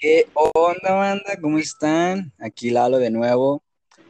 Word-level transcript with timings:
¿Qué 0.00 0.26
onda, 0.32 0.94
banda? 0.94 1.36
¿Cómo 1.42 1.58
están? 1.58 2.32
Aquí 2.38 2.70
Lalo 2.70 2.96
de 2.96 3.10
nuevo 3.10 3.62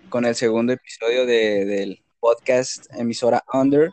con 0.09 0.25
el 0.25 0.37
segundo 0.37 0.73
episodio 0.73 1.27
de, 1.27 1.65
del 1.65 2.01
podcast 2.21 2.87
emisora 2.95 3.43
Under. 3.53 3.91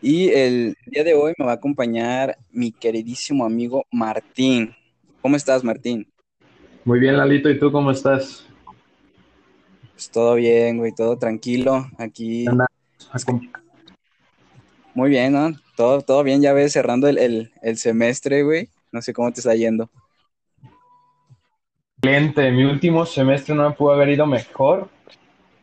Y 0.00 0.28
el 0.28 0.76
día 0.86 1.02
de 1.02 1.14
hoy 1.14 1.32
me 1.36 1.44
va 1.44 1.50
a 1.50 1.54
acompañar 1.56 2.38
mi 2.52 2.70
queridísimo 2.70 3.44
amigo 3.44 3.84
Martín. 3.90 4.76
¿Cómo 5.22 5.34
estás, 5.34 5.64
Martín? 5.64 6.06
Muy 6.84 7.00
bien, 7.00 7.16
Lalito. 7.16 7.50
¿Y 7.50 7.58
tú 7.58 7.72
cómo 7.72 7.90
estás? 7.90 8.46
Pues 9.92 10.08
todo 10.12 10.36
bien, 10.36 10.78
güey, 10.78 10.92
todo 10.94 11.18
tranquilo. 11.18 11.84
Aquí. 11.98 12.44
Muy 14.94 15.10
bien, 15.10 15.32
¿no? 15.32 15.50
Todo, 15.76 16.00
todo 16.02 16.22
bien, 16.22 16.40
ya 16.40 16.52
ves, 16.52 16.74
cerrando 16.74 17.08
el, 17.08 17.50
el 17.60 17.76
semestre, 17.76 18.44
güey. 18.44 18.68
No 18.92 19.02
sé 19.02 19.12
cómo 19.12 19.32
te 19.32 19.40
está 19.40 19.56
yendo. 19.56 19.90
Excelente, 22.04 22.50
mi 22.50 22.64
último 22.64 23.06
semestre 23.06 23.54
no 23.54 23.66
me 23.66 23.74
pudo 23.74 23.94
haber 23.94 24.10
ido 24.10 24.26
mejor. 24.26 24.90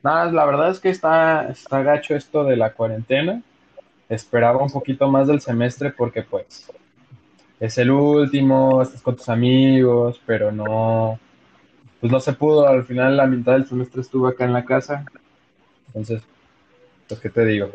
Nada, 0.01 0.31
la 0.31 0.43
verdad 0.43 0.71
es 0.71 0.79
que 0.79 0.89
está, 0.89 1.47
está 1.49 1.83
gacho 1.83 2.15
esto 2.15 2.43
de 2.43 2.57
la 2.57 2.73
cuarentena. 2.73 3.43
Esperaba 4.09 4.63
un 4.63 4.71
poquito 4.71 5.07
más 5.07 5.27
del 5.27 5.39
semestre 5.39 5.91
porque 5.91 6.23
pues 6.23 6.67
es 7.59 7.77
el 7.77 7.91
último, 7.91 8.81
estás 8.81 9.03
con 9.03 9.17
tus 9.17 9.29
amigos, 9.29 10.19
pero 10.25 10.51
no, 10.51 11.19
pues 11.99 12.11
no 12.11 12.19
se 12.19 12.33
pudo. 12.33 12.67
Al 12.67 12.85
final 12.85 13.17
la 13.17 13.27
mitad 13.27 13.51
del 13.51 13.67
semestre 13.67 14.01
estuve 14.01 14.31
acá 14.31 14.45
en 14.45 14.53
la 14.53 14.65
casa. 14.65 15.05
Entonces, 15.89 16.23
pues 17.07 17.19
qué 17.19 17.29
te 17.29 17.45
digo. 17.45 17.69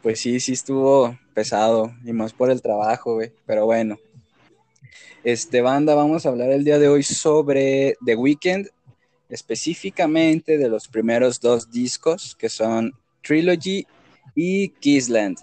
Pues 0.00 0.18
sí, 0.18 0.40
sí 0.40 0.54
estuvo 0.54 1.14
pesado 1.34 1.92
y 2.06 2.14
más 2.14 2.32
por 2.32 2.50
el 2.50 2.62
trabajo, 2.62 3.16
güey. 3.16 3.32
Pero 3.44 3.66
bueno, 3.66 3.98
este, 5.24 5.60
banda, 5.60 5.94
vamos 5.94 6.26
a 6.26 6.30
hablar 6.30 6.50
el 6.50 6.64
día 6.64 6.78
de 6.78 6.88
hoy 6.88 7.02
sobre 7.02 7.96
The 8.04 8.16
Weeknd, 8.16 8.68
específicamente 9.28 10.58
de 10.58 10.68
los 10.68 10.88
primeros 10.88 11.40
dos 11.40 11.70
discos, 11.70 12.34
que 12.34 12.48
son 12.48 12.92
Trilogy 13.22 13.86
y 14.34 14.70
Kissland. 14.70 15.38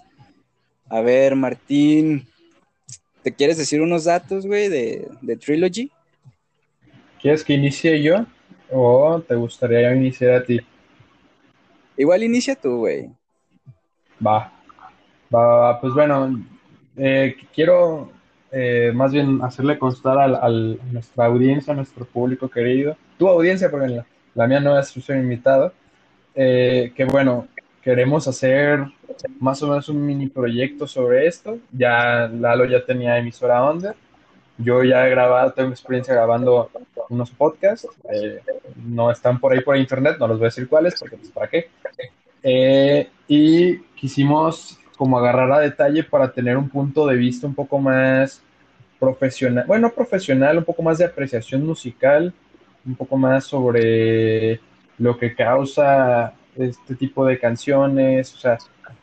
A 0.88 1.00
ver, 1.00 1.34
Martín, 1.34 2.26
¿te 3.22 3.32
quieres 3.32 3.56
decir 3.56 3.80
unos 3.80 4.04
datos, 4.04 4.46
güey, 4.46 4.68
de, 4.68 5.08
de 5.20 5.36
Trilogy? 5.36 5.90
¿Quieres 7.20 7.44
que 7.44 7.54
inicie 7.54 8.02
yo 8.02 8.26
o 8.70 9.20
te 9.26 9.34
gustaría 9.34 9.94
iniciar 9.94 10.34
a 10.34 10.44
ti? 10.44 10.60
Igual 11.96 12.22
inicia 12.22 12.54
tú, 12.54 12.78
güey. 12.78 13.10
Va. 14.24 14.52
Va, 15.34 15.80
pues 15.80 15.94
bueno, 15.94 16.44
eh, 16.96 17.36
quiero 17.54 18.10
eh, 18.52 18.90
más 18.94 19.12
bien 19.12 19.40
hacerle 19.42 19.78
constar 19.78 20.18
a 20.18 20.48
nuestra 20.48 21.26
audiencia, 21.26 21.72
a 21.72 21.76
nuestro 21.76 22.04
público 22.04 22.48
querido, 22.48 22.96
tu 23.16 23.28
audiencia, 23.28 23.70
porque 23.70 24.02
la, 24.34 24.46
mía 24.46 24.60
no 24.60 24.78
es 24.78 24.88
su 24.88 25.12
invitado, 25.12 25.72
eh, 26.34 26.92
que 26.96 27.04
bueno, 27.04 27.46
queremos 27.82 28.26
hacer 28.26 28.84
más 29.38 29.62
o 29.62 29.68
menos 29.68 29.88
un 29.88 30.04
mini 30.04 30.26
proyecto 30.28 30.86
sobre 30.86 31.26
esto. 31.26 31.58
Ya 31.70 32.28
Lalo 32.28 32.64
ya 32.64 32.84
tenía 32.84 33.18
emisora 33.18 33.62
Under. 33.70 33.94
Yo 34.58 34.82
ya 34.82 35.06
he 35.06 35.10
grabado, 35.10 35.52
tengo 35.52 35.70
experiencia 35.70 36.14
grabando 36.14 36.70
unos 37.08 37.30
podcasts. 37.30 37.88
Eh, 38.12 38.40
no 38.84 39.10
están 39.10 39.38
por 39.38 39.52
ahí 39.52 39.60
por 39.60 39.76
internet, 39.76 40.16
no 40.18 40.26
los 40.26 40.38
voy 40.38 40.46
a 40.46 40.48
decir 40.48 40.68
cuáles, 40.68 40.98
porque 40.98 41.16
pues 41.16 41.30
para 41.30 41.48
qué. 41.48 43.08
y 43.28 43.78
quisimos 43.94 44.79
como 45.00 45.18
agarrar 45.18 45.50
a 45.50 45.60
detalle 45.60 46.04
para 46.04 46.30
tener 46.30 46.58
un 46.58 46.68
punto 46.68 47.06
de 47.06 47.16
vista 47.16 47.46
un 47.46 47.54
poco 47.54 47.78
más 47.78 48.42
profesional, 48.98 49.64
bueno, 49.66 49.90
profesional, 49.90 50.58
un 50.58 50.64
poco 50.64 50.82
más 50.82 50.98
de 50.98 51.06
apreciación 51.06 51.64
musical, 51.64 52.34
un 52.84 52.94
poco 52.96 53.16
más 53.16 53.44
sobre 53.44 54.60
lo 54.98 55.16
que 55.16 55.34
causa 55.34 56.34
este 56.54 56.94
tipo 56.96 57.24
de 57.24 57.38
canciones, 57.38 58.34
o 58.34 58.36
sea, 58.36 58.58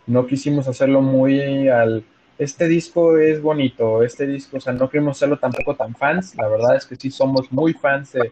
no 0.05 0.27
quisimos 0.27 0.67
hacerlo 0.67 1.01
muy 1.01 1.67
al, 1.67 2.03
este 2.37 2.67
disco 2.67 3.17
es 3.17 3.41
bonito, 3.41 4.03
este 4.03 4.27
disco, 4.27 4.57
o 4.57 4.59
sea, 4.59 4.73
no 4.73 4.87
queremos 4.91 5.17
hacerlo 5.17 5.39
tampoco 5.39 5.75
tan 5.75 5.95
fans, 5.95 6.35
la 6.35 6.47
verdad 6.47 6.75
es 6.75 6.85
que 6.85 6.95
sí 6.95 7.09
somos 7.09 7.51
muy 7.51 7.73
fans 7.73 8.11
de, 8.11 8.31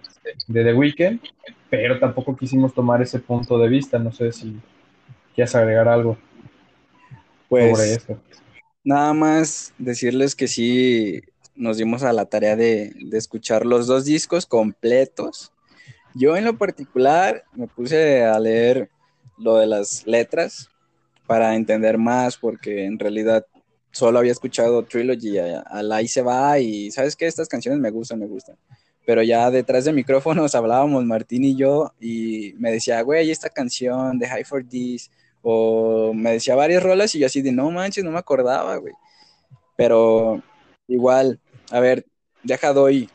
The 0.53 0.71
Weeknd, 0.71 1.19
pero 1.71 1.97
tampoco 1.97 2.35
quisimos 2.35 2.75
tomar 2.75 3.01
ese 3.01 3.17
punto 3.17 3.57
de 3.57 3.69
vista, 3.69 3.97
no 3.97 4.11
sé 4.11 4.31
si 4.31 4.55
quieres 5.33 5.55
agregar 5.55 5.87
algo. 5.87 6.15
Pues 7.61 7.99
nada 8.83 9.13
más 9.13 9.73
decirles 9.77 10.35
que 10.35 10.47
sí 10.47 11.21
nos 11.55 11.77
dimos 11.77 12.03
a 12.03 12.13
la 12.13 12.25
tarea 12.25 12.55
de, 12.55 12.93
escuchar 13.13 13.65
los 13.65 13.87
dos 13.87 14.05
discos 14.05 14.45
completos. 14.45 15.51
Yo 16.13 16.37
en 16.37 16.45
lo 16.45 16.57
particular 16.57 17.43
me 17.53 17.67
puse 17.67 18.23
a 18.23 18.39
leer 18.39 18.89
lo 19.37 19.57
de 19.57 19.67
las 19.67 20.05
letras 20.05 20.69
para 21.27 21.55
entender 21.55 21.97
más 21.97 22.37
porque 22.37 22.85
en 22.85 22.99
realidad 22.99 23.45
solo 23.91 24.19
había 24.19 24.31
escuchado 24.31 24.83
Trilogy, 24.83 25.37
a, 25.37 25.81
la 25.81 25.97
ahí 25.97 26.07
se 26.07 26.21
va 26.21 26.59
y 26.59 26.91
sabes 26.91 27.15
que 27.15 27.25
estas 27.25 27.47
canciones 27.47 27.79
me 27.79 27.89
gustan, 27.89 28.19
me 28.19 28.27
gustan. 28.27 28.55
Pero 29.05 29.23
ya 29.23 29.49
detrás 29.51 29.85
de 29.85 29.93
micrófonos 29.93 30.55
hablábamos 30.55 31.03
Martín 31.05 31.43
y 31.43 31.55
yo 31.55 31.93
y 31.99 32.53
me 32.57 32.71
decía, 32.71 33.01
güey, 33.01 33.31
esta 33.31 33.49
canción 33.49 34.19
de 34.19 34.27
High 34.27 34.45
for 34.45 34.65
This 34.65 35.09
o 35.47 36.11
me 36.11 36.31
decía 36.31 36.55
varias 36.55 36.81
rolas 36.81 37.13
y 37.13 37.19
yo 37.19 37.27
así 37.27 37.43
de, 37.43 37.51
no 37.51 37.69
manches, 37.69 38.03
no 38.03 38.09
me 38.09 38.17
acordaba, 38.17 38.77
güey. 38.77 38.93
Pero 39.77 40.41
igual, 40.87 41.39
a 41.69 41.79
ver, 41.79 42.03
deja 42.41 42.73
doy 42.73 43.07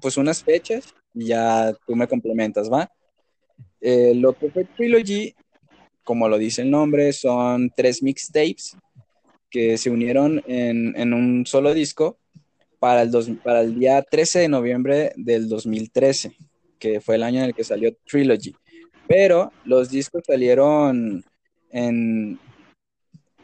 pues 0.00 0.16
unas 0.16 0.42
fechas 0.42 0.94
y 1.12 1.26
ya 1.26 1.74
tú 1.86 1.94
me 1.96 2.08
complementas, 2.08 2.72
¿va? 2.72 2.90
Eh, 3.82 4.14
lo 4.14 4.32
que 4.32 4.50
fue 4.50 4.64
Trilogy, 4.64 5.34
como 6.02 6.30
lo 6.30 6.38
dice 6.38 6.62
el 6.62 6.70
nombre, 6.70 7.12
son 7.12 7.70
tres 7.76 8.02
mixtapes 8.02 8.78
que 9.50 9.76
se 9.76 9.90
unieron 9.90 10.42
en, 10.46 11.12
un 11.12 11.44
solo 11.44 11.74
disco 11.74 12.16
para 12.78 13.02
el, 13.02 13.10
para 13.44 13.60
el 13.60 13.78
día 13.78 14.00
13 14.00 14.38
de 14.38 14.48
noviembre 14.48 15.12
del 15.16 15.50
2013, 15.50 16.34
que 16.78 17.02
fue 17.02 17.16
el 17.16 17.22
año 17.22 17.40
en 17.40 17.46
el 17.46 17.54
que 17.54 17.64
salió 17.64 17.94
Trilogy. 18.06 18.56
Pero 19.06 19.52
los 19.66 19.90
discos 19.90 20.22
salieron 20.26 21.22
en, 21.74 22.38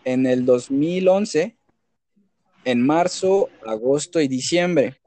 en 0.04 0.24
el 0.24 0.46
2011, 0.46 1.56
en 2.64 2.86
marzo, 2.86 3.50
agosto 3.66 4.20
y 4.20 4.28
diciembre. 4.28 5.00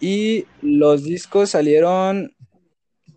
Y 0.00 0.46
los 0.62 1.02
discos 1.02 1.50
salieron, 1.50 2.34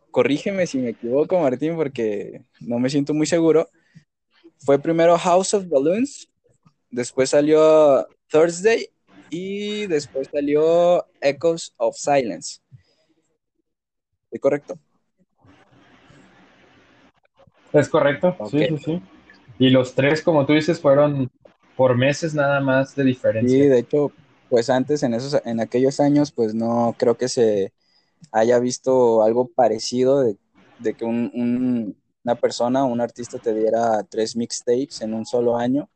corrígeme 0.10 0.66
si 0.66 0.80
me 0.80 0.90
equivoco, 0.90 1.40
Martín, 1.40 1.76
porque 1.76 2.42
no 2.60 2.80
me 2.80 2.90
siento 2.90 3.14
muy 3.14 3.28
seguro. 3.28 3.70
Fue 4.58 4.80
primero 4.80 5.18
House 5.20 5.54
of 5.54 5.70
Balloons, 5.70 6.28
después 6.90 7.30
salió 7.30 8.08
Thursday 8.28 8.90
y 9.30 9.86
después 9.86 10.30
salió 10.32 11.06
Echoes 11.22 11.74
of 11.78 11.96
Silence. 11.96 12.60
¿Es 14.32 14.42
correcto? 14.42 14.80
Es 17.80 17.90
correcto, 17.90 18.36
sí, 18.50 18.66
sí, 18.68 18.78
sí. 18.78 19.02
Y 19.60 19.70
los 19.70 19.96
tres, 19.96 20.22
como 20.22 20.46
tú 20.46 20.54
dices, 20.54 20.80
fueron 20.80 21.30
por 21.76 21.98
meses 21.98 22.34
nada 22.34 22.60
más 22.60 22.96
de 22.96 23.04
diferencia. 23.04 23.64
Sí, 23.64 23.68
de 23.68 23.80
hecho, 23.80 24.12
pues 24.50 24.70
antes 24.70 25.04
en 25.04 25.14
esos, 25.14 25.42
en 25.46 25.60
aquellos 25.60 26.00
años, 26.00 26.32
pues 26.32 26.54
no 26.54 26.96
creo 26.98 27.18
que 27.18 27.28
se 27.28 27.74
haya 28.32 28.60
visto 28.60 29.24
algo 29.24 29.50
parecido 29.50 30.22
de, 30.22 30.38
que 30.94 31.06
una 31.06 32.36
persona, 32.36 32.84
un 32.84 33.02
artista 33.02 33.38
te 33.40 33.54
diera 33.54 34.04
tres 34.04 34.36
mixtapes 34.36 35.02
en 35.02 35.14
un 35.14 35.26
solo 35.26 35.58
año 35.58 35.90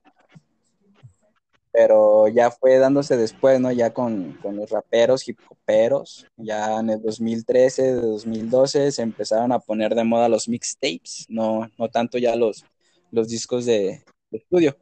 pero 1.72 2.28
ya 2.28 2.52
fue 2.52 2.78
dándose 2.78 3.16
después, 3.16 3.60
¿no? 3.60 3.72
Ya 3.72 3.94
con, 3.94 4.38
los 4.44 4.70
raperos, 4.70 5.28
hip 5.28 5.40
hoperos, 5.50 6.26
ya 6.38 6.80
en 6.80 6.90
el 6.90 7.02
2013, 7.02 7.94
2012 7.94 8.92
se 8.92 9.02
empezaron 9.02 9.52
a 9.52 9.60
poner 9.60 9.94
de 9.94 10.04
moda 10.04 10.30
los 10.30 10.48
mixtapes, 10.50 11.26
no, 11.30 11.70
no 11.78 11.90
tanto 11.90 12.18
ya 12.18 12.36
los, 12.36 12.66
los 13.12 13.28
discos 13.28 13.66
de, 13.66 14.04
estudio, 14.32 14.78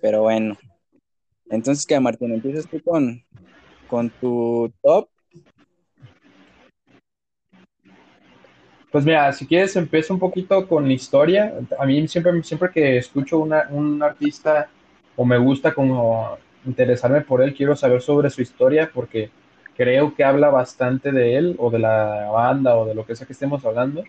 pero 0.00 0.22
bueno. 0.22 0.56
Entonces, 1.50 1.86
¿qué, 1.86 1.98
Martín? 1.98 2.32
¿Empiezas 2.32 2.68
tú 2.68 2.80
con, 2.82 3.24
con 3.88 4.10
tu 4.10 4.72
top? 4.82 5.08
Pues 8.90 9.04
mira, 9.04 9.32
si 9.32 9.46
quieres 9.46 9.76
empiezo 9.76 10.14
un 10.14 10.20
poquito 10.20 10.66
con 10.66 10.86
la 10.86 10.92
historia. 10.94 11.54
A 11.78 11.86
mí 11.86 12.08
siempre, 12.08 12.42
siempre 12.42 12.70
que 12.70 12.96
escucho 12.98 13.38
una, 13.38 13.68
un 13.70 14.02
artista 14.02 14.70
o 15.18 15.24
me 15.24 15.36
gusta 15.36 15.74
como 15.74 16.38
interesarme 16.64 17.22
por 17.22 17.42
él, 17.42 17.52
quiero 17.52 17.74
saber 17.74 18.00
sobre 18.00 18.30
su 18.30 18.40
historia 18.40 18.88
porque 18.94 19.30
creo 19.76 20.14
que 20.14 20.22
habla 20.22 20.48
bastante 20.48 21.10
de 21.10 21.36
él 21.36 21.56
o 21.58 21.70
de 21.70 21.80
la 21.80 22.30
banda 22.32 22.76
o 22.76 22.86
de 22.86 22.94
lo 22.94 23.04
que 23.04 23.16
sea 23.16 23.26
que 23.26 23.32
estemos 23.32 23.64
hablando. 23.64 24.04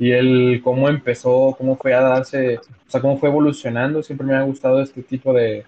Y 0.00 0.10
él, 0.10 0.60
cómo 0.64 0.88
empezó, 0.88 1.54
cómo 1.56 1.76
fue 1.76 1.94
a 1.94 2.00
darse, 2.00 2.58
o 2.58 2.90
sea, 2.90 3.00
cómo 3.00 3.18
fue 3.18 3.28
evolucionando. 3.28 4.02
Siempre 4.02 4.26
me 4.26 4.34
ha 4.34 4.42
gustado 4.42 4.82
este 4.82 5.00
tipo 5.04 5.32
de 5.32 5.64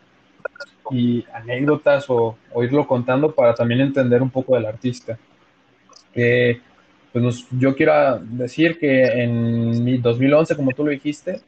y 0.90 1.24
anécdotas 1.32 2.10
o, 2.10 2.36
o 2.52 2.64
irlo 2.64 2.84
contando 2.88 3.32
para 3.32 3.54
también 3.54 3.80
entender 3.80 4.22
un 4.22 4.30
poco 4.30 4.56
del 4.56 4.66
artista. 4.66 5.16
pues 7.12 7.46
yo 7.52 7.76
quiero 7.76 8.18
decir 8.20 8.76
que 8.76 9.04
en 9.22 10.02
2011, 10.02 10.56
como 10.56 10.72
tú 10.72 10.84
lo 10.84 10.90
dijiste, 10.90 11.42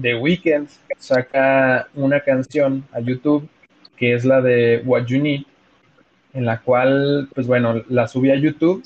The 0.00 0.14
Weeknd 0.14 0.68
saca 0.98 1.88
una 1.94 2.20
canción 2.20 2.84
a 2.92 3.00
YouTube 3.00 3.48
que 3.96 4.14
es 4.14 4.24
la 4.24 4.40
de 4.40 4.82
What 4.84 5.06
You 5.06 5.22
Need, 5.22 5.42
en 6.32 6.44
la 6.44 6.60
cual, 6.60 7.28
pues 7.34 7.46
bueno, 7.46 7.82
la 7.88 8.08
subí 8.08 8.30
a 8.30 8.34
YouTube 8.34 8.82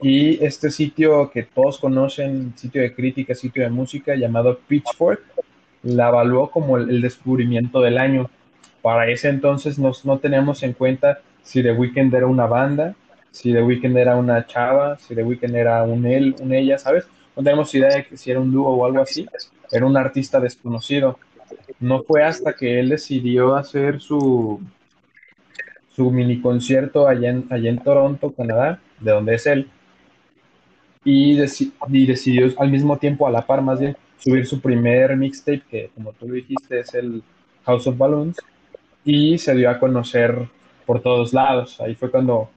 y 0.00 0.44
este 0.44 0.70
sitio 0.70 1.30
que 1.30 1.42
todos 1.42 1.78
conocen, 1.78 2.52
sitio 2.56 2.82
de 2.82 2.94
crítica, 2.94 3.34
sitio 3.34 3.64
de 3.64 3.70
música 3.70 4.14
llamado 4.14 4.58
Pitchfork, 4.68 5.20
la 5.82 6.08
evaluó 6.08 6.50
como 6.50 6.76
el, 6.76 7.00
descubrimiento 7.00 7.80
del 7.80 7.98
año. 7.98 8.30
Para 8.82 9.08
ese 9.08 9.30
entonces 9.30 9.78
no, 9.78 9.92
no 10.04 10.18
teníamos 10.18 10.62
en 10.62 10.74
cuenta 10.74 11.18
si 11.42 11.62
The 11.62 11.72
Weeknd 11.72 12.14
era 12.14 12.26
una 12.26 12.46
banda, 12.46 12.94
si 13.30 13.52
The 13.52 13.62
Weeknd 13.62 13.96
era 13.96 14.16
una 14.16 14.46
chava, 14.46 14.98
si 14.98 15.14
The 15.14 15.24
Weeknd 15.24 15.54
era 15.56 15.82
un 15.82 16.06
él, 16.06 16.36
un 16.40 16.52
ella, 16.52 16.78
¿sabes? 16.78 17.06
No 17.36 17.42
tenemos 17.42 17.74
idea 17.74 17.88
de 17.88 18.04
que 18.06 18.16
si 18.16 18.30
era 18.30 18.40
un 18.40 18.52
dúo 18.52 18.68
o 18.68 18.86
algo 18.86 19.00
así. 19.00 19.26
Era 19.70 19.86
un 19.86 19.96
artista 19.96 20.40
desconocido. 20.40 21.18
No 21.80 22.02
fue 22.02 22.22
hasta 22.22 22.54
que 22.54 22.78
él 22.80 22.88
decidió 22.88 23.54
hacer 23.56 24.00
su, 24.00 24.60
su 25.90 26.10
mini 26.10 26.40
concierto 26.40 27.08
allá 27.08 27.30
en, 27.30 27.46
allá 27.50 27.70
en 27.70 27.78
Toronto, 27.78 28.32
Canadá, 28.32 28.80
de 29.00 29.10
donde 29.12 29.34
es 29.34 29.46
él, 29.46 29.68
y, 31.04 31.40
y, 31.88 32.06
decidió 32.06 32.52
al 32.58 32.70
mismo 32.70 32.98
tiempo, 32.98 33.26
a 33.26 33.30
la 33.30 33.46
par 33.46 33.62
más 33.62 33.78
bien, 33.78 33.96
subir 34.18 34.44
su 34.44 34.60
primer 34.60 35.16
mixtape, 35.16 35.62
que 35.70 35.90
como 35.94 36.12
tú 36.12 36.26
lo 36.26 36.34
dijiste 36.34 36.80
es 36.80 36.92
el 36.94 37.22
House 37.64 37.86
of 37.86 37.96
Balloons, 37.96 38.36
y 39.04 39.38
se 39.38 39.54
dio 39.54 39.70
a 39.70 39.78
conocer 39.78 40.48
por 40.84 41.00
todos 41.00 41.32
lados. 41.32 41.80
Ahí 41.80 41.94
fue 41.94 42.10
cuando 42.10 42.50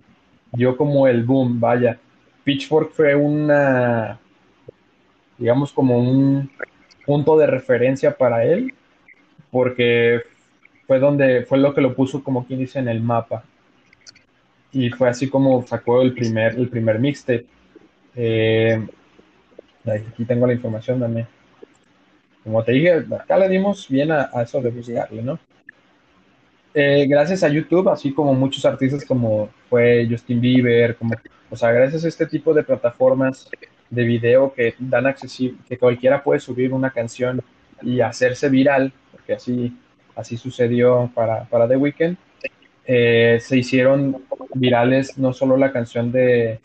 dio 0.52 0.76
como 0.76 1.08
el 1.08 1.24
boom, 1.24 1.60
vaya. 1.60 2.00
Pitchfork 2.44 2.92
fue 2.92 3.16
una, 3.16 4.20
digamos, 5.38 5.72
como 5.72 6.00
un 6.00 6.50
punto 7.10 7.40
de 7.40 7.48
referencia 7.48 8.16
para 8.16 8.46
él, 8.46 8.72
porque 9.50 10.22
fue 10.86 11.00
donde, 11.00 11.44
fue 11.44 11.58
lo 11.58 11.74
que 11.74 11.82
lo 11.82 11.96
puso, 11.96 12.24
como 12.24 12.46
quien 12.46 12.60
dice, 12.60 12.78
en 12.78 12.88
el 12.88 13.02
mapa. 13.02 13.44
Y 14.72 14.92
fue 14.92 15.10
así 15.10 15.28
como 15.28 15.66
sacó 15.66 16.04
el 16.04 16.14
primer, 16.14 16.54
el 16.54 16.70
primer 16.70 17.00
mixtape. 17.00 17.48
Eh, 18.16 18.88
aquí 19.88 20.24
tengo 20.24 20.46
la 20.46 20.54
información 20.54 21.00
también. 21.00 21.26
Como 22.44 22.64
te 22.64 22.74
dije, 22.74 23.04
acá 23.20 23.40
le 23.40 23.50
dimos 23.50 23.90
bien 23.90 24.12
a, 24.12 24.30
eso 24.44 24.62
de 24.62 24.70
buscarle, 24.70 25.24
¿no? 25.24 25.40
Eh, 26.76 27.08
gracias 27.08 27.42
a 27.42 27.50
YouTube, 27.50 27.90
así 27.90 28.14
como 28.14 28.36
muchos 28.36 28.64
artistas 28.66 29.04
como 29.04 29.50
fue 29.68 30.08
Justin 30.08 30.40
Bieber, 30.40 30.96
como, 30.96 31.16
o 31.50 31.56
sea, 31.56 31.72
gracias 31.72 32.06
a 32.06 32.08
este 32.08 32.28
tipo 32.28 32.54
de 32.54 32.62
plataformas 32.62 33.50
de 33.90 34.04
video 34.04 34.54
que 34.54 34.76
dan 34.80 35.08
accesible, 35.08 35.58
que 35.68 35.78
cualquiera 35.78 36.24
puede 36.24 36.40
subir 36.40 36.74
una 36.74 36.92
canción 36.92 37.42
y 37.82 38.02
hacerse 38.02 38.50
viral, 38.50 38.94
porque 39.12 39.34
así, 39.34 39.76
así 40.16 40.38
sucedió 40.38 41.10
para, 41.14 41.46
para 41.46 41.68
The 41.68 41.78
Weeknd, 41.78 42.18
eh, 42.86 43.40
se 43.42 43.58
hicieron 43.58 44.24
virales 44.54 45.18
no 45.18 45.34
solo 45.34 45.58
la 45.58 45.72
canción 45.72 46.12
de 46.12 46.60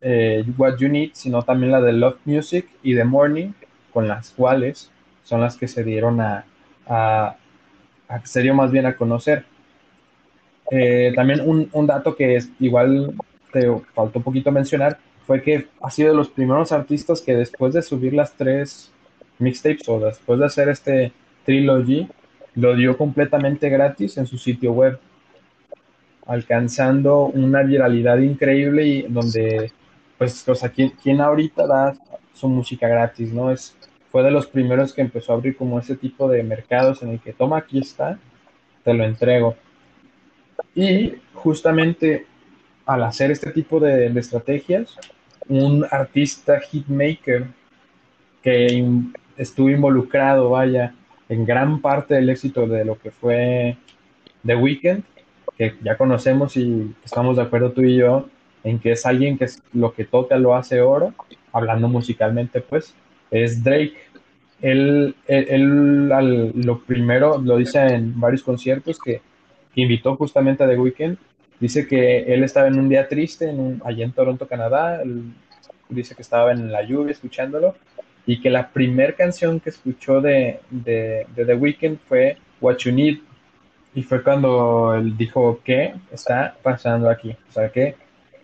eh, 0.00 0.44
What 0.56 0.78
You 0.78 0.88
Need, 0.88 1.10
sino 1.12 1.42
también 1.42 1.72
la 1.72 1.80
de 1.80 1.92
Love 1.92 2.18
Music 2.24 2.68
y 2.82 2.94
The 2.94 3.04
Morning, 3.04 3.52
con 3.92 4.08
las 4.08 4.30
cuales 4.30 4.90
son 5.22 5.40
las 5.40 5.56
que 5.56 5.68
se 5.68 5.84
dieron 5.84 6.20
a, 6.20 6.44
se 8.24 8.42
dio 8.42 8.54
más 8.54 8.72
bien 8.72 8.86
a 8.86 8.96
conocer. 8.96 9.44
Eh, 10.70 11.12
también 11.14 11.40
un, 11.44 11.68
un, 11.72 11.86
dato 11.86 12.16
que 12.16 12.36
es, 12.36 12.50
igual 12.58 13.14
te 13.52 13.70
faltó 13.94 14.18
un 14.18 14.22
poquito 14.22 14.50
mencionar 14.50 14.98
fue 15.26 15.42
que 15.42 15.66
ha 15.80 15.90
sido 15.90 16.10
de 16.10 16.16
los 16.16 16.28
primeros 16.28 16.72
artistas 16.72 17.20
que 17.20 17.34
después 17.34 17.74
de 17.74 17.82
subir 17.82 18.14
las 18.14 18.34
tres 18.34 18.92
mixtapes 19.38 19.88
o 19.88 20.00
después 20.00 20.38
de 20.38 20.46
hacer 20.46 20.68
este 20.68 21.12
trilogy, 21.44 22.08
lo 22.54 22.74
dio 22.76 22.96
completamente 22.96 23.68
gratis 23.68 24.18
en 24.18 24.26
su 24.26 24.38
sitio 24.38 24.72
web, 24.72 24.98
alcanzando 26.26 27.26
una 27.26 27.62
viralidad 27.62 28.18
increíble 28.18 28.86
y 28.86 29.02
donde, 29.02 29.72
pues, 30.18 30.48
o 30.48 30.54
sea, 30.54 30.70
¿quién, 30.70 31.20
ahorita 31.20 31.66
da 31.66 31.94
su 32.34 32.48
música 32.48 32.88
gratis, 32.88 33.32
no? 33.32 33.50
Es, 33.50 33.76
fue 34.10 34.22
de 34.22 34.30
los 34.30 34.46
primeros 34.46 34.92
que 34.92 35.00
empezó 35.00 35.32
a 35.32 35.36
abrir 35.36 35.56
como 35.56 35.78
ese 35.78 35.96
tipo 35.96 36.28
de 36.28 36.42
mercados 36.42 37.02
en 37.02 37.10
el 37.10 37.20
que 37.20 37.32
toma, 37.32 37.58
aquí 37.58 37.78
está, 37.78 38.18
te 38.84 38.92
lo 38.92 39.04
entrego. 39.04 39.56
Y 40.74 41.14
justamente 41.34 42.26
al 42.86 43.02
hacer 43.04 43.30
este 43.30 43.50
tipo 43.50 43.80
de, 43.80 44.06
estrategias, 44.18 44.96
un 45.48 45.86
artista 45.90 46.60
hitmaker 46.60 47.46
que 48.42 48.84
estuvo 49.36 49.70
involucrado, 49.70 50.50
vaya, 50.50 50.94
en 51.28 51.44
gran 51.44 51.80
parte 51.80 52.14
del 52.14 52.30
éxito 52.30 52.66
de 52.66 52.84
lo 52.84 52.98
que 52.98 53.10
fue 53.10 53.76
The 54.44 54.56
Weeknd, 54.56 55.02
que 55.56 55.74
ya 55.82 55.96
conocemos 55.96 56.56
y 56.56 56.94
estamos 57.04 57.36
de 57.36 57.42
acuerdo 57.42 57.72
tú 57.72 57.82
y 57.82 57.96
yo 57.96 58.28
en 58.64 58.78
que 58.78 58.92
es 58.92 59.06
alguien 59.06 59.38
que 59.38 59.44
es, 59.44 59.62
lo 59.72 59.92
que 59.92 60.04
toca 60.04 60.36
lo 60.38 60.54
hace 60.54 60.80
oro, 60.80 61.14
hablando 61.52 61.88
musicalmente, 61.88 62.60
pues, 62.60 62.94
es 63.30 63.62
Drake. 63.62 63.96
Él, 64.60 65.16
él, 65.26 66.08
lo 66.54 66.80
primero 66.80 67.38
lo 67.38 67.56
dice 67.56 67.80
en 67.80 68.18
varios 68.20 68.42
conciertos 68.42 68.98
que, 68.98 69.20
invitó 69.74 70.16
justamente 70.16 70.62
a 70.62 70.68
The 70.68 70.78
Weeknd. 70.78 71.16
Dice 71.62 71.86
que 71.86 72.24
él 72.24 72.42
estaba 72.42 72.66
en 72.66 72.76
un 72.76 72.88
día 72.88 73.06
triste 73.06 73.48
en 73.48 73.80
allá 73.84 74.04
en 74.04 74.10
Toronto, 74.10 74.48
Canadá. 74.48 75.00
dice 75.88 76.16
que 76.16 76.22
estaba 76.22 76.50
en 76.50 76.72
la 76.72 76.82
lluvia 76.82 77.12
escuchándolo 77.12 77.76
y 78.26 78.40
que 78.40 78.50
la 78.50 78.70
primera 78.70 79.12
canción 79.12 79.60
que 79.60 79.70
escuchó 79.70 80.20
de, 80.20 80.58
de, 80.70 81.24
de, 81.36 81.44
The 81.44 81.54
Weeknd 81.54 81.98
fue 82.08 82.36
What 82.60 82.78
You 82.78 82.90
Need. 82.90 83.18
Y 83.94 84.02
fue 84.02 84.24
cuando 84.24 84.92
él 84.96 85.16
dijo, 85.16 85.60
¿qué 85.62 85.94
está 86.10 86.56
pasando 86.64 87.08
aquí? 87.08 87.30
O 87.30 87.52
sea, 87.52 87.68
¿qué, 87.70 87.94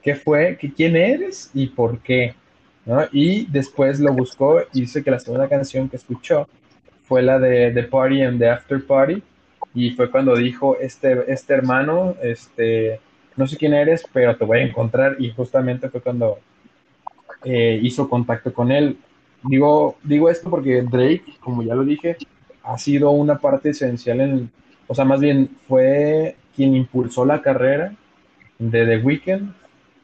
qué 0.00 0.14
fue? 0.14 0.56
¿Qué, 0.56 0.72
¿Quién 0.72 0.94
eres 0.94 1.50
y 1.54 1.66
por 1.66 1.98
qué? 1.98 2.36
Y 3.10 3.46
después 3.46 3.98
lo 3.98 4.12
buscó 4.12 4.60
y 4.72 4.82
dice 4.82 5.02
que 5.02 5.10
la 5.10 5.18
segunda 5.18 5.48
canción 5.48 5.88
que 5.88 5.96
escuchó 5.96 6.48
fue 7.02 7.22
la 7.22 7.40
de 7.40 7.72
The 7.72 7.82
Party 7.82 8.22
and 8.22 8.38
the 8.38 8.48
After 8.48 8.80
Party 8.86 9.20
y 9.74 9.90
fue 9.90 10.08
cuando 10.08 10.36
dijo 10.36 10.78
este, 10.78 11.24
este 11.32 11.54
hermano, 11.54 12.14
este, 12.22 13.00
no 13.38 13.46
sé 13.46 13.56
quién 13.56 13.72
eres, 13.72 14.04
pero 14.12 14.36
te 14.36 14.44
voy 14.44 14.58
a 14.58 14.62
encontrar 14.64 15.16
y 15.18 15.30
justamente 15.30 15.88
fue 15.88 16.02
cuando 16.02 16.38
eh, 17.44 17.78
hizo 17.82 18.08
contacto 18.08 18.52
con 18.52 18.72
él. 18.72 18.98
Digo, 19.44 19.96
digo 20.02 20.28
esto 20.28 20.50
porque 20.50 20.82
Drake, 20.82 21.24
como 21.40 21.62
ya 21.62 21.74
lo 21.74 21.84
dije, 21.84 22.16
ha 22.64 22.76
sido 22.76 23.10
una 23.12 23.38
parte 23.38 23.70
esencial 23.70 24.20
en, 24.20 24.50
o 24.88 24.94
sea, 24.94 25.04
más 25.04 25.20
bien 25.20 25.56
fue 25.68 26.36
quien 26.54 26.74
impulsó 26.74 27.24
la 27.24 27.40
carrera 27.40 27.94
de 28.58 28.84
The 28.84 28.98
Weeknd 28.98 29.52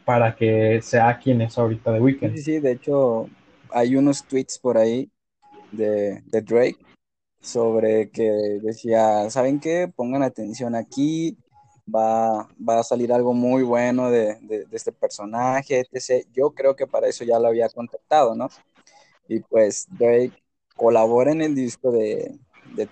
para 0.04 0.36
que 0.36 0.80
sea 0.80 1.18
quien 1.18 1.40
es 1.40 1.58
ahorita 1.58 1.90
de 1.90 2.00
Weekend. 2.00 2.36
Sí, 2.36 2.42
sí, 2.42 2.60
de 2.60 2.72
hecho 2.72 3.28
hay 3.70 3.96
unos 3.96 4.24
tweets 4.24 4.58
por 4.60 4.78
ahí 4.78 5.10
de, 5.72 6.22
Drake 6.30 6.78
sobre 7.40 8.10
que 8.10 8.30
decía, 8.62 9.28
¿saben 9.28 9.58
qué? 9.58 9.90
Pongan 9.94 10.22
atención 10.22 10.76
aquí, 10.76 11.36
va, 11.92 12.48
va 12.56 12.80
a 12.80 12.84
salir 12.84 13.12
algo 13.12 13.32
muy 13.32 13.62
bueno 13.62 14.10
de, 14.10 14.38
este 14.72 14.92
personaje, 14.92 15.80
etc. 15.90 16.26
Yo 16.32 16.50
creo 16.52 16.76
que 16.76 16.86
para 16.86 17.08
eso 17.08 17.24
ya 17.24 17.38
lo 17.38 17.48
había 17.48 17.68
contactado, 17.68 18.34
¿no? 18.34 18.48
Y 19.28 19.40
pues 19.40 19.86
Drake 19.90 20.42
colabora 20.76 21.32
en 21.32 21.42
el 21.42 21.54
disco 21.54 21.90
de, 21.90 22.38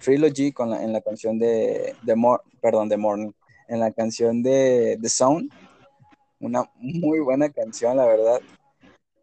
Trilogy 0.01 0.53
con 0.53 0.73
en 0.73 0.93
la 0.93 1.01
canción 1.01 1.39
de, 1.39 1.95
de 2.03 2.39
perdón, 2.61 2.89
de 2.89 2.97
Morning, 2.97 3.33
en 3.69 3.81
la 3.81 3.91
canción 3.91 4.43
de 4.43 4.99
The 5.01 5.09
Sound 5.09 5.53
una 6.43 6.69
muy 6.75 7.21
buena 7.21 7.49
canción, 7.49 7.97
la 7.97 8.05
verdad. 8.05 8.41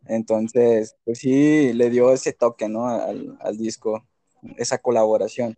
Entonces, 0.07 0.95
pues 1.03 1.19
sí, 1.19 1.73
le 1.73 1.89
dio 1.89 2.11
ese 2.11 2.33
toque, 2.33 2.67
¿no? 2.67 2.87
Al, 2.87 3.57
disco, 3.57 4.03
esa 4.57 4.79
colaboración. 4.79 5.57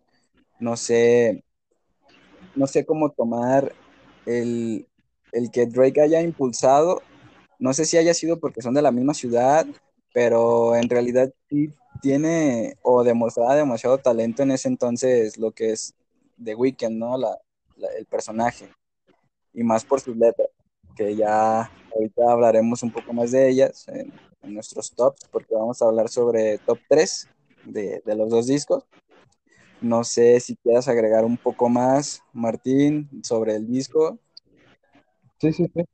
No 0.58 0.76
sé, 0.76 1.44
no 2.54 2.66
sé 2.66 2.84
cómo 2.84 3.10
tomar 3.10 3.72
el, 4.26 4.86
que 5.52 5.66
Drake 5.66 6.00
haya 6.00 6.20
impulsado. 6.22 7.02
No 7.58 7.72
sé 7.72 7.84
si 7.84 7.96
haya 7.96 8.14
sido 8.14 8.38
porque 8.38 8.62
son 8.62 8.74
de 8.74 8.82
la 8.82 8.92
misma 8.92 9.14
ciudad, 9.14 9.66
pero 10.12 10.76
en 10.76 10.88
realidad 10.88 11.32
sí 11.48 11.72
tiene 12.00 12.76
o 12.82 13.04
demostraba 13.04 13.54
demasiado 13.54 13.98
talento 13.98 14.42
en 14.42 14.50
ese 14.50 14.68
entonces 14.68 15.38
lo 15.38 15.52
que 15.52 15.70
es 15.70 15.94
The 16.42 16.54
Weeknd, 16.54 16.98
¿no? 16.98 17.16
el 17.16 18.06
personaje. 18.06 18.68
Y 19.54 19.62
más 19.62 19.84
por 19.84 20.00
sus 20.00 20.16
letras 20.16 20.48
que 20.94 21.16
ya 21.16 21.70
ahorita 21.94 22.30
hablaremos 22.30 22.82
un 22.82 22.92
poco 22.92 23.12
más 23.12 23.30
de 23.30 23.48
ellas 23.48 23.86
en, 23.88 24.12
nuestros 24.42 24.90
tops, 24.90 25.28
porque 25.30 25.54
vamos 25.54 25.80
a 25.80 25.84
hablar 25.84 26.08
sobre 26.08 26.58
top 26.58 26.80
3 26.88 27.28
de, 27.66 28.02
los 28.04 28.28
dos 28.28 28.48
discos. 28.48 28.82
No 29.82 30.04
sé 30.04 30.38
si 30.40 30.56
quieras 30.56 30.88
agregar 30.88 31.24
un 31.24 31.36
poco 31.36 31.68
más, 31.68 32.22
Martín, 32.32 33.08
sobre 33.22 33.56
el 33.56 33.66
disco. 33.66 34.18
Sí, 35.38 35.52
sí, 35.52 35.66
sí. 35.74 35.84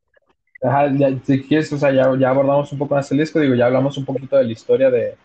si 1.24 1.42
quieres, 1.42 1.72
o 1.72 1.78
sea, 1.78 1.90
ya, 1.90 2.14
ya, 2.18 2.28
abordamos 2.28 2.70
un 2.72 2.78
poco 2.78 2.94
más 2.94 3.10
el 3.10 3.18
disco, 3.18 3.40
digo, 3.40 3.54
ya 3.54 3.66
hablamos 3.66 3.96
un 3.96 4.04
poquito 4.04 4.36
de 4.36 4.44
la 4.44 4.52
historia 4.52 4.90
de, 4.90 5.16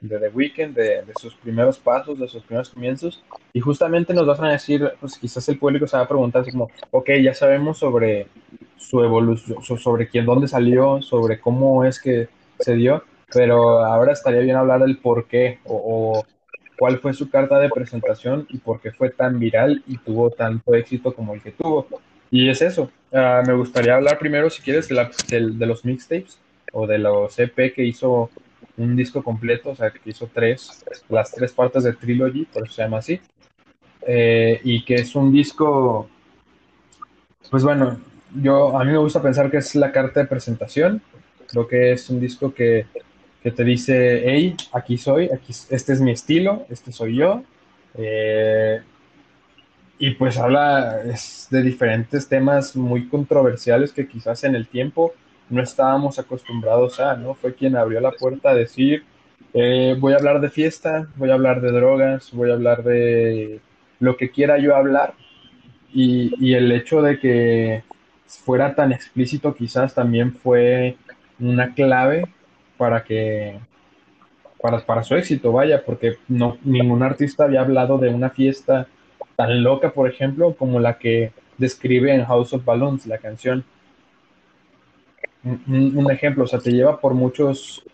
de 0.00 0.18
The 0.18 0.28
Weeknd, 0.28 0.74
de, 0.74 1.02
de, 1.02 1.12
sus 1.20 1.34
primeros 1.34 1.78
pasos, 1.78 2.18
de 2.18 2.28
sus 2.28 2.44
primeros 2.44 2.70
comienzos, 2.70 3.24
y 3.52 3.60
justamente 3.60 4.14
nos 4.14 4.26
vas 4.26 4.40
a 4.40 4.48
decir, 4.48 4.92
pues 5.00 5.18
quizás 5.18 5.48
el 5.48 5.58
público 5.58 5.88
se 5.88 5.96
va 5.96 6.04
a 6.04 6.08
preguntar 6.08 6.48
como, 6.48 6.70
ok, 6.92 7.10
ya 7.22 7.34
sabemos 7.34 7.78
sobre 7.78 8.28
su 8.76 9.02
evolución, 9.02 9.62
sobre 9.78 10.08
quién, 10.08 10.24
dónde 10.24 10.46
salió, 10.46 11.02
sobre 11.02 11.40
cómo 11.40 11.84
es 11.84 12.00
que 12.00 12.28
se 12.60 12.76
dio, 12.76 13.02
pero 13.32 13.84
ahora 13.84 14.12
estaría 14.12 14.40
bien 14.40 14.56
hablar 14.56 14.80
del 14.80 14.98
por 14.98 15.26
qué 15.26 15.58
o 15.64 16.24
cuál 16.78 16.98
fue 16.98 17.12
su 17.12 17.30
carta 17.30 17.58
de 17.58 17.70
presentación 17.70 18.46
y 18.48 18.58
por 18.58 18.80
qué 18.80 18.92
fue 18.92 19.10
tan 19.10 19.38
viral 19.38 19.82
y 19.86 19.98
tuvo 19.98 20.30
tanto 20.30 20.74
éxito 20.74 21.14
como 21.14 21.34
el 21.34 21.42
que 21.42 21.52
tuvo. 21.52 21.86
Y 22.30 22.48
es 22.48 22.62
eso. 22.62 22.90
Uh, 23.10 23.46
me 23.46 23.54
gustaría 23.54 23.94
hablar 23.94 24.18
primero, 24.18 24.50
si 24.50 24.62
quieres, 24.62 24.88
de, 24.88 25.66
los 25.66 25.84
mixtapes 25.84 26.38
o 26.72 26.86
de 26.86 26.98
los 26.98 27.38
EP 27.38 27.72
que 27.72 27.84
hizo 27.84 28.30
un 28.76 28.96
disco 28.96 29.22
completo, 29.22 29.70
o 29.70 29.76
sea, 29.76 29.90
que 29.90 30.10
hizo 30.10 30.28
tres, 30.32 30.84
las 31.08 31.30
tres 31.30 31.52
partes 31.52 31.84
de 31.84 31.92
Trilogy, 31.92 32.44
por 32.46 32.64
eso 32.64 32.72
se 32.72 32.82
llama 32.82 32.98
así. 32.98 33.20
Eh, 34.06 34.60
y 34.64 34.84
que 34.84 34.96
es 34.96 35.14
un 35.14 35.32
disco, 35.32 36.08
pues 37.50 37.62
bueno, 37.62 38.00
yo 38.34 38.76
a 38.76 38.84
mí 38.84 38.90
me 38.90 38.98
gusta 38.98 39.22
pensar 39.22 39.50
que 39.50 39.58
es 39.58 39.74
la 39.76 39.92
carta 39.92 40.20
de 40.20 40.26
presentación. 40.26 41.00
Creo 41.46 41.68
que 41.68 41.92
es 41.92 42.10
un 42.10 42.20
disco 42.20 42.52
que, 42.52 42.86
que 43.44 43.50
te 43.50 43.62
dice, 43.62 44.22
hey, 44.24 44.56
aquí 44.72 44.96
soy, 44.96 45.28
este 45.68 45.92
es 45.92 46.00
mi 46.00 46.12
estilo, 46.12 46.64
este 46.70 46.92
soy 46.92 47.16
yo. 47.16 47.42
Eh, 47.94 48.80
y 49.98 50.12
pues 50.12 50.38
habla 50.38 51.02
de 51.50 51.62
diferentes 51.62 52.26
temas 52.26 52.74
muy 52.74 53.06
controversiales 53.06 53.92
que 53.92 54.08
quizás 54.08 54.44
en 54.44 54.54
el 54.54 54.66
tiempo 54.66 55.12
no 55.50 55.62
estábamos 55.62 56.18
acostumbrados 56.18 56.98
a, 57.00 57.16
¿no? 57.16 57.34
Fue 57.34 57.54
quien 57.54 57.76
abrió 57.76 58.00
la 58.00 58.12
puerta 58.12 58.48
a 58.48 58.54
decir, 58.54 59.04
eh, 59.52 59.94
voy 60.00 60.14
a 60.14 60.16
hablar 60.16 60.40
de 60.40 60.48
fiesta, 60.48 61.06
voy 61.16 61.28
a 61.28 61.34
hablar 61.34 61.60
de 61.60 61.70
drogas, 61.70 62.30
voy 62.32 62.50
a 62.50 62.54
hablar 62.54 62.82
de 62.82 63.60
lo 64.00 64.16
que 64.16 64.30
quiera 64.30 64.56
yo 64.56 64.74
hablar. 64.74 65.12
Y 65.92 66.54
el 66.54 66.72
hecho 66.72 67.02
de 67.02 67.18
que 67.20 67.84
fuera 68.26 68.74
tan 68.74 68.90
explícito 68.90 69.54
quizás 69.54 69.94
también 69.94 70.34
fue 70.34 70.96
una 71.38 71.74
clave 71.74 72.24
para 72.76 73.04
que 73.04 73.58
para, 74.60 74.80
para 74.80 75.02
su 75.02 75.14
éxito, 75.14 75.52
vaya, 75.52 75.84
porque 75.84 76.16
no, 76.28 76.56
ningún 76.64 77.02
artista 77.02 77.44
había 77.44 77.60
hablado 77.60 77.98
de 77.98 78.08
una 78.08 78.30
fiesta 78.30 78.88
tan 79.36 79.62
loca, 79.62 79.92
por 79.92 80.08
ejemplo, 80.08 80.54
como 80.54 80.80
la 80.80 80.98
que 80.98 81.32
describe 81.58 82.14
en 82.14 82.24
House 82.24 82.52
of 82.54 82.64
Balloons, 82.64 83.06
la 83.06 83.18
canción. 83.18 83.64
Un, 85.44 86.10
ejemplo, 86.10 86.44
o 86.44 86.46
sea, 86.46 86.60
te 86.60 86.72
lleva 86.72 86.98
por 86.98 87.12
muchos, 87.12 87.84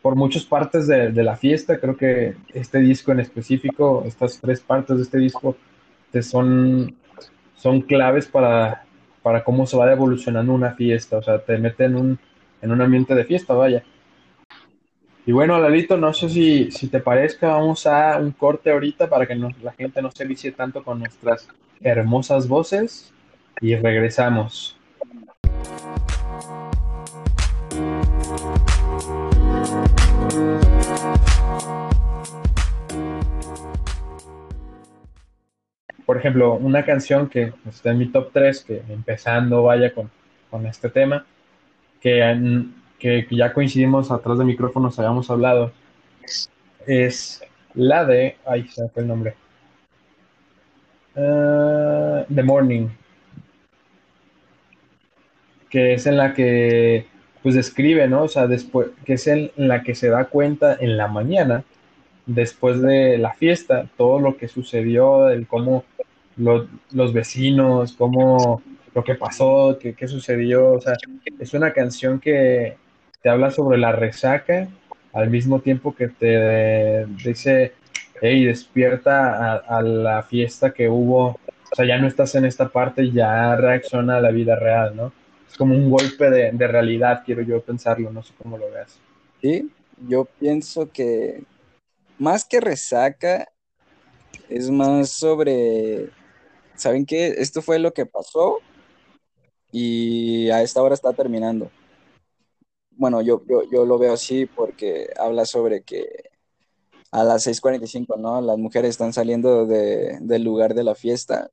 por 0.00 0.14
muchas 0.14 0.44
partes 0.44 0.86
de, 0.86 1.10
de, 1.10 1.22
la 1.24 1.36
fiesta. 1.36 1.80
Creo 1.80 1.96
que 1.96 2.36
este 2.52 2.78
disco 2.78 3.10
en 3.10 3.18
específico, 3.18 4.04
estas 4.06 4.40
tres 4.40 4.60
partes 4.60 4.96
de 4.96 5.02
este 5.02 5.18
disco, 5.18 5.56
te 6.12 6.22
son, 6.22 6.94
son 7.56 7.80
claves 7.80 8.26
para, 8.26 8.84
para 9.22 9.42
cómo 9.42 9.66
se 9.66 9.76
va 9.76 9.90
evolucionando 9.90 10.52
una 10.52 10.74
fiesta. 10.74 11.18
O 11.18 11.22
sea, 11.22 11.40
te 11.40 11.58
mete 11.58 11.86
en 11.86 11.96
un, 11.96 12.18
en 12.62 12.70
un 12.70 12.80
ambiente 12.80 13.16
de 13.16 13.24
fiesta, 13.24 13.54
vaya. 13.54 13.82
Y 15.26 15.32
bueno, 15.32 15.58
Lalito, 15.58 15.96
no 15.96 16.12
sé 16.12 16.28
si, 16.28 16.70
si 16.70 16.88
te 16.88 17.00
parezca, 17.00 17.48
vamos 17.48 17.86
a 17.86 18.18
un 18.18 18.32
corte 18.32 18.70
ahorita 18.70 19.08
para 19.08 19.26
que 19.26 19.34
la 19.34 19.72
gente 19.72 20.02
no 20.02 20.10
se 20.10 20.26
vicie 20.26 20.52
tanto 20.52 20.84
con 20.84 20.98
nuestras 20.98 21.48
hermosas 21.80 22.46
voces 22.46 23.10
y 23.62 23.74
regresamos. 23.74 24.76
Por 36.04 36.18
ejemplo, 36.18 36.52
una 36.52 36.84
canción 36.84 37.30
que 37.30 37.54
está 37.66 37.92
en 37.92 37.98
mi 37.98 38.08
top 38.08 38.28
3, 38.30 38.64
que 38.64 38.82
empezando 38.90 39.62
vaya 39.62 39.94
con, 39.94 40.10
con 40.50 40.66
este 40.66 40.90
tema, 40.90 41.24
que 41.98 42.22
que, 43.04 43.26
ya 43.30 43.52
coincidimos 43.52 44.10
atrás 44.10 44.38
de 44.38 44.46
micrófonos, 44.46 44.98
habíamos 44.98 45.30
hablado, 45.30 45.72
es 46.86 47.42
la 47.74 48.06
de. 48.06 48.38
Ay, 48.46 48.66
se 48.68 48.82
me 48.82 48.88
fue 48.88 49.02
el 49.02 49.08
nombre. 49.08 49.34
Uh, 51.14 52.24
The 52.34 52.42
Morning. 52.42 52.88
Que 55.68 55.92
es 55.92 56.06
en 56.06 56.16
la 56.16 56.32
que 56.32 57.06
pues 57.42 57.54
describe, 57.54 58.08
¿no? 58.08 58.22
O 58.22 58.28
sea, 58.28 58.46
después, 58.46 58.88
que 59.04 59.14
es 59.14 59.26
en 59.26 59.50
la 59.56 59.82
que 59.82 59.94
se 59.94 60.08
da 60.08 60.24
cuenta 60.24 60.74
en 60.80 60.96
la 60.96 61.06
mañana, 61.06 61.62
después 62.24 62.80
de 62.80 63.18
la 63.18 63.34
fiesta, 63.34 63.86
todo 63.98 64.18
lo 64.18 64.38
que 64.38 64.48
sucedió, 64.48 65.28
el 65.28 65.46
cómo 65.46 65.84
lo, 66.38 66.68
los 66.90 67.12
vecinos, 67.12 67.92
cómo 67.92 68.62
lo 68.94 69.04
que 69.04 69.14
pasó, 69.14 69.78
qué 69.78 70.08
sucedió, 70.08 70.72
o 70.72 70.80
sea, 70.80 70.94
es 71.38 71.52
una 71.52 71.74
canción 71.74 72.18
que, 72.18 72.78
te 73.24 73.30
habla 73.30 73.50
sobre 73.50 73.78
la 73.78 73.90
resaca, 73.90 74.68
al 75.14 75.30
mismo 75.30 75.60
tiempo 75.60 75.94
que 75.94 76.08
te 76.08 77.06
dice, 77.24 77.72
hey, 78.20 78.44
despierta 78.44 79.54
a, 79.56 79.80
la 79.80 80.22
fiesta 80.24 80.74
que 80.74 80.90
hubo, 80.90 81.28
o 81.28 81.74
sea, 81.74 81.86
ya 81.86 81.96
no 81.96 82.06
estás 82.06 82.34
en 82.34 82.44
esta 82.44 82.68
parte, 82.68 83.10
ya 83.10 83.56
reacciona 83.56 84.18
a 84.18 84.20
la 84.20 84.30
vida 84.30 84.56
real, 84.56 84.94
¿no? 84.94 85.10
Es 85.50 85.56
como 85.56 85.74
un 85.74 85.88
golpe 85.88 86.28
de, 86.28 86.52
de 86.52 86.66
realidad, 86.66 87.22
quiero 87.24 87.40
yo 87.40 87.62
pensarlo, 87.62 88.12
no 88.12 88.22
sé 88.22 88.34
cómo 88.36 88.58
lo 88.58 88.70
veas. 88.70 89.00
Sí, 89.40 89.70
yo 90.06 90.26
pienso 90.26 90.92
que 90.92 91.44
más 92.18 92.44
que 92.44 92.60
resaca, 92.60 93.48
es 94.50 94.68
más 94.68 95.08
sobre, 95.08 96.10
¿saben 96.74 97.06
qué? 97.06 97.28
Esto 97.38 97.62
fue 97.62 97.78
lo 97.78 97.94
que 97.94 98.04
pasó 98.04 98.58
y 99.72 100.50
a 100.50 100.60
esta 100.60 100.82
hora 100.82 100.92
está 100.92 101.14
terminando 101.14 101.70
bueno, 102.96 103.22
yo, 103.22 103.42
yo, 103.48 103.62
yo, 103.70 103.84
lo 103.84 103.98
veo 103.98 104.14
así 104.14 104.46
porque 104.46 105.08
habla 105.18 105.44
sobre 105.46 105.82
que 105.82 106.30
a 107.10 107.24
las 107.24 107.46
6.45, 107.46 108.18
¿no? 108.18 108.40
Las 108.40 108.58
mujeres 108.58 108.90
están 108.90 109.12
saliendo 109.12 109.66
de, 109.66 110.18
del 110.20 110.42
lugar 110.42 110.74
de 110.74 110.84
la 110.84 110.94
fiesta, 110.94 111.50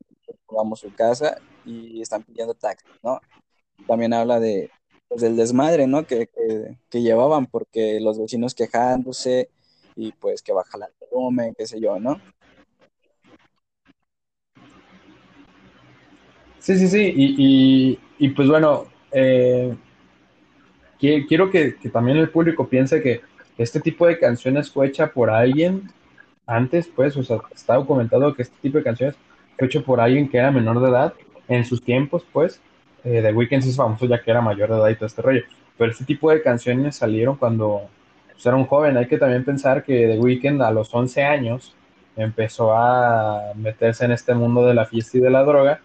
vamos 0.49 0.83
a 0.83 0.87
su 0.87 0.95
casa 0.95 1.37
y 1.65 2.01
están 2.01 2.23
pidiendo 2.23 2.53
taxi, 2.53 2.85
¿no? 3.03 3.19
También 3.87 4.13
habla 4.13 4.39
de, 4.39 4.71
pues, 5.07 5.21
del 5.21 5.35
desmadre, 5.35 5.87
¿no? 5.87 6.05
Que, 6.05 6.27
que, 6.27 6.77
que, 6.89 7.01
llevaban 7.01 7.45
porque 7.45 7.99
los 7.99 8.19
vecinos 8.19 8.55
quejándose 8.55 9.49
y 9.95 10.11
pues 10.13 10.41
que 10.41 10.53
baja 10.53 10.77
la 10.77 10.89
volumen, 11.11 11.53
qué 11.57 11.67
sé 11.67 11.79
yo, 11.79 11.99
¿no? 11.99 12.19
Sí, 16.59 16.77
sí, 16.77 16.87
sí, 16.87 17.13
y, 17.15 17.35
y, 17.37 17.99
y 18.19 18.29
pues 18.29 18.47
bueno, 18.47 18.85
eh, 19.11 19.75
quiero 21.01 21.49
que, 21.49 21.71
también 21.91 22.17
el 22.17 22.29
público 22.29 22.67
piense 22.67 23.01
que 23.01 23.21
este 23.57 23.79
tipo 23.79 24.05
de 24.05 24.19
canciones 24.19 24.71
fue 24.71 24.87
hecha 24.87 25.11
por 25.11 25.29
alguien 25.29 25.89
antes, 26.45 26.87
pues, 26.87 27.17
o 27.17 27.23
sea, 27.23 27.37
está 27.53 27.75
documentado 27.75 28.33
que 28.33 28.43
este 28.43 28.55
tipo 28.61 28.77
de 28.77 28.83
canciones 28.83 29.15
fue 29.57 29.67
hecho 29.67 29.83
por 29.83 29.99
alguien 29.99 30.29
que 30.29 30.37
era 30.37 30.51
menor 30.51 30.79
de 30.79 30.89
edad 30.89 31.13
en 31.47 31.65
sus 31.65 31.83
tiempos, 31.83 32.25
pues. 32.31 32.61
Eh, 33.03 33.21
The 33.21 33.33
Weeknd 33.33 33.63
es 33.63 33.75
famoso 33.75 34.05
ya 34.05 34.21
que 34.21 34.29
era 34.29 34.41
mayor 34.41 34.69
de 34.69 34.75
edad 34.75 34.89
y 34.89 34.95
todo 34.95 35.07
este 35.07 35.21
rollo. 35.21 35.41
Pero 35.77 35.91
este 35.91 36.05
tipo 36.05 36.29
de 36.29 36.41
canciones 36.41 36.97
salieron 36.97 37.35
cuando 37.35 37.89
pues, 38.31 38.45
era 38.45 38.55
un 38.55 38.65
joven. 38.65 38.97
Hay 38.97 39.07
que 39.07 39.17
también 39.17 39.43
pensar 39.43 39.83
que 39.83 40.07
The 40.07 40.19
Weeknd 40.19 40.61
a 40.61 40.71
los 40.71 40.93
11 40.93 41.23
años 41.23 41.75
empezó 42.15 42.73
a 42.75 43.53
meterse 43.55 44.05
en 44.05 44.11
este 44.11 44.35
mundo 44.35 44.65
de 44.65 44.75
la 44.75 44.85
fiesta 44.85 45.17
y 45.17 45.21
de 45.21 45.29
la 45.31 45.43
droga, 45.43 45.81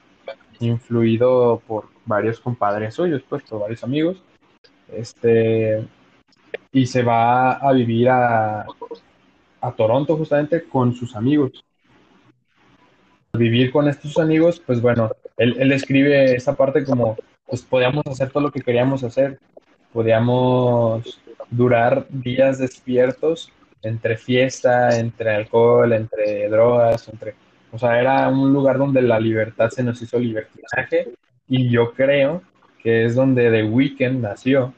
influido 0.61 1.63
por 1.67 1.87
varios 2.05 2.41
compadres 2.41 2.95
suyos, 2.95 3.23
pues, 3.29 3.43
por 3.45 3.61
varios 3.61 3.83
amigos 3.83 4.23
este, 4.93 5.87
y 6.73 6.87
se 6.87 7.03
va 7.03 7.53
a 7.55 7.73
vivir 7.73 8.09
a, 8.09 8.67
a 9.61 9.73
Toronto 9.73 10.17
justamente 10.17 10.65
con 10.65 10.95
sus 10.95 11.17
amigos. 11.17 11.65
Vivir 13.33 13.71
con 13.71 13.89
estos 13.89 14.19
amigos, 14.19 14.63
pues 14.65 14.81
bueno, 14.81 15.11
él, 15.37 15.57
él 15.59 15.73
escribe 15.73 16.35
esa 16.35 16.57
parte 16.57 16.85
como, 16.85 17.17
pues 17.47 17.63
podíamos 17.63 18.07
hacer 18.07 18.31
todo 18.31 18.45
lo 18.45 18.53
que 18.53 18.63
queríamos 18.63 19.05
hacer, 19.05 19.39
podíamos 19.93 21.21
durar 21.51 22.07
días 22.09 22.59
despiertos 22.59 23.53
entre 23.83 24.17
fiesta, 24.17 24.99
entre 24.99 25.35
alcohol, 25.35 25.93
entre 25.93 26.49
drogas, 26.49 27.09
entre, 27.09 27.35
o 27.73 27.79
sea, 27.79 28.01
era 28.01 28.29
un 28.29 28.53
lugar 28.53 28.79
donde 28.79 29.03
la 29.03 29.21
libertad 29.21 29.71
se 29.71 29.83
nos 29.83 30.01
hizo 30.03 30.19
libertinaje 30.19 31.13
y 31.49 31.71
yo 31.71 31.93
creo 31.93 32.43
que 32.87 33.05
es 33.05 33.17
donde 33.17 33.51
The 33.51 33.65
Weeknd 33.65 34.21
nació, 34.21 34.73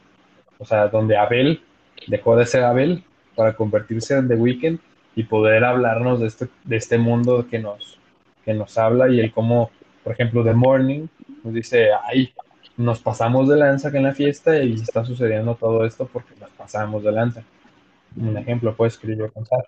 o 0.57 0.65
sea, 0.65 0.87
donde 0.87 1.15
Abel 1.15 1.61
dejó 2.07 2.35
de 2.35 2.47
ser 2.47 2.63
Abel 2.63 3.03
para 3.35 3.55
convertirse 3.55 4.17
en 4.17 4.27
The 4.27 4.33
Weeknd 4.33 4.79
y 5.15 5.25
poder 5.25 5.63
hablarnos 5.63 6.19
de 6.19 6.25
este, 6.25 6.47
de 6.63 6.75
este 6.75 6.97
mundo 6.97 7.45
que 7.47 7.59
nos, 7.59 7.99
que 8.43 8.55
nos 8.55 8.79
habla 8.79 9.09
y 9.09 9.19
el 9.19 9.31
cómo, 9.31 9.69
por 10.03 10.13
ejemplo, 10.13 10.43
The 10.43 10.55
Morning 10.55 11.05
nos 11.43 11.53
dice, 11.53 11.89
ay, 12.03 12.33
nos 12.77 12.99
pasamos 12.99 13.47
de 13.47 13.57
lanza 13.57 13.91
que 13.91 13.97
en 13.97 14.05
la 14.05 14.15
fiesta 14.15 14.57
y 14.57 14.73
está 14.73 15.05
sucediendo 15.05 15.53
todo 15.53 15.85
esto 15.85 16.09
porque 16.11 16.33
nos 16.41 16.49
pasamos 16.49 17.03
de 17.03 17.11
lanza. 17.11 17.43
Un 18.17 18.35
ejemplo, 18.35 18.73
pues, 18.75 18.97
que 18.97 19.15
yo 19.15 19.31
contar. 19.31 19.65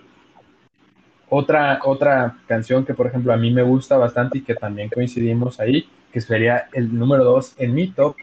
Otra, 1.30 1.80
otra 1.86 2.38
canción 2.48 2.86
que, 2.86 2.96
por 2.96 3.06
ejemplo, 3.06 3.34
a 3.34 3.38
mí 3.38 3.52
me 3.52 3.62
gusta 3.62 3.98
bastante 3.98 4.40
y 4.40 4.42
que 4.42 4.56
también 4.56 4.90
coincidimos 4.90 5.60
ahí, 5.60 5.88
que 6.12 6.22
sería 6.22 6.70
el 6.74 6.92
número 6.98 7.24
dos 7.24 7.54
en 7.60 7.76
mi 7.76 7.92
top. 7.92 8.16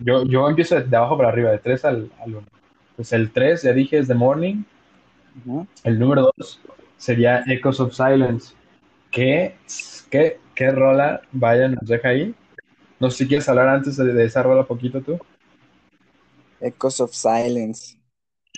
Yo, 0.00 0.24
yo 0.24 0.48
empiezo 0.48 0.80
de 0.80 0.96
abajo 0.96 1.16
para 1.16 1.28
arriba, 1.28 1.50
de 1.50 1.58
3 1.58 1.84
al, 1.84 2.10
al 2.20 2.36
1. 2.36 2.46
Pues 2.96 3.12
el 3.12 3.30
3, 3.30 3.62
ya 3.62 3.72
dije, 3.72 3.98
es 3.98 4.08
The 4.08 4.14
Morning. 4.14 4.64
El 5.84 5.98
número 5.98 6.32
2 6.36 6.60
sería 6.96 7.42
Echoes 7.46 7.80
of 7.80 7.94
Silence. 7.94 8.54
¿Qué, 9.10 9.56
qué, 10.10 10.38
qué 10.54 10.70
rola, 10.70 11.22
vaya, 11.32 11.68
nos 11.68 11.86
deja 11.86 12.08
ahí? 12.08 12.34
No 12.98 13.10
sé 13.10 13.18
si 13.18 13.28
quieres 13.28 13.48
hablar 13.48 13.68
antes 13.68 13.96
de, 13.96 14.12
de 14.12 14.24
esa 14.24 14.42
rola 14.42 14.64
poquito 14.64 15.00
tú. 15.00 15.18
Echoes 16.60 17.00
of 17.00 17.12
Silence. 17.12 17.96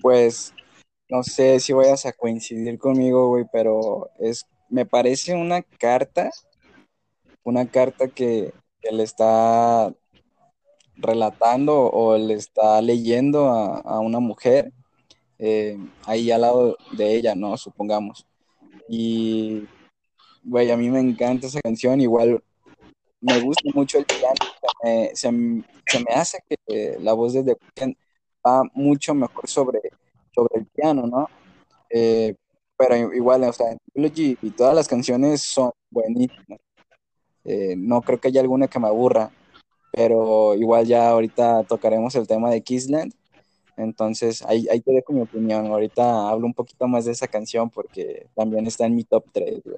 Pues 0.00 0.52
no 1.12 1.22
sé 1.22 1.60
si 1.60 1.74
vayas 1.74 2.06
a 2.06 2.12
coincidir 2.12 2.78
conmigo, 2.78 3.28
güey, 3.28 3.44
pero 3.52 4.08
es, 4.18 4.46
me 4.70 4.86
parece 4.86 5.34
una 5.34 5.60
carta, 5.60 6.30
una 7.42 7.66
carta 7.66 8.08
que, 8.08 8.54
le 8.90 9.02
está 9.02 9.92
relatando 11.02 11.90
o 11.90 12.16
le 12.16 12.34
está 12.34 12.80
leyendo 12.80 13.48
a, 13.48 14.00
una 14.00 14.20
mujer 14.20 14.72
eh, 15.38 15.76
ahí 16.06 16.30
al 16.30 16.42
lado 16.42 16.76
de 16.92 17.16
ella, 17.16 17.34
¿no? 17.34 17.56
Supongamos. 17.56 18.26
Y, 18.88 19.66
güey, 20.44 20.70
a 20.70 20.76
mí 20.76 20.88
me 20.90 21.00
encanta 21.00 21.46
esa 21.46 21.60
canción, 21.60 22.00
igual 22.00 22.42
me 23.20 23.40
gusta 23.40 23.70
mucho 23.74 23.98
el 23.98 24.04
piano, 24.04 24.34
se 25.14 25.30
me, 25.30 25.64
hace 26.14 26.38
que 26.48 26.98
la 27.00 27.12
voz 27.12 27.34
de 27.34 27.44
The 27.44 27.56
Weeknd 27.60 27.96
va 28.44 28.62
mucho 28.74 29.14
mejor 29.14 29.48
sobre 29.48 29.80
sobre 30.34 30.60
el 30.60 30.66
piano, 30.66 31.06
¿no? 31.06 31.28
Eh, 31.90 32.34
pero 32.76 32.96
igual, 33.14 33.44
o 33.44 33.52
sea, 33.52 33.76
y 33.94 34.50
todas 34.50 34.74
las 34.74 34.88
canciones 34.88 35.42
son 35.42 35.70
buenísimas. 35.90 36.58
Eh, 37.44 37.74
no 37.76 38.02
creo 38.02 38.20
que 38.20 38.28
haya 38.28 38.40
alguna 38.40 38.68
que 38.68 38.78
me 38.78 38.88
aburra, 38.88 39.30
pero 39.92 40.54
igual 40.54 40.86
ya 40.86 41.10
ahorita 41.10 41.64
tocaremos 41.64 42.14
el 42.16 42.26
tema 42.26 42.50
de 42.50 42.62
Kissland. 42.62 43.12
Entonces, 43.76 44.42
ahí, 44.42 44.66
ahí 44.70 44.80
te 44.80 44.92
dejo 44.92 45.12
mi 45.12 45.20
opinión. 45.20 45.66
Ahorita 45.66 46.28
hablo 46.28 46.46
un 46.46 46.54
poquito 46.54 46.88
más 46.88 47.04
de 47.04 47.12
esa 47.12 47.28
canción 47.28 47.70
porque 47.70 48.26
también 48.34 48.66
está 48.66 48.86
en 48.86 48.96
mi 48.96 49.04
top 49.04 49.24
3, 49.32 49.62
güey. 49.64 49.76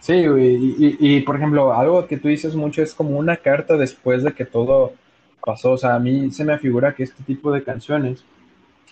Sí, 0.00 0.26
güey. 0.26 0.56
Y, 0.56 0.96
y, 0.98 1.20
por 1.20 1.36
ejemplo, 1.36 1.72
algo 1.72 2.06
que 2.06 2.16
tú 2.16 2.28
dices 2.28 2.54
mucho 2.54 2.82
es 2.82 2.94
como 2.94 3.18
una 3.18 3.36
carta 3.36 3.76
después 3.76 4.22
de 4.22 4.32
que 4.32 4.44
todo 4.44 4.92
pasó. 5.44 5.72
O 5.72 5.78
sea, 5.78 5.94
a 5.94 5.98
mí 5.98 6.30
se 6.30 6.44
me 6.44 6.58
figura 6.58 6.94
que 6.94 7.04
este 7.04 7.22
tipo 7.24 7.52
de 7.52 7.62
canciones, 7.62 8.24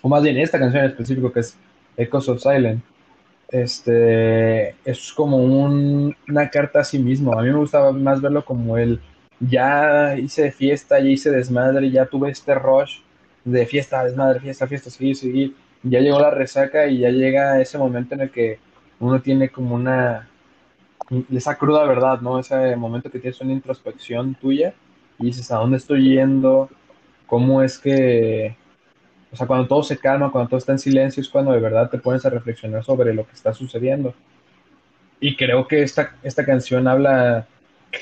o 0.02 0.08
más 0.08 0.22
bien 0.22 0.38
esta 0.38 0.58
canción 0.58 0.84
en 0.84 0.90
específico 0.90 1.32
que 1.32 1.40
es 1.40 1.56
Echoes 1.96 2.28
of 2.28 2.40
Silent, 2.40 2.82
este, 3.50 4.70
es 4.84 5.12
como 5.12 5.38
una 5.38 6.50
carta 6.50 6.80
a 6.80 6.84
sí 6.84 6.98
mismo. 6.98 7.32
A 7.38 7.42
mí 7.42 7.50
me 7.50 7.58
gustaba 7.58 7.92
más 7.92 8.20
verlo 8.20 8.44
como 8.44 8.78
el 8.78 9.00
ya 9.40 10.16
hice 10.18 10.52
fiesta, 10.52 10.98
ya 10.98 11.08
hice 11.08 11.30
desmadre, 11.30 11.90
ya 11.90 12.06
tuve 12.06 12.30
este 12.30 12.54
rush 12.54 13.00
de 13.44 13.66
fiesta, 13.66 14.04
desmadre, 14.04 14.40
fiesta, 14.40 14.66
fiesta, 14.66 14.90
seguir, 14.90 15.16
seguir. 15.16 15.54
Ya 15.82 16.00
llegó 16.00 16.20
la 16.20 16.30
resaca 16.30 16.86
y 16.86 16.98
ya 16.98 17.10
llega 17.10 17.60
ese 17.60 17.78
momento 17.78 18.14
en 18.14 18.22
el 18.22 18.30
que 18.30 18.58
uno 19.00 19.20
tiene 19.22 19.48
como 19.48 19.74
una 19.74 20.28
esa 21.32 21.56
cruda 21.56 21.84
verdad, 21.84 22.20
¿no? 22.20 22.38
Ese 22.38 22.76
momento 22.76 23.10
que 23.10 23.18
tienes 23.18 23.40
una 23.40 23.52
introspección 23.52 24.34
tuya 24.34 24.74
y 25.18 25.26
dices, 25.26 25.50
¿a 25.50 25.56
dónde 25.56 25.78
estoy 25.78 26.14
yendo? 26.14 26.68
¿Cómo 27.26 27.62
es 27.62 27.78
que, 27.78 28.56
o 29.32 29.36
sea, 29.36 29.46
cuando 29.46 29.66
todo 29.68 29.82
se 29.82 29.98
calma, 29.98 30.32
cuando 30.32 30.48
todo 30.48 30.58
está 30.58 30.72
en 30.72 30.78
silencio, 30.78 31.20
es 31.20 31.28
cuando 31.28 31.52
de 31.52 31.60
verdad 31.60 31.88
te 31.88 31.98
pones 31.98 32.24
a 32.26 32.30
reflexionar 32.30 32.84
sobre 32.84 33.14
lo 33.14 33.26
que 33.26 33.32
está 33.32 33.54
sucediendo. 33.54 34.14
Y 35.20 35.36
creo 35.36 35.68
que 35.68 35.82
esta, 35.82 36.16
esta 36.22 36.44
canción 36.44 36.88
habla 36.88 37.46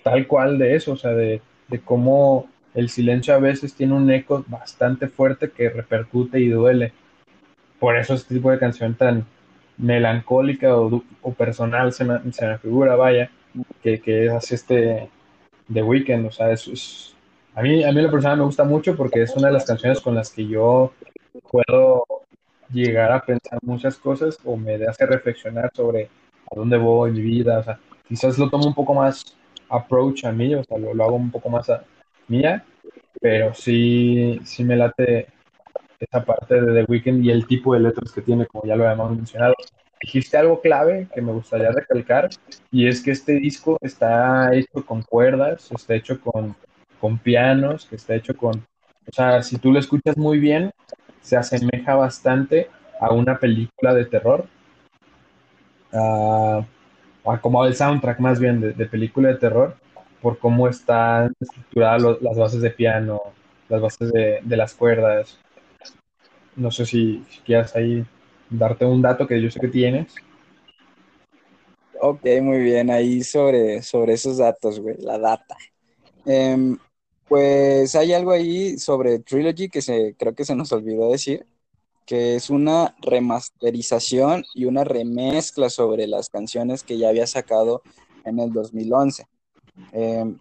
tal 0.03 0.27
cual 0.27 0.59
de 0.59 0.77
eso, 0.77 0.93
o 0.93 0.97
sea, 0.97 1.11
de, 1.11 1.43
de 1.69 1.81
cómo 1.81 2.49
el 2.75 2.89
silencio 2.89 3.35
a 3.35 3.39
veces 3.39 3.75
tiene 3.75 3.95
un 3.95 4.11
eco 4.11 4.45
bastante 4.47 5.09
fuerte 5.09 5.51
que 5.51 5.69
repercute 5.69 6.41
y 6.41 6.49
duele. 6.49 6.93
Por 7.79 7.97
eso 7.97 8.15
este 8.15 8.35
tipo 8.35 8.51
de 8.51 8.59
canción 8.59 8.95
tan 8.95 9.27
melancólica 9.77 10.77
o, 10.77 11.03
o 11.23 11.33
personal 11.33 11.93
se 11.93 12.05
me, 12.05 12.33
se 12.33 12.47
me, 12.47 12.59
figura, 12.59 12.97
vaya, 12.97 13.31
que, 13.83 14.01
que 14.01 14.31
hace 14.31 14.55
este, 14.55 15.09
The 15.73 15.83
Weeknd, 15.83 16.27
o 16.27 16.31
sea, 16.31 16.51
es, 16.53 17.15
a 17.55 17.63
mí 17.63 17.83
a 17.85 17.93
mí 17.93 18.01
la 18.01 18.11
persona 18.11 18.37
me 18.37 18.45
gusta 18.45 18.65
mucho 18.65 18.97
porque 18.97 19.23
es 19.23 19.35
una 19.37 19.49
de 19.49 19.55
las 19.55 19.67
canciones 19.67 20.01
con 20.01 20.15
las 20.15 20.31
que 20.31 20.47
yo 20.47 20.93
puedo 21.51 22.05
llegar 22.71 23.13
a 23.13 23.25
pensar 23.25 23.59
muchas 23.63 23.97
cosas 23.97 24.39
o 24.45 24.57
me 24.57 24.75
hace 24.87 25.07
reflexionar 25.07 25.71
sobre 25.75 26.11
a 26.51 26.55
dónde 26.55 26.77
voy 26.77 27.11
en 27.11 27.17
mi 27.17 27.23
vida, 27.23 27.59
o 27.59 27.65
sea, 27.65 27.79
quizás 28.07 28.39
lo 28.39 28.49
tomo 28.51 28.67
un 28.67 28.75
poco 28.75 28.95
más 28.95 29.37
approach 29.69 30.25
a 30.25 30.33
mí, 30.33 30.55
o 30.55 30.65
sea, 30.65 30.79
lo, 30.79 30.91
hago 31.05 31.17
un 31.17 31.31
poco 31.31 31.51
más 31.51 31.69
a 31.71 31.85
mía, 32.27 32.65
pero 33.21 33.55
sí, 33.55 34.41
sí 34.45 34.65
me 34.65 34.77
late 34.77 35.29
esa 36.01 36.25
parte 36.25 36.61
de 36.61 36.85
The 36.85 36.91
Weeknd 36.91 37.25
y 37.25 37.31
el 37.31 37.47
tipo 37.47 37.75
de 37.75 37.81
letras 37.81 38.13
que 38.13 38.23
tiene, 38.23 38.47
como 38.47 38.65
ya 38.65 38.77
lo 38.77 38.85
habíamos 38.85 39.17
mencionado. 39.17 39.55
Dijiste 40.01 40.37
algo 40.37 40.61
clave 40.61 41.09
que 41.13 41.21
me 41.21 41.33
gustaría 41.33 41.73
recalcar 41.73 42.29
y 42.71 42.87
es 42.87 43.03
que 43.03 43.11
este 43.11 43.33
disco 43.33 43.79
está 43.81 44.55
hecho 44.55 44.87
con 44.87 45.03
cuerdas, 45.03 45.71
está 45.73 45.95
hecho 45.95 46.21
con, 46.21 46.55
con 47.01 47.19
pianos, 47.19 47.87
que 47.87 47.97
está 47.97 48.15
hecho 48.15 48.37
con, 48.37 48.65
o 49.09 49.13
sea, 49.13 49.43
si 49.43 49.59
tú 49.59 49.73
lo 49.73 49.81
escuchas 49.81 50.17
muy 50.17 50.39
bien, 50.39 50.71
se 51.21 51.37
asemeja 51.37 51.95
bastante 51.95 52.69
a 53.01 53.13
una 53.13 53.39
película 53.39 53.95
de 53.95 54.05
terror, 54.05 54.47
a, 55.93 56.65
como 57.41 57.65
el 57.65 57.75
soundtrack 57.75 58.19
más 58.21 58.41
bien 58.41 58.61
de, 58.61 58.87
película 58.87 59.29
de 59.29 59.37
terror, 59.37 59.77
por 60.23 60.39
cómo 60.39 60.69
están 60.69 61.33
estructuradas 61.41 62.03
las 62.21 62.37
bases 62.37 62.61
de 62.61 62.71
piano, 62.71 63.21
las 63.69 63.81
bases 63.81 64.13
de, 64.13 64.41
de 64.43 64.57
las 64.57 64.75
cuerdas. 64.75 65.39
No 66.57 66.71
sé 66.71 66.87
si, 66.87 67.25
si 67.29 67.41
quieras 67.41 67.77
ahí 67.77 68.05
darte 68.51 68.85
un 68.85 69.03
dato 69.03 69.27
que 69.27 69.41
yo 69.41 69.51
sé 69.51 69.61
que 69.61 69.69
tienes. 69.69 70.15
Ok, 72.01 72.25
muy 72.43 72.59
bien, 72.59 72.91
ahí 72.91 73.23
sobre, 73.23 73.83
sobre 73.83 74.13
esos 74.13 74.39
datos, 74.39 74.79
güey, 74.81 74.97
la 74.99 75.19
data. 75.19 75.57
Em, 76.25 76.79
pues 77.29 77.95
hay 77.95 78.13
algo 78.13 78.33
ahí 78.33 78.79
sobre 78.79 79.19
Trilogy 79.19 79.69
que 79.69 79.83
se, 79.83 80.15
creo 80.19 80.35
que 80.35 80.45
se 80.45 80.57
nos 80.57 80.73
olvidó 80.73 81.11
decir, 81.11 81.47
que 82.07 82.37
es 82.37 82.49
una 82.49 82.97
remasterización 83.03 84.45
y 84.55 84.65
una 84.65 84.85
remezcla 84.85 85.69
sobre 85.69 86.07
las 86.07 86.31
canciones 86.31 86.83
que 86.83 86.97
ya 86.97 87.11
había 87.11 87.27
sacado 87.27 87.83
en 88.25 88.39
el 88.41 88.53
2011. 88.53 89.27
Em, 89.93 90.39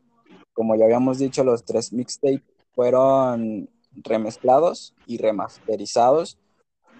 como 0.53 0.75
ya 0.75 0.85
habíamos 0.85 1.19
dicho, 1.19 1.43
los 1.43 1.65
tres 1.65 1.91
mixtapes 1.91 2.41
fueron 2.73 3.69
remezclados 3.91 4.95
y 5.05 5.17
remasterizados 5.17 6.37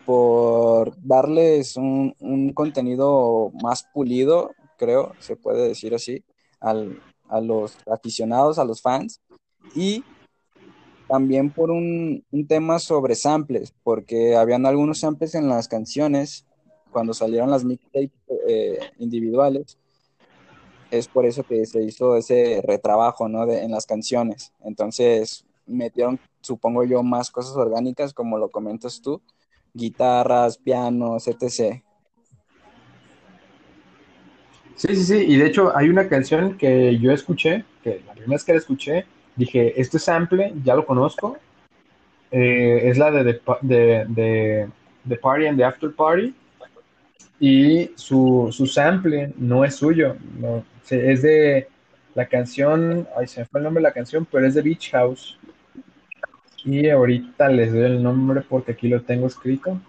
por 0.06 0.94
darles 1.02 1.78
un, 1.78 2.52
contenido 2.54 3.52
más 3.62 3.86
pulido, 3.94 4.52
creo, 4.78 5.14
se 5.20 5.36
puede 5.38 5.68
decir 5.68 5.96
así, 5.96 6.24
a 6.60 7.42
los 7.42 7.78
aficionados, 7.88 8.60
a 8.60 8.66
los 8.66 8.82
fans, 8.82 9.22
y 9.76 10.04
también 11.08 11.50
por 11.50 11.72
un, 11.72 12.24
tema 12.48 12.80
sobre 12.80 13.16
samples, 13.16 13.74
porque 13.84 14.36
habían 14.36 14.66
algunos 14.66 15.00
samples 15.00 15.36
en 15.36 15.48
las 15.48 15.68
canciones 15.68 16.46
cuando 16.92 17.14
salieron 17.14 17.50
las 17.50 17.64
mixtapes 17.64 18.12
eh, 18.48 18.80
individuales. 19.00 19.78
Es 20.92 21.08
por 21.08 21.26
eso 21.26 21.44
que 21.44 21.66
se 21.66 21.84
hizo 21.84 22.16
ese 22.16 22.62
retrabajo 22.66 23.28
¿no? 23.28 23.50
en 23.50 23.72
las 23.72 23.86
canciones. 23.86 24.54
Entonces 24.64 25.46
metieron, 25.66 26.20
supongo 26.42 26.84
yo, 26.84 27.04
más 27.04 27.30
cosas 27.30 27.56
orgánicas, 27.56 28.14
como 28.14 28.38
lo 28.38 28.50
comentas 28.50 29.02
tú, 29.02 29.22
guitarras, 29.74 30.58
pianos, 30.58 31.28
etc. 31.28 31.82
Sí, 34.76 34.96
sí, 34.96 35.04
sí, 35.04 35.26
y 35.28 35.38
de 35.38 35.48
hecho 35.48 35.76
hay 35.76 35.90
una 35.90 36.08
canción 36.08 36.58
que 36.58 36.98
yo 37.00 37.12
escuché, 37.12 37.66
que 37.84 38.02
la 38.06 38.14
primera 38.14 38.34
vez 38.34 38.44
que 38.44 38.54
la 38.54 38.60
escuché, 38.60 39.06
dije, 39.38 39.80
este 39.80 40.00
sample 40.00 40.54
ya 40.64 40.76
lo 40.76 40.86
conozco, 40.86 41.38
eh, 42.32 42.82
es 42.84 42.98
la 42.98 43.12
de 43.12 43.40
The, 43.62 44.06
de, 45.06 45.18
Party 45.22 45.46
and 45.48 45.58
the 45.58 45.64
After 45.64 45.92
Party, 45.94 46.34
y 47.40 47.92
su, 47.96 48.50
su 48.52 48.66
sample 48.66 49.32
no 49.38 49.64
es 49.64 49.76
suyo, 49.76 50.18
no, 50.40 50.66
es 50.90 51.22
de 51.22 51.68
la 52.16 52.26
canción, 52.26 53.08
ay, 53.16 53.28
se 53.28 53.42
me 53.42 53.46
fue 53.46 53.60
el 53.60 53.66
nombre 53.66 53.82
de 53.82 53.90
la 53.90 53.94
canción, 53.94 54.28
pero 54.30 54.48
es 54.48 54.56
de 54.56 54.64
Beach 54.64 54.90
House. 54.92 55.38
Y 56.66 56.90
ahorita 56.90 57.48
les 57.48 57.72
doy 57.72 57.84
el 57.84 58.02
nombre 58.02 58.42
porque 58.42 58.72
aquí 58.72 58.90
lo 58.90 59.02
tengo 59.04 59.28
escrito. 59.28 59.80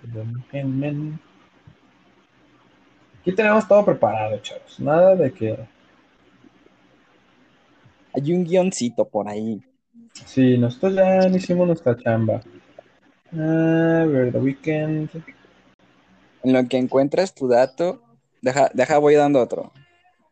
Aquí 3.20 3.32
tenemos 3.32 3.66
todo 3.66 3.84
preparado, 3.84 4.38
chavos. 4.38 4.78
Nada 4.78 5.16
de 5.16 5.32
que. 5.32 5.58
Hay 8.14 8.32
un 8.32 8.44
guioncito 8.44 9.08
por 9.08 9.28
ahí. 9.28 9.60
Sí, 10.26 10.58
nosotros 10.58 10.94
ya 10.94 11.28
hicimos 11.28 11.66
nuestra 11.66 11.96
chamba. 11.96 12.42
A 13.32 14.04
ver, 14.06 14.32
The 14.32 14.38
Weeknd. 14.38 15.10
En 16.42 16.52
lo 16.52 16.66
que 16.66 16.78
encuentras 16.78 17.34
tu 17.34 17.48
dato, 17.48 18.02
deja, 18.40 18.70
deja 18.72 18.98
voy 18.98 19.14
dando 19.14 19.40
otro. 19.40 19.72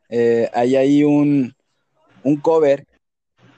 Eh, 0.08 0.48
hay 0.54 0.76
ahí 0.76 1.04
un, 1.04 1.54
un 2.22 2.36
cover 2.36 2.86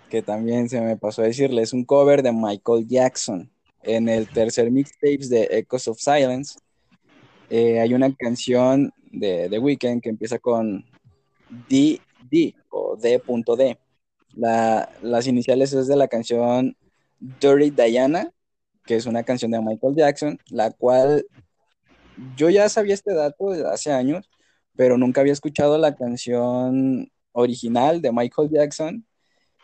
que 0.09 0.23
también 0.23 0.69
se 0.69 0.81
me 0.81 0.97
pasó 0.97 1.23
a 1.23 1.27
decirle, 1.27 1.63
es 1.63 1.73
un 1.73 1.85
cover 1.85 2.23
de 2.23 2.33
Michael 2.33 2.87
Jackson. 2.87 3.51
En 3.83 4.09
el 4.09 4.29
tercer 4.29 4.71
mixtape 4.71 5.27
de 5.29 5.49
Echoes 5.51 5.89
of 5.89 6.01
Silence 6.01 6.59
eh, 7.51 7.81
hay 7.81 7.95
una 7.95 8.15
canción 8.15 8.93
de 9.11 9.49
The 9.49 9.59
Weeknd 9.59 10.03
que 10.03 10.11
empieza 10.11 10.39
con 10.39 10.85
D, 11.69 12.01
D 12.31 12.55
o 12.71 12.97
D.D. 12.97 13.79
La, 14.39 14.89
las 15.03 15.27
iniciales 15.27 15.73
es 15.73 15.89
de 15.89 15.97
la 15.97 16.07
canción 16.07 16.77
Dirty 17.19 17.71
Diana, 17.71 18.31
que 18.87 18.95
es 18.95 19.07
una 19.07 19.25
canción 19.25 19.51
de 19.51 19.61
Michael 19.61 19.97
Jackson, 19.97 20.39
la 20.49 20.71
cual 20.71 21.27
yo 22.37 22.49
ya 22.49 22.69
sabía 22.69 22.95
este 22.95 23.15
dato 23.15 23.51
desde 23.51 23.69
hace 23.69 23.93
años, 23.93 24.31
pero 24.77 24.97
nunca 24.97 25.21
había 25.21 25.33
escuchado 25.33 25.77
la 25.77 25.97
canción 25.97 27.11
original 27.33 28.01
de 28.01 28.13
Michael 28.13 28.49
Jackson 28.51 29.05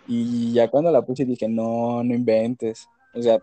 y 0.09 0.53
ya 0.53 0.69
cuando 0.69 0.91
la 0.91 1.03
puse 1.03 1.25
dije, 1.25 1.49
no, 1.49 2.03
no 2.03 2.13
inventes. 2.13 2.89
O 3.15 3.23
sea, 3.23 3.39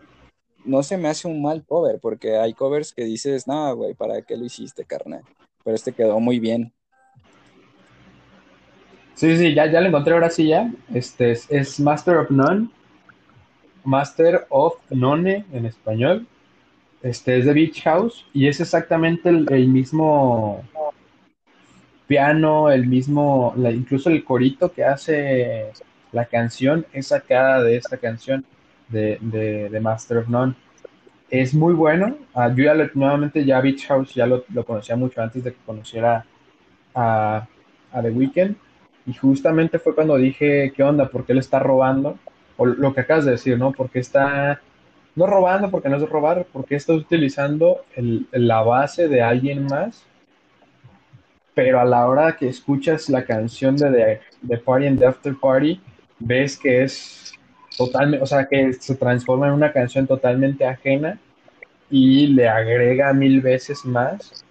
no 0.64 0.82
se 0.82 0.98
me 0.98 1.08
hace 1.08 1.28
un 1.28 1.40
mal 1.40 1.64
cover, 1.64 1.98
porque 1.98 2.36
hay 2.36 2.52
covers 2.52 2.92
que 2.92 3.04
dices, 3.04 3.46
no, 3.46 3.74
güey, 3.74 3.94
¿para 3.94 4.20
qué 4.22 4.36
lo 4.36 4.44
hiciste, 4.44 4.84
carnal? 4.84 5.22
Pero 5.64 5.74
este 5.74 5.92
quedó 5.92 6.20
muy 6.20 6.38
bien. 6.38 6.72
Sí, 9.14 9.36
sí, 9.36 9.54
ya, 9.54 9.66
ya 9.66 9.80
lo 9.80 9.88
encontré 9.88 10.14
ahora 10.14 10.30
sí 10.30 10.48
ya. 10.48 10.70
Este 10.92 11.32
es, 11.32 11.80
Master 11.80 12.16
of 12.16 12.30
None. 12.30 12.68
Master 13.84 14.46
of 14.48 14.74
None 14.90 15.44
en 15.52 15.66
español. 15.66 16.26
Este 17.02 17.38
es 17.38 17.44
de 17.44 17.52
Beach 17.52 17.82
House 17.82 18.24
y 18.32 18.46
es 18.46 18.60
exactamente 18.60 19.28
el, 19.28 19.68
mismo 19.68 20.62
piano, 22.06 22.70
el 22.70 22.86
mismo, 22.86 23.54
incluso 23.56 24.08
el 24.08 24.22
corito 24.24 24.72
que 24.72 24.84
hace 24.84 25.72
la 26.12 26.26
canción 26.26 26.86
es 26.92 27.08
sacada 27.08 27.62
de 27.62 27.76
esta 27.76 27.96
canción 27.96 28.44
de, 28.88 29.18
de, 29.20 29.80
Master 29.80 30.18
of 30.18 30.28
None. 30.28 30.54
Es 31.28 31.54
muy 31.54 31.74
bueno. 31.74 32.16
Uh, 32.34 32.54
yo 32.54 32.64
ya 32.64 32.90
nuevamente 32.94 33.44
ya 33.44 33.60
Beach 33.60 33.86
House 33.86 34.14
ya 34.14 34.26
lo, 34.26 34.44
conocía 34.64 34.96
mucho 34.96 35.20
antes 35.20 35.42
de 35.42 35.52
que 35.52 35.58
conociera 35.66 36.24
a, 36.94 37.46
a 37.90 38.02
The 38.02 38.10
Weeknd. 38.10 38.56
Y 39.06 39.14
justamente 39.14 39.78
fue 39.78 39.94
cuando 39.94 40.16
dije, 40.16 40.72
¿qué 40.74 40.82
onda? 40.82 41.08
¿Por 41.08 41.24
qué 41.24 41.34
le 41.34 41.40
está 41.40 41.58
robando? 41.58 42.18
O 42.56 42.66
lo 42.66 42.94
que 42.94 43.00
acabas 43.00 43.24
de 43.24 43.32
decir, 43.32 43.58
¿no? 43.58 43.72
Porque 43.72 43.98
está, 43.98 44.60
no 45.16 45.26
robando, 45.26 45.70
porque 45.70 45.88
no 45.88 45.96
es 45.96 46.08
robar, 46.08 46.46
porque 46.52 46.76
está 46.76 46.92
utilizando 46.92 47.84
la 48.30 48.62
base 48.62 49.08
de 49.08 49.22
alguien 49.22 49.64
más. 49.66 50.04
Pero 51.54 51.80
a 51.80 51.84
la 51.84 52.06
hora 52.06 52.36
que 52.36 52.48
escuchas 52.48 53.08
la 53.08 53.24
canción 53.24 53.76
de 53.76 53.90
The, 53.90 54.20
The 54.48 54.58
Party 54.58 54.86
and 54.86 54.98
the 54.98 55.06
After 55.06 55.34
Party, 55.34 55.80
ves 56.18 56.56
que 56.56 56.82
es 56.82 57.34
totalmente, 57.76 58.22
o 58.22 58.26
sea, 58.26 58.46
que 58.46 58.72
se 58.74 58.94
transforma 58.94 59.48
en 59.48 59.54
una 59.54 59.72
canción 59.72 60.06
totalmente 60.06 60.64
ajena 60.64 61.18
y 61.90 62.28
le 62.28 62.48
agrega 62.48 63.12
mil 63.12 63.40
veces 63.40 63.84
más 63.84 64.44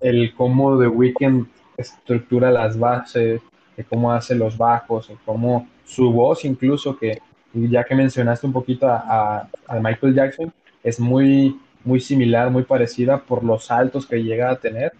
el 0.00 0.34
cómo 0.34 0.78
The 0.78 0.88
Weeknd 0.88 1.46
estructura 1.76 2.50
las 2.50 2.78
bases, 2.78 3.40
de 3.76 3.84
cómo 3.84 4.12
hace 4.12 4.34
los 4.34 4.56
bajos, 4.56 5.08
de 5.08 5.16
cómo 5.24 5.68
su 5.84 6.10
voz 6.10 6.44
incluso, 6.44 6.96
que 6.96 7.18
ya 7.52 7.84
que 7.84 7.94
mencionaste 7.94 8.46
un 8.46 8.52
poquito 8.52 8.86
a, 8.88 9.48
Michael 9.80 10.14
Jackson, 10.14 10.52
es 10.82 11.00
muy, 11.00 11.58
muy 11.84 12.00
similar, 12.00 12.50
muy 12.50 12.64
parecida 12.64 13.18
por 13.18 13.44
los 13.44 13.66
saltos 13.66 14.06
que 14.06 14.22
llega 14.22 14.50
a 14.50 14.56
tener 14.56 14.92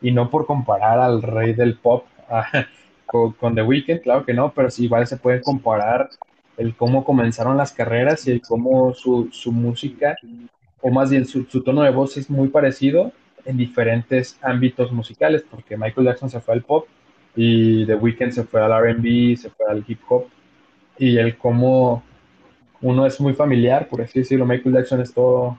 y 0.00 0.12
no 0.12 0.30
por 0.30 0.46
comparar 0.46 0.98
al 0.98 1.22
rey 1.22 1.54
del 1.54 1.76
pop 1.76 2.04
con, 3.06 3.54
The 3.54 3.62
Weeknd, 3.62 4.00
claro 4.02 4.24
que 4.24 4.34
no, 4.34 4.52
pero 4.52 4.70
sí 4.70 4.84
igual 4.84 5.06
se 5.06 5.16
puede 5.16 5.40
comparar 5.40 6.10
el 6.56 6.74
cómo 6.74 7.04
comenzaron 7.04 7.56
las 7.56 7.72
carreras 7.72 8.26
y 8.26 8.32
el 8.32 8.40
cómo 8.40 8.94
su, 8.94 9.28
su 9.30 9.52
música, 9.52 10.16
o 10.80 10.90
más 10.90 11.10
bien 11.10 11.26
su, 11.26 11.44
tono 11.44 11.82
de 11.82 11.90
voz 11.90 12.16
es 12.16 12.30
muy 12.30 12.48
parecido 12.48 13.12
en 13.44 13.56
diferentes 13.56 14.38
ámbitos 14.42 14.92
musicales, 14.92 15.44
porque 15.48 15.76
Michael 15.76 16.06
Jackson 16.06 16.30
se 16.30 16.40
fue 16.40 16.54
al 16.54 16.62
pop 16.62 16.86
y 17.36 17.86
The 17.86 17.94
Weeknd 17.94 18.32
se 18.32 18.44
fue 18.44 18.62
al 18.62 18.72
RB, 18.72 19.36
se 19.36 19.50
fue 19.50 19.66
al 19.68 19.84
hip 19.86 20.00
hop, 20.08 20.26
y 20.98 21.16
el 21.18 21.36
cómo 21.36 22.02
uno 22.80 23.06
es 23.06 23.20
muy 23.20 23.34
familiar, 23.34 23.88
por 23.88 24.00
así 24.02 24.20
decirlo, 24.20 24.46
Michael 24.46 24.74
Jackson 24.74 25.00
es 25.00 25.12
todo, 25.12 25.58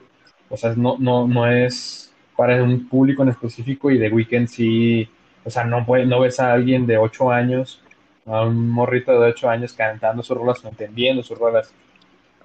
o 0.50 0.58
sea, 0.58 0.74
no, 0.76 0.98
no, 1.00 1.28
no 1.28 1.48
es 1.48 2.14
para 2.36 2.64
un 2.64 2.88
público 2.88 3.24
en 3.24 3.30
específico 3.30 3.90
y 3.92 4.00
The 4.00 4.10
Weeknd 4.10 4.48
sí 4.48 5.10
o 5.48 5.50
sea, 5.50 5.64
no, 5.64 5.86
puede, 5.86 6.06
no 6.06 6.20
ves 6.20 6.42
a 6.42 6.52
alguien 6.52 6.86
de 6.86 6.98
8 6.98 7.32
años, 7.32 7.82
a 8.26 8.42
un 8.42 8.70
morrito 8.70 9.14
de 9.14 9.30
8 9.30 9.50
años 9.50 9.72
cantando 9.72 10.22
sus 10.22 10.38
rolas 10.38 10.62
entendiendo 10.66 11.24
sus 11.24 11.40
rolas, 11.40 11.74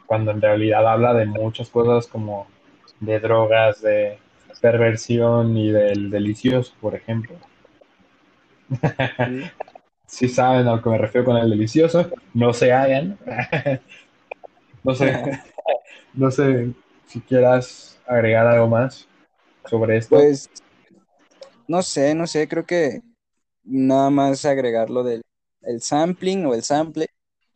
cuando 0.06 0.30
en 0.30 0.40
realidad 0.40 0.86
habla 0.86 1.12
de 1.12 1.26
muchas 1.26 1.68
cosas 1.68 2.06
como 2.06 2.46
de 3.00 3.18
drogas, 3.18 3.82
de 3.82 4.18
perversión 4.60 5.56
y 5.56 5.72
del 5.72 6.10
delicioso, 6.10 6.74
por 6.80 6.94
ejemplo. 6.94 7.34
Si 10.06 10.28
saben 10.28 10.68
a 10.68 10.76
lo 10.76 10.82
que 10.82 10.90
me 10.90 10.98
refiero 10.98 11.24
con 11.24 11.36
el 11.38 11.48
delicioso, 11.48 12.10
no 12.34 12.52
se 12.52 12.70
hagan. 12.70 13.18
no 14.84 14.94
sé, 14.94 15.42
no 16.12 16.30
sé 16.30 16.74
si 17.06 17.20
quieras 17.20 17.98
agregar 18.06 18.46
algo 18.46 18.68
más 18.68 19.08
sobre 19.64 19.96
esto. 19.96 20.16
Pues 20.16 20.50
no 21.66 21.82
sé, 21.82 22.14
no 22.14 22.26
sé, 22.26 22.46
creo 22.46 22.66
que 22.66 23.00
nada 23.64 24.10
más 24.10 24.44
agregar 24.44 24.90
lo 24.90 25.02
del 25.02 25.22
el 25.62 25.80
sampling 25.80 26.46
o 26.46 26.54
el 26.54 26.62
sample 26.62 27.06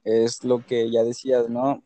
es 0.05 0.45
lo 0.45 0.65
que 0.65 0.91
ya 0.91 1.03
decías, 1.03 1.49
¿no? 1.49 1.83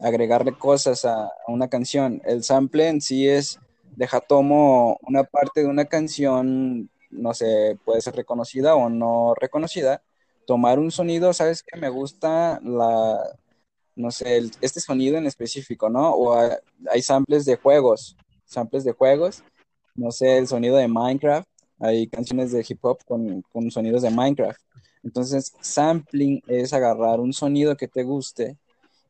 Agregarle 0.00 0.56
cosas 0.56 1.04
a, 1.04 1.30
una 1.48 1.68
canción. 1.68 2.20
El 2.24 2.42
sample 2.44 2.88
en 2.88 3.00
sí 3.00 3.28
es, 3.28 3.58
deja 3.96 4.20
tomo 4.20 4.98
una 5.02 5.24
parte 5.24 5.62
de 5.62 5.66
una 5.66 5.86
canción, 5.86 6.90
no 7.14 7.34
sé, 7.34 7.78
puede 7.84 8.00
ser 8.00 8.14
reconocida 8.16 8.74
o 8.74 8.88
no 8.88 9.34
reconocida, 9.34 10.02
tomar 10.46 10.78
un 10.78 10.90
sonido, 10.90 11.32
¿sabes 11.32 11.62
que 11.62 11.78
Me 11.78 11.88
gusta 11.88 12.60
la, 12.62 13.18
no 13.96 14.10
sé, 14.10 14.50
este 14.60 14.80
sonido 14.80 15.16
en 15.16 15.26
específico, 15.26 15.88
¿no? 15.88 16.10
O 16.14 16.34
hay, 16.90 17.02
samples 17.02 17.44
de 17.44 17.56
juegos, 17.56 18.16
samples 18.44 18.84
de 18.84 18.92
juegos, 18.92 19.42
no 19.94 20.10
sé, 20.10 20.38
el 20.38 20.48
sonido 20.48 20.76
de 20.76 20.88
Minecraft 20.88 21.48
hay 21.80 22.06
canciones 22.06 22.52
de 22.52 22.64
hip 22.66 22.84
hop 22.84 22.98
con, 23.04 23.70
sonidos 23.70 24.02
de 24.02 24.10
Minecraft. 24.10 24.60
Entonces, 25.02 25.52
sampling 25.60 26.42
es 26.46 26.72
agarrar 26.72 27.20
un 27.20 27.32
sonido 27.32 27.76
que 27.76 27.88
te 27.88 28.02
guste 28.04 28.56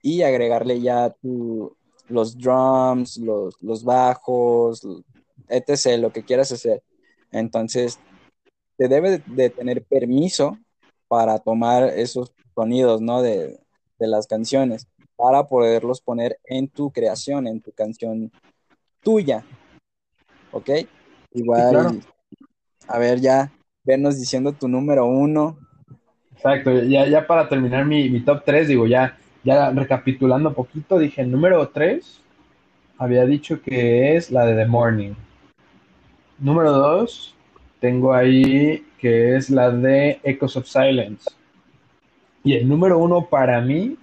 y 0.03 0.23
agregarle 0.23 0.81
ya 0.81 1.14
los 2.09 2.37
drums, 2.37 3.19
los, 3.19 3.85
bajos, 3.85 4.87
etc., 5.49 5.99
lo 5.99 6.12
que 6.12 6.25
quieras 6.25 6.51
hacer. 6.53 6.83
Entonces, 7.35 7.99
te 8.77 8.88
debe 8.88 9.23
de 9.27 9.51
tener 9.51 9.83
permiso 9.83 10.57
para 11.09 11.38
tomar 11.38 11.85
esos 11.85 12.33
sonidos, 12.55 13.01
¿no? 13.01 13.23
De, 13.23 13.61
las 13.99 14.27
canciones, 14.27 14.87
para 15.16 15.49
poderlos 15.49 16.03
poner 16.03 16.38
en 16.44 16.68
tu 16.68 16.90
creación, 16.90 17.47
en 17.47 17.62
tu 17.62 17.73
canción 17.73 18.31
tuya. 19.03 19.42
¿Ok? 20.53 20.68
Igual, 21.33 22.03
a 22.87 22.99
ver, 22.99 23.18
ya, 23.20 23.51
vernos 23.83 24.20
diciendo 24.20 24.53
tu 24.53 24.68
número 24.68 25.07
uno. 25.07 25.57
Exacto, 26.33 26.83
ya, 26.83 27.07
ya 27.07 27.27
para 27.27 27.49
terminar 27.49 27.87
mi, 27.87 28.20
top 28.20 28.44
3, 28.44 28.68
digo, 28.68 28.87
ya, 28.87 29.16
ya 29.42 29.70
recapitulando 29.70 30.51
un 30.51 30.55
poquito, 30.55 30.99
dije, 30.99 31.25
número 31.25 31.66
3, 31.70 32.20
había 32.99 33.25
dicho 33.25 33.62
que 33.62 34.16
es 34.16 34.31
la 34.31 34.44
de 34.44 34.55
The 34.55 34.66
Morning. 34.66 35.14
Número 36.38 36.73
2, 36.73 37.35
tengo 37.81 38.12
ahí 38.12 38.85
que 38.99 39.37
es 39.37 39.51
la 39.51 39.70
de 39.70 40.20
Echoes 40.23 40.57
of 40.57 40.66
Silence. 40.66 41.31
Y 42.42 42.55
el 42.55 42.68
número 42.68 42.99
uno 42.99 43.27
para 43.27 43.61
mí, 43.61 43.97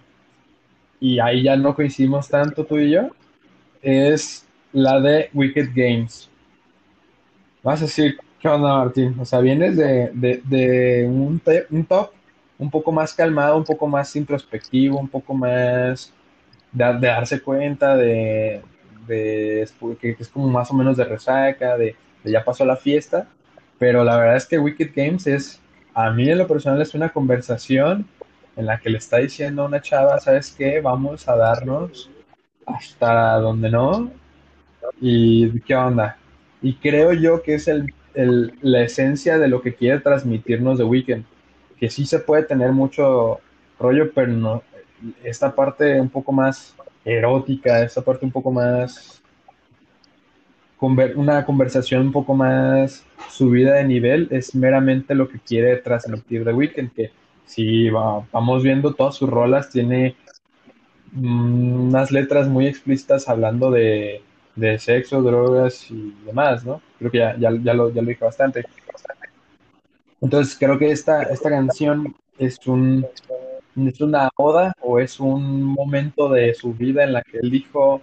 y 1.00 1.20
ahí 1.20 1.44
ya 1.44 1.56
no 1.56 1.76
coincidimos 1.76 2.30
tanto 2.30 2.66
tú 2.66 2.78
y 2.78 2.92
yo, 2.92 3.10
es 3.82 4.46
la 4.74 5.00
de 5.00 5.30
Wicked 5.34 5.70
Games. 5.76 6.30
Vas 7.64 7.82
a 7.82 7.86
decir, 7.86 8.18
¿Qué 8.42 8.48
onda, 8.48 8.76
Martín? 8.76 9.16
O 9.20 9.26
sea, 9.26 9.40
vienes 9.40 9.78
de, 9.78 11.06
un, 11.08 11.40
un, 11.70 11.86
top 11.86 12.12
un 12.58 12.72
poco 12.72 12.92
más 12.92 13.14
calmado, 13.14 13.56
un 13.56 13.64
poco 13.64 13.86
más 13.86 14.16
introspectivo, 14.16 14.98
un 14.98 15.08
poco 15.08 15.36
más 15.36 16.12
de, 16.72 16.84
darse 17.00 17.40
cuenta 17.40 17.96
de, 17.96 18.64
que 19.08 20.16
es 20.18 20.28
como 20.30 20.50
más 20.50 20.72
o 20.72 20.74
menos 20.74 20.98
de 20.98 21.04
resaca, 21.04 21.78
de, 21.78 21.96
ya 22.24 22.44
pasó 22.44 22.66
la 22.66 22.76
fiesta, 22.76 23.28
pero 23.80 24.04
la 24.04 24.18
verdad 24.18 24.36
es 24.36 24.46
que 24.46 24.60
Wicked 24.60 24.92
Games 24.96 25.28
es, 25.28 25.62
a 25.94 26.12
mí 26.12 26.30
en 26.30 26.38
lo 26.38 26.48
personal 26.48 26.82
es 26.82 26.94
una 26.94 27.10
conversación 27.10 28.08
en 28.56 28.66
la 28.66 28.80
que 28.80 28.90
le 28.90 28.98
está 28.98 29.18
diciendo 29.18 29.64
a 29.64 29.66
una 29.66 29.82
chava, 29.82 30.20
¿sabes 30.20 30.54
qué? 30.58 30.82
Vamos 30.82 31.28
a 31.28 31.36
darnos 31.36 32.10
hasta 32.66 33.36
donde 33.38 33.70
no. 33.70 34.12
¿Y 35.00 35.60
qué 35.62 35.76
onda? 35.76 36.18
Y 36.62 36.76
creo 36.76 37.14
yo 37.14 37.42
que 37.42 37.56
es 37.56 37.68
el, 37.68 37.94
la 38.62 38.82
esencia 38.82 39.38
de 39.38 39.48
lo 39.48 39.62
que 39.62 39.74
quiere 39.74 40.00
transmitirnos 40.00 40.78
The 40.78 40.84
Weeknd. 40.84 41.26
Que 41.80 41.90
sí 41.90 42.06
se 42.06 42.20
puede 42.20 42.44
tener 42.44 42.72
mucho 42.72 43.40
rollo, 43.80 44.12
pero 44.14 44.28
no, 44.28 44.64
esta 45.24 45.56
parte 45.56 46.00
un 46.00 46.10
poco 46.10 46.32
más 46.32 46.76
erótica, 47.04 47.82
esta 47.82 48.02
parte 48.02 48.26
un 48.26 48.32
poco 48.32 48.52
más 48.52 49.21
una 50.82 51.46
conversación 51.46 52.02
un 52.02 52.12
poco 52.12 52.34
más 52.34 53.06
subida 53.30 53.76
de 53.76 53.84
nivel 53.86 54.28
es 54.32 54.56
meramente 54.56 55.14
lo 55.14 55.30
que 55.30 55.40
quiere 55.40 55.78
transmitir 55.78 56.44
The 56.44 56.54
Weeknd, 56.54 56.92
que 56.92 57.12
si 57.46 57.90
vamos 57.90 58.64
viendo 58.64 58.94
todas 58.94 59.16
sus 59.16 59.30
rolas, 59.30 59.70
tiene 59.70 60.16
mm, 61.12 61.90
unas 61.90 62.12
letras 62.12 62.48
muy 62.48 62.68
explícitas 62.68 63.30
hablando 63.30 63.70
de, 63.70 64.24
sexo, 64.80 65.22
drogas 65.22 65.90
y 65.92 66.16
demás, 66.26 66.66
¿no? 66.66 66.82
Creo 66.98 67.12
que 67.12 67.18
ya, 67.20 67.36
ya, 67.38 67.52
lo, 67.74 67.92
ya 67.92 68.02
lo 68.02 68.10
dije 68.10 68.26
bastante. 68.26 68.66
Entonces 70.20 70.58
creo 70.58 70.78
que 70.78 70.92
esta, 70.92 71.24
esta 71.24 71.50
canción 71.50 72.16
es 72.38 72.60
un 72.68 73.06
es 73.76 74.02
una 74.02 74.30
oda 74.36 74.74
o 74.82 75.00
es 75.00 75.20
un 75.20 75.64
momento 75.64 76.30
de 76.30 76.54
su 76.54 76.74
vida 76.74 77.04
en 77.04 77.14
la 77.14 77.22
que 77.22 77.38
él 77.38 77.50
dijo 77.50 78.02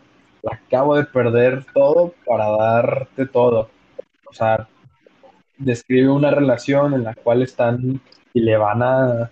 acabo 0.50 0.96
de 0.96 1.04
perder 1.04 1.64
todo 1.72 2.14
para 2.26 2.48
darte 2.50 3.26
todo. 3.26 3.70
O 4.28 4.32
sea, 4.32 4.68
describe 5.56 6.10
una 6.10 6.30
relación 6.30 6.94
en 6.94 7.04
la 7.04 7.14
cual 7.14 7.42
están 7.42 8.00
y 8.32 8.40
le 8.40 8.56
van 8.56 8.82
a 8.82 9.30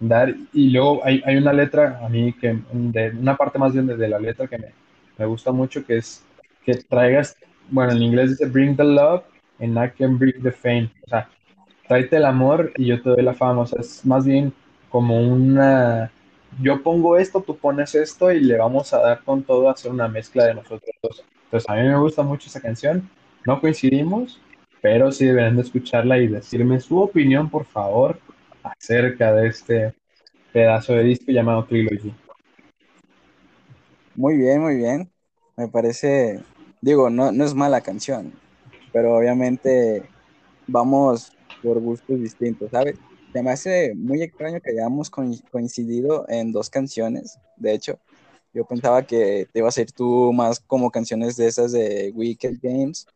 dar, 0.00 0.34
y 0.52 0.70
luego 0.70 1.00
hay, 1.04 1.22
hay 1.24 1.36
una 1.36 1.52
letra 1.52 2.00
a 2.04 2.08
mí 2.08 2.32
que, 2.32 2.58
de 2.72 3.10
una 3.10 3.36
parte 3.36 3.58
más 3.58 3.72
bien 3.72 3.86
de 3.86 4.08
la 4.08 4.18
letra 4.18 4.48
que 4.48 4.58
me, 4.58 4.68
me 5.16 5.26
gusta 5.26 5.52
mucho, 5.52 5.84
que 5.84 5.98
es 5.98 6.24
que 6.64 6.74
traigas, 6.74 7.36
bueno, 7.70 7.92
en 7.92 8.02
inglés 8.02 8.30
dice 8.30 8.46
bring 8.46 8.76
the 8.76 8.84
love 8.84 9.22
and 9.60 9.76
I 9.76 9.90
can 9.90 10.18
bring 10.18 10.42
the 10.42 10.52
fame. 10.52 10.90
O 11.06 11.08
sea, 11.08 11.28
tráete 11.86 12.16
el 12.16 12.24
amor 12.24 12.72
y 12.76 12.86
yo 12.86 13.00
te 13.02 13.10
doy 13.10 13.22
la 13.22 13.34
fama. 13.34 13.62
O 13.62 13.66
sea, 13.66 13.80
es 13.80 14.04
más 14.04 14.24
bien 14.24 14.52
como 14.88 15.20
una 15.20 16.10
yo 16.60 16.82
pongo 16.82 17.16
esto, 17.16 17.40
tú 17.40 17.56
pones 17.56 17.94
esto 17.94 18.32
y 18.32 18.40
le 18.40 18.58
vamos 18.58 18.92
a 18.92 18.98
dar 18.98 19.22
con 19.22 19.42
todo 19.42 19.68
a 19.68 19.72
hacer 19.72 19.90
una 19.90 20.08
mezcla 20.08 20.46
de 20.46 20.54
nosotros 20.54 20.90
dos. 21.02 21.24
Entonces 21.44 21.68
a 21.68 21.74
mí 21.74 21.82
me 21.82 21.98
gusta 21.98 22.22
mucho 22.22 22.48
esa 22.48 22.60
canción, 22.60 23.08
no 23.46 23.60
coincidimos, 23.60 24.40
pero 24.80 25.12
sí 25.12 25.26
deberán 25.26 25.56
de 25.56 25.62
escucharla 25.62 26.18
y 26.18 26.26
decirme 26.26 26.80
su 26.80 26.98
opinión, 26.98 27.48
por 27.48 27.64
favor, 27.64 28.18
acerca 28.62 29.32
de 29.32 29.48
este 29.48 29.94
pedazo 30.52 30.94
de 30.94 31.04
disco 31.04 31.32
llamado 31.32 31.64
Trilogy. 31.64 32.14
Muy 34.14 34.36
bien, 34.36 34.60
muy 34.60 34.76
bien. 34.76 35.10
Me 35.56 35.68
parece, 35.68 36.40
digo, 36.80 37.10
no, 37.10 37.32
no 37.32 37.44
es 37.44 37.54
mala 37.54 37.80
canción, 37.80 38.32
pero 38.92 39.16
obviamente 39.16 40.02
vamos 40.66 41.32
por 41.62 41.80
gustos 41.80 42.20
distintos, 42.20 42.70
¿sabes? 42.70 42.98
Se 43.32 43.42
me 43.42 43.50
hace 43.50 43.94
muy 43.94 44.22
extraño 44.22 44.60
que 44.60 44.72
hayamos 44.72 45.08
coincidido 45.08 46.26
en 46.28 46.52
dos 46.52 46.68
canciones, 46.68 47.38
de 47.56 47.72
hecho. 47.72 47.98
Yo 48.52 48.66
pensaba 48.66 49.02
que 49.04 49.48
te 49.50 49.60
iba 49.60 49.68
a 49.68 49.72
ser 49.72 49.90
tú 49.90 50.32
más 50.34 50.60
como 50.60 50.90
canciones 50.90 51.36
de 51.36 51.46
esas 51.46 51.72
de 51.72 52.12
Wicked 52.14 52.58
Games 52.62 53.06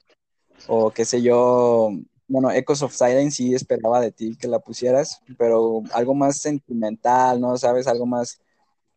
o 0.66 0.90
qué 0.90 1.05
sé 1.05 1.20
yo. 1.20 1.90
Bueno, 2.29 2.50
Echoes 2.50 2.83
of 2.83 2.94
Silence 2.94 3.37
sí 3.37 3.55
esperaba 3.55 4.00
de 4.00 4.11
ti 4.11 4.37
que 4.37 4.48
la 4.48 4.59
pusieras, 4.59 5.20
pero 5.37 5.83
algo 5.92 6.14
más 6.14 6.38
sentimental, 6.38 7.38
¿no? 7.38 7.59
¿Sabes? 7.59 7.87
Algo 7.87 8.07
más 8.07 8.40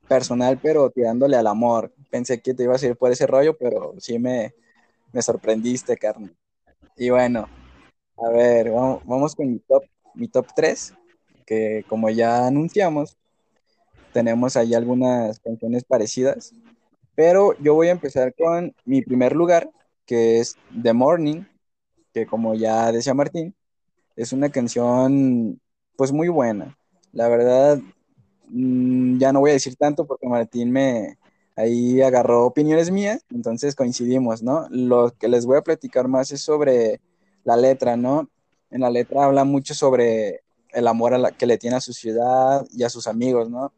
personal, 0.07 0.57
pero 0.61 0.89
tirándole 0.89 1.35
al 1.35 1.47
amor. 1.47 1.93
Pensé 2.09 2.41
que 2.41 2.53
te 2.53 2.63
iba 2.63 2.75
a 2.75 2.85
ir 2.85 2.95
por 2.95 3.11
ese 3.11 3.27
rollo, 3.27 3.57
pero 3.57 3.95
sí 3.99 4.17
me, 4.19 4.53
me 5.11 5.21
sorprendiste, 5.21 5.97
carne. 5.97 6.31
Y 6.95 7.09
bueno, 7.09 7.49
a 8.17 8.29
ver, 8.29 8.71
vamos, 8.71 9.03
vamos 9.05 9.35
con 9.35 9.51
mi 9.51 9.59
top, 9.59 9.83
mi 10.15 10.29
top 10.29 10.47
3 10.55 10.93
que 11.49 11.83
como 11.87 12.11
ya 12.11 12.45
anunciamos, 12.45 13.17
tenemos 14.13 14.55
ahí 14.55 14.75
algunas 14.75 15.39
canciones 15.39 15.83
parecidas, 15.83 16.53
pero 17.15 17.57
yo 17.57 17.73
voy 17.73 17.87
a 17.87 17.91
empezar 17.91 18.35
con 18.35 18.75
mi 18.85 19.01
primer 19.01 19.35
lugar, 19.35 19.71
que 20.05 20.39
es 20.39 20.57
The 20.83 20.93
Morning, 20.93 21.41
que 22.13 22.27
como 22.27 22.53
ya 22.53 22.91
decía 22.91 23.15
Martín, 23.15 23.55
es 24.15 24.31
una 24.31 24.49
canción 24.49 25.59
pues 25.97 26.11
muy 26.11 26.27
buena. 26.27 26.77
La 27.13 27.27
verdad, 27.27 27.79
mm, 28.49 29.17
ya 29.17 29.33
no 29.33 29.39
voy 29.39 29.49
a 29.49 29.53
decir 29.53 29.75
tanto 29.75 30.05
porque 30.05 30.27
Martín 30.27 30.71
me 30.71 31.17
ahí 31.55 31.99
agarró 32.01 32.45
opiniones 32.45 32.91
mías, 32.91 33.25
entonces 33.31 33.75
coincidimos, 33.75 34.43
¿no? 34.43 34.67
Lo 34.69 35.11
que 35.17 35.27
les 35.27 35.47
voy 35.47 35.57
a 35.57 35.63
platicar 35.63 36.07
más 36.07 36.31
es 36.31 36.41
sobre 36.41 37.01
la 37.43 37.57
letra, 37.57 37.97
¿no? 37.97 38.29
En 38.69 38.81
la 38.81 38.91
letra 38.91 39.25
habla 39.25 39.45
mucho 39.45 39.73
sobre 39.73 40.41
el 40.71 40.87
amor 40.87 41.13
a 41.13 41.17
la, 41.17 41.31
que 41.31 41.45
le 41.45 41.57
tiene 41.57 41.77
a 41.77 41.81
su 41.81 41.93
ciudad 41.93 42.65
y 42.71 42.83
a 42.83 42.89
sus 42.89 43.07
amigos, 43.07 43.49
¿no? 43.49 43.73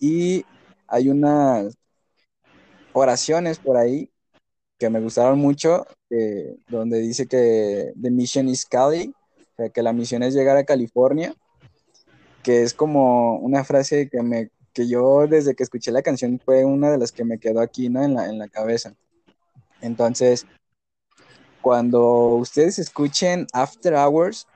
Y 0.00 0.44
hay 0.86 1.08
unas 1.08 1.76
oraciones 2.92 3.58
por 3.58 3.76
ahí 3.76 4.10
que 4.78 4.90
me 4.90 5.00
gustaron 5.00 5.38
mucho, 5.38 5.86
donde 6.68 6.98
dice 6.98 7.26
que 7.26 7.92
the 8.00 8.10
mission 8.10 8.48
is 8.48 8.66
Cali, 8.66 9.14
o 9.38 9.56
sea, 9.56 9.68
que 9.68 9.82
la 9.82 9.92
misión 9.92 10.22
es 10.22 10.34
llegar 10.34 10.56
a 10.56 10.64
California, 10.64 11.34
que 12.42 12.62
es 12.62 12.74
como 12.74 13.38
una 13.38 13.62
frase 13.64 14.08
que, 14.10 14.22
me, 14.22 14.50
que 14.72 14.88
yo 14.88 15.26
desde 15.28 15.54
que 15.54 15.62
escuché 15.62 15.92
la 15.92 16.02
canción 16.02 16.40
fue 16.44 16.64
una 16.64 16.90
de 16.90 16.98
las 16.98 17.12
que 17.12 17.24
me 17.24 17.38
quedó 17.38 17.60
aquí, 17.60 17.88
¿no? 17.88 18.02
En 18.02 18.14
la, 18.14 18.28
en 18.28 18.38
la 18.38 18.48
cabeza. 18.48 18.94
Entonces, 19.80 20.46
cuando 21.60 22.34
ustedes 22.34 22.78
escuchen 22.78 23.46
After 23.52 23.94
Hours, 23.94 24.48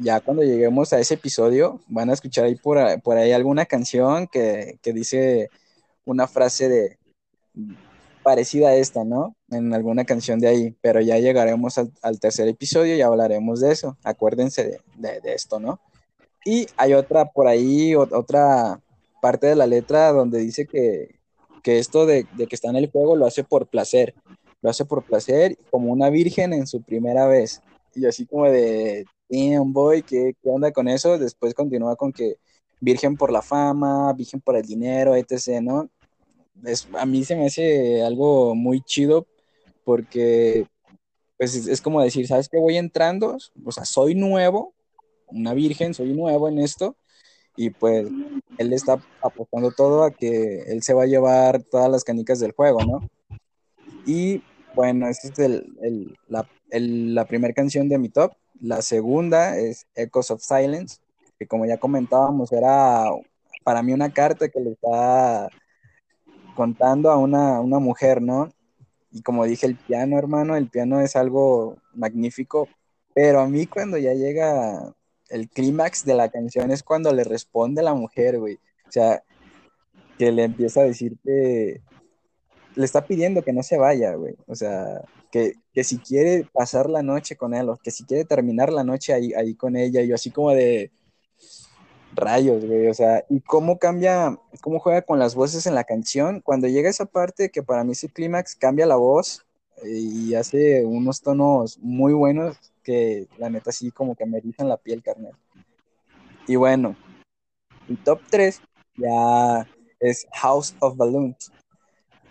ya 0.00 0.20
cuando 0.20 0.42
lleguemos 0.42 0.92
a 0.92 0.98
ese 0.98 1.14
episodio, 1.14 1.80
van 1.88 2.10
a 2.10 2.14
escuchar 2.14 2.46
ahí 2.46 2.56
por, 2.56 2.78
ahí 2.78 3.32
alguna 3.32 3.66
canción 3.66 4.26
que, 4.26 4.78
dice 4.82 5.50
una 6.04 6.26
frase 6.26 6.68
de 6.68 6.98
parecida 8.22 8.68
a 8.68 8.74
esta, 8.74 9.04
¿no? 9.04 9.36
En 9.50 9.72
alguna 9.74 10.04
canción 10.04 10.40
de 10.40 10.48
ahí, 10.48 10.76
pero 10.80 11.00
ya 11.00 11.18
llegaremos 11.18 11.78
al, 11.78 12.20
tercer 12.20 12.48
episodio 12.48 12.96
y 12.96 13.02
hablaremos 13.02 13.60
de 13.60 13.72
eso. 13.72 13.96
Acuérdense 14.02 14.80
de, 14.96 15.20
esto, 15.24 15.60
¿no? 15.60 15.80
Y 16.44 16.66
hay 16.76 16.94
otra 16.94 17.26
por 17.26 17.46
ahí, 17.46 17.94
otra 17.94 18.80
parte 19.20 19.48
de 19.48 19.56
la 19.56 19.66
letra 19.66 20.12
donde 20.12 20.38
dice 20.38 20.66
que, 20.66 21.18
esto 21.64 22.06
de, 22.06 22.26
de, 22.36 22.46
que 22.46 22.54
está 22.54 22.68
en 22.70 22.76
el 22.76 22.90
fuego 22.90 23.16
lo 23.16 23.26
hace 23.26 23.44
por 23.44 23.68
placer, 23.68 24.14
lo 24.62 24.70
hace 24.70 24.84
por 24.84 25.04
placer 25.04 25.56
como 25.70 25.92
una 25.92 26.08
virgen 26.08 26.52
en 26.52 26.66
su 26.66 26.82
primera 26.82 27.26
vez. 27.26 27.62
Y 27.94 28.06
así 28.06 28.24
como 28.26 28.46
de, 28.46 29.04
un 29.30 29.72
boy, 29.72 30.02
¿qué, 30.02 30.34
¿qué 30.42 30.50
onda 30.50 30.72
con 30.72 30.88
eso? 30.88 31.18
Después 31.18 31.54
continúa 31.54 31.96
con 31.96 32.12
que 32.12 32.36
virgen 32.80 33.16
por 33.16 33.30
la 33.30 33.42
fama, 33.42 34.12
virgen 34.12 34.40
por 34.40 34.56
el 34.56 34.64
dinero, 34.64 35.14
etc., 35.14 35.60
¿no? 35.62 35.88
Es, 36.64 36.88
a 36.98 37.06
mí 37.06 37.24
se 37.24 37.36
me 37.36 37.46
hace 37.46 38.02
algo 38.02 38.54
muy 38.54 38.82
chido 38.82 39.26
porque 39.84 40.66
pues 41.40 41.54
es, 41.54 41.80
como 41.80 42.02
decir, 42.02 42.26
¿sabes 42.26 42.50
qué? 42.50 42.58
Voy 42.58 42.76
entrando, 42.76 43.38
o 43.64 43.72
sea, 43.72 43.86
soy 43.86 44.14
nuevo, 44.14 44.74
una 45.28 45.54
virgen, 45.54 45.94
soy 45.94 46.12
nuevo 46.12 46.50
en 46.50 46.58
esto, 46.58 46.96
y 47.56 47.70
pues 47.70 48.06
él 48.58 48.72
está 48.74 49.02
apostando 49.22 49.70
todo 49.70 50.04
a 50.04 50.10
que 50.10 50.64
él 50.66 50.82
se 50.82 50.92
va 50.92 51.04
a 51.04 51.06
llevar 51.06 51.62
todas 51.62 51.90
las 51.90 52.04
canicas 52.04 52.40
del 52.40 52.52
juego, 52.52 52.84
¿no? 52.84 53.08
Y 54.04 54.42
bueno, 54.74 55.08
esta 55.08 55.28
es 55.28 55.38
el, 55.38 56.14
la, 56.28 56.46
la 56.68 57.24
primera 57.24 57.54
canción 57.54 57.88
de 57.88 57.98
mi 57.98 58.10
top. 58.10 58.32
La 58.60 58.82
segunda 58.82 59.56
es 59.58 59.86
Echoes 59.94 60.30
of 60.30 60.42
Silence, 60.42 60.98
que 61.38 61.46
como 61.46 61.64
ya 61.64 61.78
comentábamos, 61.78 62.52
era 62.52 63.04
para 63.64 63.82
mí 63.82 63.92
una 63.92 64.12
carta 64.12 64.48
que 64.48 64.60
le 64.60 64.72
está 64.72 65.48
contando 66.54 67.10
a 67.10 67.16
una, 67.16 67.60
una 67.60 67.78
mujer, 67.78 68.20
¿no? 68.20 68.50
Y 69.10 69.22
como 69.22 69.44
dije, 69.44 69.66
el 69.66 69.76
piano, 69.76 70.18
hermano, 70.18 70.56
el 70.56 70.68
piano 70.68 71.00
es 71.00 71.16
algo 71.16 71.78
magnífico, 71.94 72.68
pero 73.14 73.40
a 73.40 73.48
mí 73.48 73.66
cuando 73.66 73.96
ya 73.96 74.12
llega 74.12 74.94
el 75.30 75.48
clímax 75.48 76.04
de 76.04 76.14
la 76.14 76.28
canción 76.28 76.70
es 76.70 76.82
cuando 76.82 77.12
le 77.12 77.24
responde 77.24 77.82
la 77.82 77.94
mujer, 77.94 78.38
güey. 78.38 78.56
O 78.86 78.92
sea, 78.92 79.22
que 80.18 80.32
le 80.32 80.44
empieza 80.44 80.80
a 80.80 80.84
decir 80.84 81.16
que 81.24 81.80
le 82.76 82.84
está 82.84 83.04
pidiendo 83.04 83.42
que 83.42 83.52
no 83.52 83.62
se 83.62 83.78
vaya, 83.78 84.14
güey. 84.14 84.36
O 84.46 84.54
sea, 84.54 85.02
que, 85.30 85.54
si 85.84 85.98
quiere 85.98 86.46
pasar 86.52 86.88
la 86.90 87.02
noche 87.02 87.36
con 87.36 87.54
él, 87.54 87.68
o 87.68 87.76
que 87.76 87.90
si 87.90 88.04
quiere 88.04 88.24
terminar 88.24 88.72
la 88.72 88.84
noche 88.84 89.12
ahí, 89.12 89.32
ahí 89.34 89.54
con 89.54 89.76
ella, 89.76 90.02
yo 90.02 90.14
así 90.14 90.30
como 90.30 90.50
de 90.50 90.90
rayos, 92.14 92.64
güey, 92.64 92.88
o 92.88 92.94
sea, 92.94 93.24
y 93.28 93.40
cómo 93.40 93.78
cambia, 93.78 94.36
cómo 94.62 94.80
juega 94.80 95.02
con 95.02 95.18
las 95.18 95.34
voces 95.34 95.66
en 95.66 95.74
la 95.74 95.84
canción, 95.84 96.40
cuando 96.40 96.66
llega 96.66 96.90
esa 96.90 97.06
parte 97.06 97.50
que 97.50 97.62
para 97.62 97.84
mí 97.84 97.92
es 97.92 98.04
el 98.04 98.12
clímax, 98.12 98.56
cambia 98.56 98.86
la 98.86 98.96
voz 98.96 99.46
eh, 99.84 99.90
y 99.90 100.34
hace 100.34 100.84
unos 100.84 101.22
tonos 101.22 101.78
muy 101.78 102.12
buenos 102.12 102.58
que 102.82 103.28
la 103.38 103.48
neta 103.50 103.72
sí 103.72 103.90
como 103.92 104.16
que 104.16 104.26
me 104.26 104.38
erizan 104.38 104.68
la 104.68 104.76
piel, 104.76 105.02
carnal. 105.02 105.32
Y 106.46 106.56
bueno, 106.56 106.96
el 107.88 107.96
top 108.02 108.20
3 108.30 108.60
ya 108.96 109.68
es 110.00 110.26
House 110.32 110.74
of 110.80 110.96
Balloons. 110.96 111.52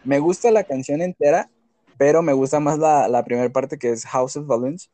Me 0.04 0.20
gusta 0.20 0.52
la 0.52 0.64
canción 0.64 1.02
entera, 1.02 1.50
pero 1.98 2.22
me 2.22 2.34
gusta 2.34 2.60
más 2.60 2.80
la, 2.80 3.24
primera 3.26 3.50
parte 3.50 3.78
que 3.78 3.92
es 3.92 4.06
House 4.06 4.38
of 4.38 4.48
Balloons. 4.48 4.90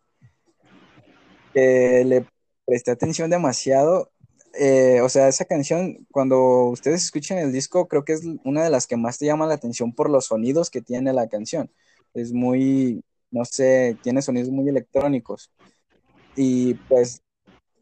le 1.54 2.26
presté 2.66 2.92
atención 2.92 3.30
demasiado. 3.30 4.12
Eh, 4.58 5.02
o 5.02 5.10
sea, 5.10 5.28
esa 5.28 5.46
canción, 5.46 6.08
cuando 6.12 6.66
ustedes 6.66 7.04
escuchen 7.04 7.38
el 7.38 7.52
disco, 7.52 7.88
creo 7.88 8.06
que 8.06 8.14
es 8.14 8.24
una 8.44 8.64
de 8.64 8.70
las 8.70 8.88
que 8.88 8.98
más 8.98 9.18
te 9.18 9.26
llama 9.26 9.48
la 9.48 9.56
atención 9.56 9.94
por 9.94 10.10
los 10.10 10.26
sonidos 10.26 10.70
que 10.70 10.82
tiene 10.82 11.14
la 11.14 11.28
canción. 11.28 11.72
Es 12.14 12.32
muy, 12.34 13.04
no 13.32 13.46
sé, 13.46 13.98
tiene 14.02 14.22
sonidos 14.22 14.50
muy 14.50 14.68
electrónicos. 14.70 15.52
Y 16.36 16.76
pues 16.90 17.22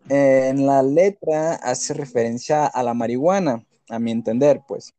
en 0.10 0.66
la 0.66 0.84
letra 0.84 1.56
hace 1.56 1.94
referencia 1.94 2.66
a 2.66 2.84
la 2.84 2.94
marihuana, 2.94 3.66
a 3.90 4.00
mi 4.00 4.12
entender, 4.12 4.62
pues. 4.68 4.94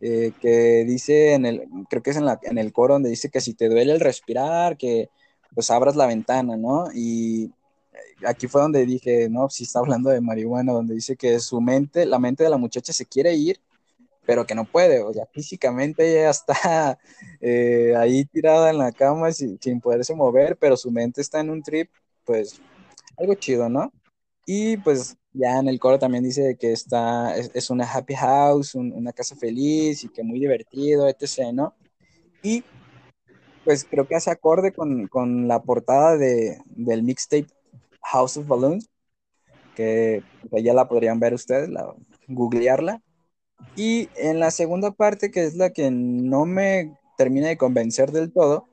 Eh, 0.00 0.32
que 0.40 0.84
dice 0.86 1.32
en 1.32 1.46
el, 1.46 1.68
creo 1.88 2.02
que 2.02 2.10
es 2.10 2.16
en, 2.16 2.26
la, 2.26 2.38
en 2.42 2.58
el 2.58 2.72
coro 2.72 2.94
donde 2.94 3.08
dice 3.08 3.30
que 3.30 3.40
si 3.40 3.54
te 3.54 3.68
duele 3.68 3.92
el 3.92 4.00
respirar, 4.00 4.76
que 4.76 5.08
pues 5.54 5.70
abras 5.70 5.96
la 5.96 6.06
ventana, 6.06 6.56
¿no? 6.56 6.88
Y 6.94 7.50
aquí 8.26 8.46
fue 8.46 8.62
donde 8.62 8.84
dije, 8.86 9.28
no, 9.30 9.48
si 9.48 9.64
está 9.64 9.78
hablando 9.78 10.10
de 10.10 10.20
marihuana, 10.20 10.72
donde 10.72 10.94
dice 10.94 11.16
que 11.16 11.38
su 11.40 11.60
mente, 11.60 12.06
la 12.06 12.18
mente 12.18 12.44
de 12.44 12.50
la 12.50 12.58
muchacha 12.58 12.92
se 12.92 13.06
quiere 13.06 13.34
ir, 13.34 13.60
pero 14.26 14.46
que 14.46 14.54
no 14.54 14.64
puede, 14.64 15.02
o 15.02 15.12
sea, 15.12 15.26
físicamente 15.32 16.10
ella 16.10 16.30
está 16.30 16.98
eh, 17.40 17.94
ahí 17.96 18.24
tirada 18.26 18.70
en 18.70 18.78
la 18.78 18.92
cama 18.92 19.32
sin, 19.32 19.58
sin 19.60 19.80
poderse 19.80 20.14
mover, 20.14 20.56
pero 20.58 20.76
su 20.76 20.90
mente 20.90 21.20
está 21.20 21.40
en 21.40 21.50
un 21.50 21.62
trip, 21.62 21.90
pues 22.24 22.60
algo 23.16 23.34
chido, 23.34 23.68
¿no? 23.68 23.92
Y 24.46 24.76
pues 24.78 25.16
ya 25.36 25.58
en 25.58 25.68
el 25.68 25.78
coro 25.78 25.98
también 25.98 26.24
dice 26.24 26.56
que 26.58 26.72
está, 26.72 27.36
es, 27.36 27.70
una 27.70 27.84
happy 27.84 28.14
house, 28.14 28.74
una 28.74 29.12
casa 29.12 29.36
feliz 29.36 30.02
y 30.02 30.08
que 30.08 30.22
muy 30.22 30.40
divertido, 30.40 31.08
etc., 31.08 31.52
¿no? 31.52 31.74
Y 32.42 32.64
pues 33.64 33.84
creo 33.84 34.06
que 34.06 34.14
hace 34.14 34.30
acorde 34.30 34.72
con, 34.72 35.48
la 35.48 35.62
portada 35.62 36.16
de, 36.16 36.58
del 36.66 37.02
mixtape 37.02 37.48
House 38.02 38.36
of 38.36 38.46
Balloons, 38.46 38.88
que 39.74 40.22
pues, 40.48 40.64
ya 40.64 40.72
la 40.72 40.88
podrían 40.88 41.20
ver 41.20 41.34
ustedes, 41.34 41.68
la, 41.68 41.94
googlearla. 42.28 43.02
Y 43.74 44.08
en 44.16 44.40
la 44.40 44.50
segunda 44.50 44.92
parte, 44.92 45.30
que 45.30 45.44
es 45.44 45.54
la 45.54 45.70
que 45.70 45.90
no 45.90 46.46
me 46.46 46.96
termina 47.18 47.48
de 47.48 47.58
convencer 47.58 48.10
del 48.12 48.32
todo, 48.32 48.68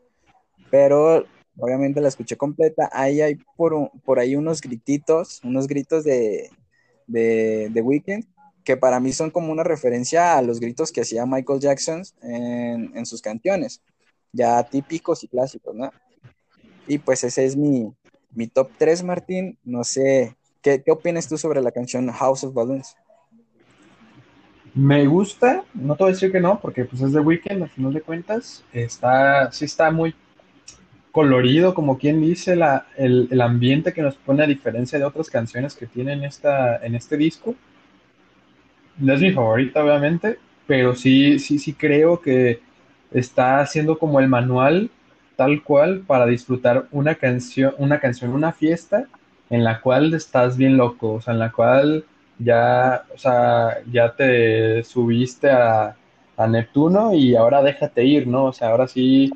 pero 0.70 1.26
obviamente 1.58 2.02
la 2.02 2.08
escuché 2.08 2.36
completa. 2.38 2.90
Ahí 2.92 3.22
hay 3.22 3.36
por, 3.56 3.92
por 4.04 4.20
ahí 4.20 4.36
unos 4.36 4.62
grititos, 4.62 5.42
unos 5.44 5.68
gritos 5.68 6.04
de, 6.04 6.50
de, 7.08 7.70
de 7.72 7.82
Weekend, 7.82 8.26
que 8.64 8.78
para 8.78 9.00
mí 9.00 9.12
son 9.14 9.32
como 9.32 9.52
una 9.52 9.64
referencia 9.64 10.38
a 10.38 10.42
los 10.42 10.60
gritos 10.60 10.92
que 10.92 11.02
hacía 11.02 11.26
Michael 11.26 11.60
Jackson 11.60 12.04
en, 12.22 12.96
en 12.96 13.06
sus 13.06 13.22
canciones, 13.22 13.82
ya 14.32 14.64
típicos 14.64 15.24
y 15.24 15.28
clásicos, 15.28 15.76
¿no? 15.76 15.92
Y 16.88 16.98
pues 16.98 17.24
ese 17.24 17.46
es 17.46 17.56
mi, 17.56 17.94
mi 18.32 18.48
top 18.48 18.70
3, 18.78 19.04
Martín. 19.04 19.58
No 19.64 19.84
sé, 19.84 20.36
¿qué, 20.62 20.82
¿qué 20.84 20.92
opinas 20.92 21.28
tú 21.28 21.38
sobre 21.38 21.62
la 21.62 21.72
canción 21.72 22.10
House 22.12 22.44
of 22.44 22.54
Balloons? 22.54 22.96
Me 24.76 25.06
gusta, 25.06 25.64
no 25.76 25.96
te 25.96 26.04
voy 26.04 26.12
a 26.12 26.16
decir 26.16 26.32
que 26.32 26.40
no, 26.40 26.60
porque 26.60 26.86
pues 26.86 27.00
es 27.02 27.14
de 27.14 27.20
Weekend, 27.20 27.62
al 27.62 27.70
final 27.70 27.94
de 27.94 28.02
cuentas. 28.02 28.64
Está, 28.74 29.52
sí 29.52 29.66
está 29.66 29.92
muy 29.92 30.16
colorido, 31.14 31.76
como 31.76 32.00
quien 32.00 32.20
dice, 32.22 32.56
la, 32.56 32.88
el, 32.98 33.40
ambiente 33.40 33.94
que 33.94 34.02
nos 34.02 34.16
pone 34.16 34.44
a 34.44 34.48
diferencia 34.48 34.98
de 34.98 35.06
otras 35.06 35.30
canciones 35.30 35.76
que 35.76 35.86
tienen 35.86 36.24
esta, 36.24 36.78
en 36.78 36.96
este 36.96 37.18
disco. 37.18 37.54
No 38.98 39.14
es 39.14 39.22
mi 39.22 39.32
favorita, 39.32 39.84
obviamente, 39.84 40.40
pero 40.66 40.96
sí, 40.96 41.38
sí, 41.38 41.60
sí 41.60 41.74
creo 41.74 42.20
que 42.20 42.62
está 43.12 43.60
haciendo 43.60 44.00
como 44.00 44.20
el 44.20 44.28
manual 44.28 44.90
tal 45.36 45.62
cual 45.62 46.00
para 46.00 46.26
disfrutar 46.26 46.88
una 46.92 47.14
canción, 47.14 47.76
una 47.78 48.00
canción, 48.00 48.32
una 48.32 48.52
fiesta 48.52 49.06
en 49.52 49.64
la 49.64 49.82
cual 49.82 50.16
estás 50.16 50.58
bien 50.58 50.78
loco, 50.78 51.14
o 51.14 51.22
sea, 51.22 51.34
en 51.34 51.40
la 51.40 51.52
cual 51.52 52.06
ya, 52.40 53.04
o 53.14 53.20
sea, 53.20 53.78
ya 53.92 54.16
te 54.16 54.84
subiste 54.84 55.52
a, 55.52 55.96
a 56.38 56.48
Neptuno 56.48 57.14
y 57.14 57.36
ahora 57.36 57.62
déjate 57.62 58.04
ir, 58.04 58.26
¿no? 58.26 58.46
O 58.46 58.54
sea, 58.54 58.70
ahora 58.70 58.88
sí 58.88 59.32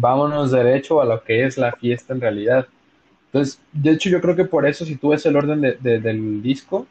vámonos 0.00 0.50
derecho 0.50 1.00
a 1.00 1.04
lo 1.04 1.22
que 1.22 1.44
es 1.44 1.56
la 1.58 1.72
fiesta 1.72 2.12
en 2.12 2.20
realidad. 2.20 2.66
Entonces, 3.26 3.60
de 3.72 3.92
hecho, 3.92 4.08
yo 4.08 4.20
creo 4.20 4.36
que 4.36 4.44
por 4.44 4.66
eso, 4.66 4.84
si 4.84 4.96
tú 4.96 5.10
ves 5.10 5.26
el 5.26 5.36
orden 5.36 5.60
del 5.60 6.42
disco, 6.42 6.86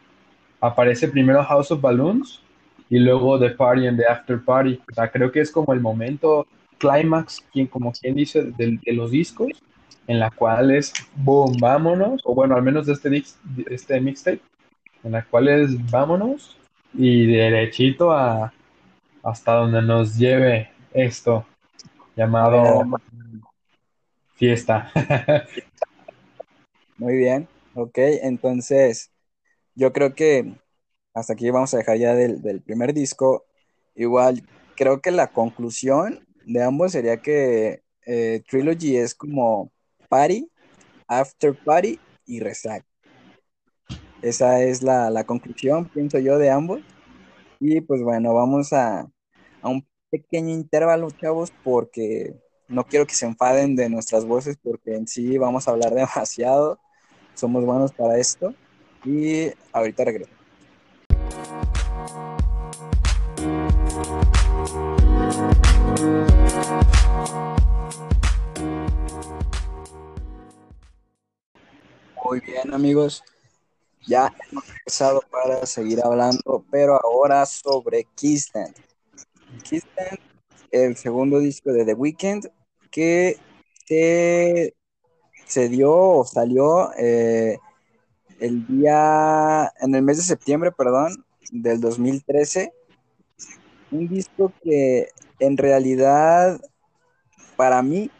aparece 0.60 1.08
primero 1.08 1.44
House 1.44 1.72
of 1.72 1.82
Balloons 1.82 2.42
y 2.90 3.00
luego 3.00 3.40
The 3.40 3.52
Party 3.52 3.88
and 3.88 3.98
the 3.98 4.06
After 4.06 4.40
Party. 4.44 4.80
O 4.92 4.94
sea, 4.94 5.10
creo 5.10 5.32
que 5.32 5.42
es 5.42 5.52
como 5.52 5.74
el 5.74 5.80
momento 5.80 6.46
clímax, 6.78 7.44
quien, 7.52 7.68
como 7.68 7.92
quien 7.92 8.16
dice, 8.16 8.44
de, 8.58 8.80
los 8.94 9.12
discos, 9.12 9.64
en 10.08 10.20
la 10.20 10.30
cual 10.30 10.72
es 10.72 10.94
boom, 11.16 11.58
vámonos, 11.60 12.22
o 12.26 12.36
bueno, 12.36 12.56
al 12.56 12.62
menos 12.62 12.86
de 12.86 12.94
este, 12.94 13.24
este 13.70 14.00
mixtape, 14.02 14.42
en 15.04 15.14
la 15.14 15.24
cual 15.24 15.48
es 15.48 15.90
vámonos 15.90 16.58
y 16.94 17.26
derechito 17.26 18.12
a 18.12 18.54
hasta 19.24 19.54
donde 19.54 19.82
nos 19.82 20.16
lleve 20.18 20.70
esto 20.94 21.46
llamado 22.16 22.84
Fiesta. 24.36 24.92
Muy 26.98 27.16
bien, 27.18 27.48
ok, 27.74 27.98
entonces 27.98 29.12
yo 29.76 29.92
creo 29.92 30.16
que 30.16 30.56
hasta 31.14 31.34
aquí 31.34 31.50
vamos 31.50 31.74
a 31.74 31.78
dejar 31.78 31.98
ya 31.98 32.14
del, 32.14 32.62
primer 32.62 32.94
disco. 32.94 33.46
Igual, 33.96 34.44
creo 34.76 35.02
que 35.02 35.12
la 35.12 35.28
conclusión 35.28 36.26
de 36.46 36.64
ambos 36.64 36.92
sería 36.92 37.18
que 37.18 37.84
eh, 38.06 38.44
Trilogy 38.50 38.98
es 38.98 39.16
como 39.16 39.72
Party, 40.10 40.50
After 41.08 41.56
Party 41.64 42.00
y 42.26 42.40
Resac. 42.40 42.86
Esa 44.22 44.62
es 44.64 44.82
la, 44.82 45.10
la, 45.10 45.24
conclusión, 45.24 45.86
pienso 45.86 46.20
yo, 46.20 46.38
de 46.38 46.50
ambos. 46.50 46.82
Y 47.60 47.82
pues 47.82 48.02
bueno, 48.02 48.34
vamos 48.34 48.74
a, 48.74 49.08
a 49.62 49.70
un 49.70 49.86
pequeño 50.16 50.54
intervalo, 50.54 51.12
chavos, 51.12 51.52
porque 51.62 52.34
no 52.70 52.86
quiero 52.86 53.06
que 53.06 53.16
se 53.16 53.26
enfaden 53.26 53.76
de 53.76 53.90
nuestras 53.90 54.26
voces, 54.26 54.58
porque 54.64 54.96
en 54.96 55.08
sí 55.08 55.38
vamos 55.38 55.68
a 55.68 55.72
hablar 55.72 55.94
demasiado. 55.94 56.80
Somos 57.34 57.66
buenos 57.66 57.92
para 57.92 58.18
esto. 58.18 58.54
Y 59.04 59.52
ahorita 59.74 60.06
regreso. 60.06 60.32
Muy 72.24 72.40
bien, 72.40 72.74
amigos. 72.74 73.22
Ya 74.08 74.34
hemos 74.50 74.70
empezado 74.70 75.22
para 75.30 75.66
seguir 75.66 76.00
hablando, 76.02 76.64
pero 76.72 77.00
ahora 77.04 77.46
sobre 77.46 78.08
El 80.72 80.96
segundo 80.96 81.40
disco 81.40 81.72
de 81.72 81.86
The 81.86 81.94
Weeknd, 81.94 82.48
que 82.92 83.38
se, 83.86 85.70
dio 85.70 85.94
o 85.94 86.26
salió 86.26 86.92
eh, 86.98 87.58
el 88.40 88.68
día, 88.68 89.72
en 89.80 89.96
el 89.96 90.02
mes 90.02 90.18
de 90.18 90.24
septiembre, 90.24 90.72
perdón, 90.72 91.26
del 91.52 91.80
2013. 91.80 92.74
Un 93.92 94.08
disco 94.08 94.52
que 94.64 95.10
en 95.40 95.58
realidad, 95.58 96.60
para 97.56 97.82
mí, 97.82 98.12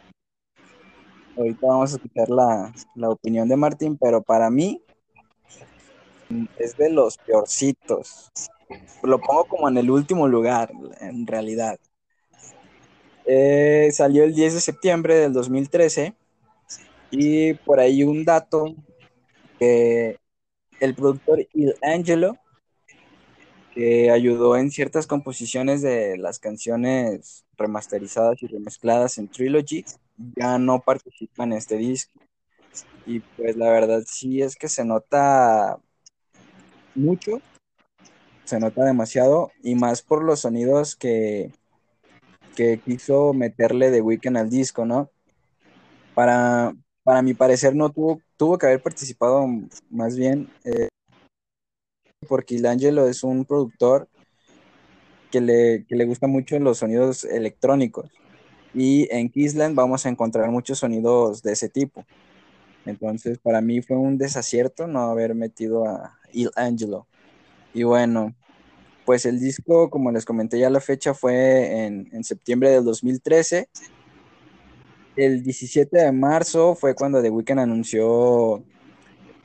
ahorita 1.36 1.66
vamos 1.66 1.92
a 1.92 1.96
escuchar 1.96 2.28
la, 2.30 2.72
la 2.94 3.10
opinión 3.10 3.48
de 3.48 3.56
Martín, 3.56 3.98
pero 4.00 4.22
para 4.22 4.50
mí 4.50 4.82
es 6.58 6.76
de 6.76 6.90
los 6.90 7.18
peorcitos 7.18 8.32
lo 9.02 9.20
pongo 9.20 9.44
como 9.44 9.68
en 9.68 9.76
el 9.78 9.90
último 9.90 10.28
lugar, 10.28 10.70
en 11.00 11.26
realidad. 11.26 11.78
Eh, 13.24 13.90
salió 13.92 14.24
el 14.24 14.34
10 14.34 14.54
de 14.54 14.60
septiembre 14.60 15.16
del 15.16 15.32
2013 15.32 16.14
y 17.10 17.54
por 17.54 17.80
ahí 17.80 18.04
un 18.04 18.24
dato 18.24 18.74
que 19.58 20.18
el 20.80 20.94
productor 20.94 21.46
Il 21.52 21.74
Angelo, 21.82 22.38
que 23.74 24.10
ayudó 24.10 24.56
en 24.56 24.70
ciertas 24.70 25.06
composiciones 25.06 25.82
de 25.82 26.16
las 26.18 26.38
canciones 26.38 27.44
remasterizadas 27.56 28.42
y 28.42 28.46
remezcladas 28.46 29.18
en 29.18 29.28
Trilogy, 29.28 29.84
ya 30.36 30.58
no 30.58 30.80
participa 30.80 31.44
en 31.44 31.54
este 31.54 31.76
disco. 31.76 32.20
Y 33.06 33.20
pues 33.20 33.56
la 33.56 33.70
verdad 33.70 34.02
sí 34.06 34.42
es 34.42 34.56
que 34.56 34.68
se 34.68 34.84
nota 34.84 35.78
mucho 36.94 37.40
se 38.46 38.60
nota 38.60 38.84
demasiado 38.84 39.50
y 39.62 39.74
más 39.74 40.02
por 40.02 40.24
los 40.24 40.40
sonidos 40.40 40.96
que, 40.96 41.50
que 42.54 42.78
quiso 42.78 43.34
meterle 43.34 43.90
de 43.90 44.00
Weekend 44.00 44.38
al 44.38 44.48
disco, 44.48 44.86
¿no? 44.86 45.10
Para, 46.14 46.74
para 47.02 47.22
mi 47.22 47.34
parecer 47.34 47.74
no 47.74 47.90
tuvo, 47.90 48.20
tuvo 48.36 48.56
que 48.56 48.66
haber 48.66 48.82
participado 48.82 49.46
más 49.90 50.16
bien 50.16 50.48
eh, 50.64 50.88
porque 52.28 52.60
Angelo 52.66 53.06
es 53.08 53.24
un 53.24 53.44
productor 53.44 54.08
que 55.30 55.40
le, 55.40 55.84
que 55.86 55.96
le 55.96 56.06
gusta 56.06 56.26
mucho 56.26 56.58
los 56.58 56.78
sonidos 56.78 57.24
electrónicos. 57.24 58.10
Y 58.74 59.08
en 59.10 59.28
Kisland 59.28 59.74
vamos 59.74 60.06
a 60.06 60.08
encontrar 60.08 60.50
muchos 60.50 60.78
sonidos 60.78 61.42
de 61.42 61.52
ese 61.52 61.68
tipo. 61.68 62.04
Entonces, 62.84 63.38
para 63.38 63.60
mí 63.60 63.82
fue 63.82 63.96
un 63.96 64.18
desacierto 64.18 64.86
no 64.86 65.00
haber 65.00 65.34
metido 65.34 65.86
a 65.88 66.18
Il 66.32 66.50
Angelo. 66.54 67.06
Y 67.76 67.82
bueno, 67.82 68.34
pues 69.04 69.26
el 69.26 69.38
disco, 69.38 69.90
como 69.90 70.10
les 70.10 70.24
comenté 70.24 70.58
ya 70.58 70.70
la 70.70 70.80
fecha, 70.80 71.12
fue 71.12 71.84
en, 71.84 72.08
en 72.10 72.24
septiembre 72.24 72.70
del 72.70 72.84
2013. 72.84 73.68
El 75.14 75.42
17 75.42 75.94
de 75.94 76.10
marzo 76.10 76.74
fue 76.74 76.94
cuando 76.94 77.20
The 77.20 77.28
Weeknd 77.28 77.58
anunció 77.58 78.64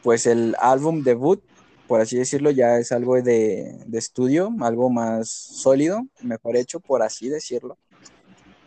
pues 0.01 0.25
el 0.27 0.55
álbum 0.61 1.03
debut, 1.03 1.43
por 1.89 1.99
así 1.99 2.15
decirlo, 2.15 2.51
ya 2.51 2.77
es 2.77 2.93
algo 2.93 3.21
de, 3.21 3.83
de 3.85 3.99
estudio, 3.99 4.49
algo 4.61 4.89
más 4.89 5.27
sólido, 5.27 6.07
mejor 6.21 6.55
hecho, 6.55 6.79
por 6.79 7.03
así 7.03 7.27
decirlo. 7.27 7.77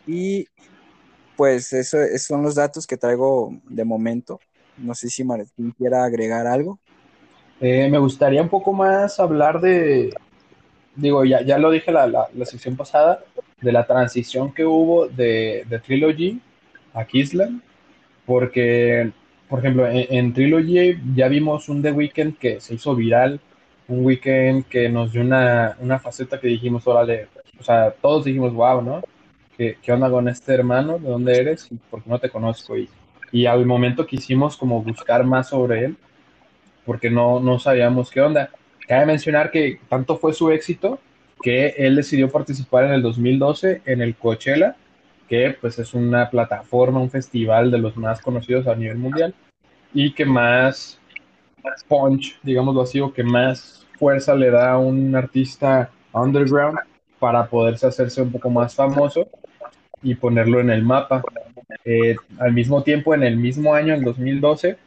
Y 0.05 0.47
pues 1.35 1.73
eso, 1.73 1.99
esos 2.03 2.27
son 2.27 2.43
los 2.43 2.53
datos 2.53 2.85
que 2.85 2.97
traigo 2.97 3.59
de 3.67 3.83
momento. 3.83 4.39
No 4.77 4.93
sé 4.93 5.09
si 5.09 5.23
Martín 5.23 5.71
quiera 5.71 6.03
agregar 6.05 6.45
algo. 6.45 6.79
Eh, 7.61 7.89
me 7.89 7.97
gustaría 7.97 8.41
un 8.41 8.49
poco 8.49 8.73
más 8.73 9.19
hablar 9.19 9.61
de, 9.61 10.13
digo, 10.95 11.23
ya, 11.23 11.41
ya 11.41 11.57
lo 11.57 11.71
dije 11.71 11.91
la, 11.91 12.07
la, 12.07 12.27
la 12.33 12.45
sección 12.45 12.75
pasada, 12.75 13.23
de 13.61 13.71
la 13.71 13.85
transición 13.85 14.53
que 14.53 14.65
hubo 14.65 15.07
de, 15.07 15.65
de 15.69 15.79
Trilogy 15.79 16.39
a 16.93 17.05
Kisland, 17.05 17.61
porque, 18.25 19.11
por 19.49 19.59
ejemplo, 19.59 19.87
en, 19.87 20.33
Trilogy 20.33 20.97
ya 21.15 21.27
vimos 21.27 21.69
un 21.69 21.81
The 21.81 21.91
Weeknd 21.91 22.37
que 22.37 22.59
se 22.59 22.75
hizo 22.75 22.95
viral, 22.95 23.39
un 23.87 24.05
weekend 24.05 24.65
que 24.65 24.89
nos 24.89 25.11
dio 25.11 25.21
una, 25.21 25.77
una 25.79 25.99
faceta 25.99 26.39
que 26.39 26.47
dijimos, 26.47 26.87
órale, 26.87 27.27
o 27.59 27.63
sea, 27.63 27.91
todos 27.91 28.25
dijimos, 28.25 28.53
wow, 28.53 28.81
¿no? 28.81 29.01
¿Qué, 29.57 29.77
¿Qué, 29.81 29.91
onda 29.91 30.09
con 30.09 30.27
este 30.27 30.53
hermano? 30.53 30.99
¿De 30.99 31.07
dónde 31.07 31.37
eres? 31.37 31.69
Porque 31.89 32.09
no 32.09 32.19
te 32.19 32.29
conozco. 32.29 32.77
Y, 32.77 32.89
y 33.31 33.45
al 33.45 33.65
momento 33.65 34.05
quisimos 34.05 34.57
como 34.57 34.81
buscar 34.81 35.23
más 35.23 35.49
sobre 35.49 35.85
él, 35.85 35.97
porque 36.85 37.09
no, 37.09 37.39
no 37.39 37.59
sabíamos 37.59 38.11
qué 38.11 38.21
onda. 38.21 38.49
Cabe 38.87 39.05
mencionar 39.05 39.51
que 39.51 39.79
tanto 39.89 40.17
fue 40.17 40.33
su 40.33 40.51
éxito 40.51 40.99
que 41.41 41.75
él 41.77 41.95
decidió 41.95 42.31
participar 42.31 42.85
en 42.85 42.93
el 42.93 43.01
2012 43.01 43.81
en 43.85 44.01
el 44.01 44.15
Coachella, 44.15 44.75
que 45.27 45.55
pues 45.59 45.77
es 45.79 45.93
una 45.93 46.29
plataforma, 46.29 46.99
un 46.99 47.09
festival 47.09 47.71
de 47.71 47.79
los 47.79 47.97
más 47.97 48.21
conocidos 48.21 48.67
a 48.67 48.75
nivel 48.75 48.97
mundial 48.97 49.33
y 49.93 50.13
que 50.13 50.25
más, 50.25 50.99
punch, 51.87 52.39
digámoslo 52.43 52.81
así, 52.81 52.99
o 52.99 53.13
que 53.13 53.23
más 53.23 53.85
fuerza 53.97 54.35
le 54.35 54.51
da 54.51 54.71
a 54.71 54.77
un 54.77 55.15
artista 55.15 55.89
underground 56.13 56.77
para 57.19 57.45
poderse 57.47 57.87
hacerse 57.87 58.21
un 58.21 58.31
poco 58.31 58.49
más 58.49 58.75
famoso 58.75 59.27
y 60.03 60.15
ponerlo 60.15 60.59
en 60.59 60.69
el 60.69 60.83
mapa. 60.83 61.23
Eh, 61.83 62.15
al 62.39 62.53
mismo 62.53 62.83
tiempo, 62.83 63.13
en 63.15 63.23
el 63.23 63.37
mismo 63.37 63.73
año, 63.73 63.93
en 63.93 64.03
2012, 64.03 64.77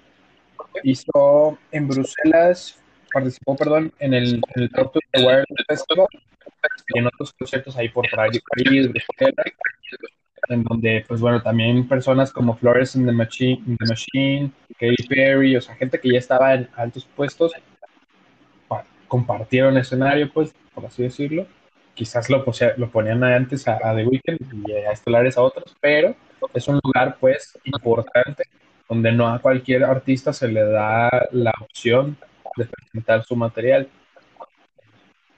hizo 0.82 1.58
en 1.72 1.88
Bruselas, 1.88 2.78
participó, 3.12 3.56
perdón, 3.56 3.92
en 3.98 4.14
el, 4.14 4.34
en 4.54 4.62
el 4.62 4.70
Talk 4.70 4.92
to 4.92 5.00
the 5.12 5.20
Wireless 5.20 5.64
Festival 5.66 6.06
y 6.94 6.98
en 6.98 7.06
otros 7.06 7.32
conciertos 7.32 7.76
ahí 7.76 7.88
por 7.88 8.06
París, 8.10 8.42
Bruselas, 8.88 9.46
en 10.48 10.64
donde, 10.64 11.04
pues 11.06 11.20
bueno, 11.20 11.42
también 11.42 11.86
personas 11.86 12.32
como 12.32 12.56
Flores 12.56 12.96
in 12.96 13.06
the 13.06 13.12
Machine, 13.12 13.62
in 13.66 13.76
the 13.76 13.86
Machine 13.86 14.52
Katy 14.78 15.06
Perry, 15.08 15.56
o 15.56 15.60
sea, 15.60 15.74
gente 15.74 16.00
que 16.00 16.12
ya 16.12 16.18
estaba 16.18 16.54
en 16.54 16.68
altos 16.76 17.04
puestos, 17.16 17.52
compartieron 19.08 19.76
escenario, 19.78 20.30
pues, 20.32 20.54
por 20.74 20.86
así 20.86 21.02
decirlo. 21.02 21.46
Quizás 21.94 22.30
lo, 22.30 22.44
lo 22.76 22.90
ponían 22.90 23.24
antes 23.24 23.66
a, 23.66 23.78
a 23.82 23.96
The 23.96 24.06
Weeknd 24.06 24.68
y 24.68 24.72
a 24.72 24.92
estelares 24.92 25.36
a 25.36 25.42
otros, 25.42 25.74
pero 25.80 26.14
es 26.54 26.68
un 26.68 26.78
lugar, 26.84 27.16
pues, 27.18 27.58
importante 27.64 28.44
donde 28.88 29.12
no 29.12 29.28
a 29.28 29.40
cualquier 29.40 29.84
artista 29.84 30.32
se 30.32 30.48
le 30.48 30.64
da 30.64 31.10
la 31.32 31.52
opción 31.60 32.16
de 32.56 32.64
presentar 32.64 33.24
su 33.24 33.36
material. 33.36 33.88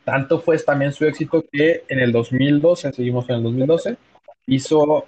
Tanto 0.05 0.40
fue 0.40 0.59
también 0.59 0.92
su 0.92 1.05
éxito 1.05 1.44
que 1.51 1.84
en 1.88 2.01
el 2.01 2.12
2012, 2.12 2.92
seguimos 2.92 3.28
en 3.28 3.36
el 3.36 3.42
2012, 3.42 3.96
hizo 4.46 5.07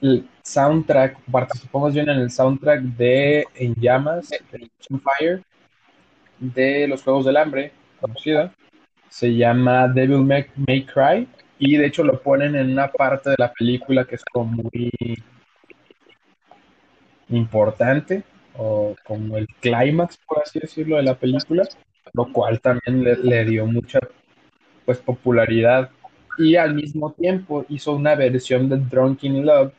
el 0.00 0.28
soundtrack, 0.42 1.18
participó 1.30 1.80
más 1.80 1.94
bien 1.94 2.08
en 2.08 2.18
el 2.18 2.30
soundtrack 2.30 2.82
de 2.82 3.46
En 3.54 3.74
Llamas, 3.74 4.30
de 4.30 4.70
Fire, 4.88 5.42
de 6.38 6.88
los 6.88 7.02
Juegos 7.02 7.24
del 7.24 7.36
Hambre, 7.36 7.72
conocida. 8.00 8.52
Se 9.08 9.34
llama 9.34 9.88
Devil 9.88 10.24
May, 10.24 10.46
May 10.66 10.84
Cry 10.84 11.28
y 11.58 11.76
de 11.76 11.86
hecho 11.86 12.04
lo 12.04 12.20
ponen 12.20 12.54
en 12.56 12.72
una 12.72 12.90
parte 12.90 13.30
de 13.30 13.36
la 13.38 13.52
película 13.52 14.04
que 14.04 14.16
es 14.16 14.24
como 14.24 14.62
muy 14.62 14.90
importante 17.28 18.22
o 18.56 18.94
como 19.04 19.36
el 19.36 19.46
clímax, 19.60 20.18
por 20.26 20.42
así 20.42 20.58
decirlo, 20.58 20.96
de 20.96 21.02
la 21.02 21.14
película, 21.14 21.64
lo 22.12 22.32
cual 22.32 22.60
también 22.60 23.04
le, 23.22 23.44
dio 23.44 23.66
mucha 23.66 23.98
pues 24.84 24.98
popularidad. 24.98 25.90
Y 26.38 26.56
al 26.56 26.74
mismo 26.74 27.12
tiempo 27.12 27.64
hizo 27.68 27.94
una 27.94 28.14
versión 28.14 28.68
de 28.68 28.78
Drunken 28.78 29.44
Love 29.44 29.72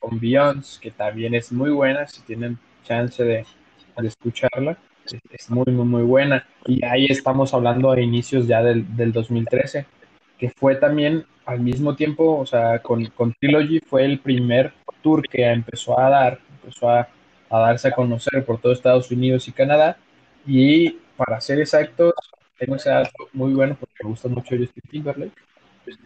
con 0.00 0.18
Beyoncé 0.18 0.80
que 0.80 0.90
también 0.90 1.34
es 1.34 1.52
muy 1.52 1.70
buena 1.70 2.06
si 2.06 2.22
tienen 2.22 2.58
chance 2.84 3.22
de, 3.22 3.44
de 3.96 4.08
escucharla 4.08 4.78
es, 5.30 5.50
muy 5.50 5.66
muy 5.66 5.84
muy 5.84 6.02
buena. 6.02 6.46
Y 6.66 6.84
ahí 6.84 7.06
estamos 7.06 7.52
hablando 7.54 7.90
a 7.90 8.00
inicios 8.00 8.46
ya 8.46 8.62
del, 8.62 8.96
del 8.96 9.12
2013 9.12 9.86
que 10.38 10.50
fue 10.50 10.76
también 10.76 11.24
al 11.46 11.60
mismo 11.60 11.94
tiempo 11.94 12.38
o 12.38 12.46
sea 12.46 12.80
con, 12.80 13.04
con 13.06 13.34
Trilogy 13.34 13.80
fue 13.80 14.04
el 14.04 14.18
primer 14.18 14.72
tour 15.02 15.22
que 15.28 15.44
empezó 15.44 15.98
a 15.98 16.08
dar 16.08 16.40
empezó 16.64 16.88
a, 16.88 17.08
a, 17.50 17.58
darse 17.58 17.88
a 17.88 17.92
conocer 17.92 18.44
por 18.44 18.60
todo 18.60 18.72
Estados 18.72 19.10
Unidos 19.10 19.46
y 19.48 19.52
Canadá. 19.52 19.96
Y 20.46 20.98
para 21.16 21.40
ser 21.40 21.60
exactos, 21.60 22.12
tengo 22.58 22.76
ese 22.76 22.90
dato 22.90 23.28
muy 23.32 23.52
bueno 23.52 23.76
porque 23.78 23.94
me 24.02 24.10
gusta 24.10 24.28
mucho 24.28 24.56
Justin 24.56 24.82
Timberlake. 24.90 25.32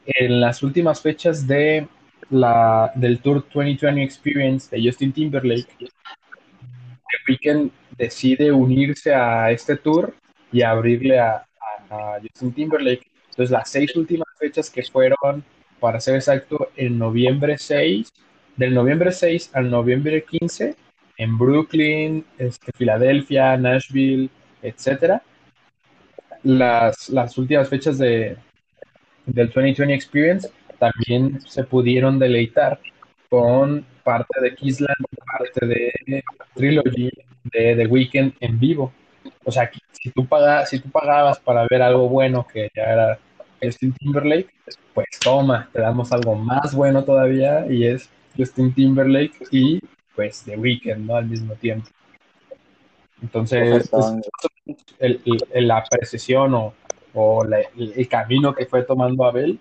En 0.06 0.40
las 0.40 0.62
últimas 0.62 1.00
fechas 1.00 1.46
de 1.46 1.86
la, 2.30 2.92
del 2.94 3.20
Tour 3.20 3.44
2020 3.52 4.02
Experience 4.02 4.74
de 4.74 4.82
Justin 4.82 5.12
Timberlake, 5.12 5.68
The 5.78 7.16
Weeknd 7.28 7.70
decide 7.96 8.52
unirse 8.52 9.14
a 9.14 9.50
este 9.50 9.76
tour 9.76 10.14
y 10.52 10.62
abrirle 10.62 11.18
a, 11.18 11.46
a, 11.90 12.14
a 12.16 12.20
Justin 12.20 12.52
Timberlake. 12.52 13.06
Entonces, 13.30 13.50
las 13.50 13.70
seis 13.70 13.94
últimas 13.96 14.28
fechas 14.38 14.68
que 14.68 14.82
fueron, 14.82 15.44
para 15.78 16.00
ser 16.00 16.16
exacto, 16.16 16.70
en 16.76 16.98
noviembre 16.98 17.56
6 17.56 18.12
del 18.58 18.74
noviembre 18.74 19.12
6 19.12 19.52
al 19.54 19.70
noviembre 19.70 20.24
15 20.24 20.74
en 21.16 21.38
Brooklyn, 21.38 22.24
este, 22.38 22.72
Filadelfia, 22.76 23.56
Nashville, 23.56 24.28
etcétera. 24.60 25.22
Las, 26.42 27.08
las 27.08 27.38
últimas 27.38 27.68
fechas 27.68 27.98
de, 27.98 28.36
del 29.26 29.46
2020 29.46 29.94
Experience 29.94 30.50
también 30.78 31.40
se 31.40 31.64
pudieron 31.64 32.18
deleitar 32.18 32.80
con 33.28 33.84
parte 34.02 34.40
de 34.40 34.54
Kisland, 34.54 35.04
parte 35.26 35.66
de 35.66 36.22
Trilogy, 36.54 37.10
de 37.44 37.76
The 37.76 37.86
Weeknd 37.86 38.32
en 38.40 38.58
vivo. 38.58 38.92
O 39.44 39.52
sea, 39.52 39.70
si 39.92 40.10
tú, 40.10 40.26
pagas, 40.26 40.70
si 40.70 40.80
tú 40.80 40.90
pagabas 40.90 41.38
para 41.38 41.66
ver 41.70 41.82
algo 41.82 42.08
bueno 42.08 42.46
que 42.46 42.70
ya 42.74 42.82
era 42.82 43.18
Justin 43.62 43.92
Timberlake, 43.92 44.50
pues 44.94 45.06
toma, 45.22 45.68
te 45.72 45.80
damos 45.80 46.10
algo 46.10 46.34
más 46.34 46.74
bueno 46.74 47.04
todavía 47.04 47.66
y 47.68 47.84
es 47.84 48.10
Justin 48.36 48.72
Timberlake 48.74 49.46
y 49.50 49.80
pues 50.14 50.42
The 50.44 50.56
Weeknd, 50.56 51.06
¿no? 51.06 51.16
Al 51.16 51.26
mismo 51.26 51.54
tiempo. 51.54 51.88
Entonces, 53.22 53.90
el, 54.98 55.20
el, 55.52 55.68
la 55.68 55.84
precisión 55.84 56.54
o, 56.54 56.74
o 57.14 57.44
la, 57.44 57.60
el, 57.76 58.08
camino 58.08 58.54
que 58.54 58.66
fue 58.66 58.82
tomando 58.84 59.24
Abel 59.24 59.58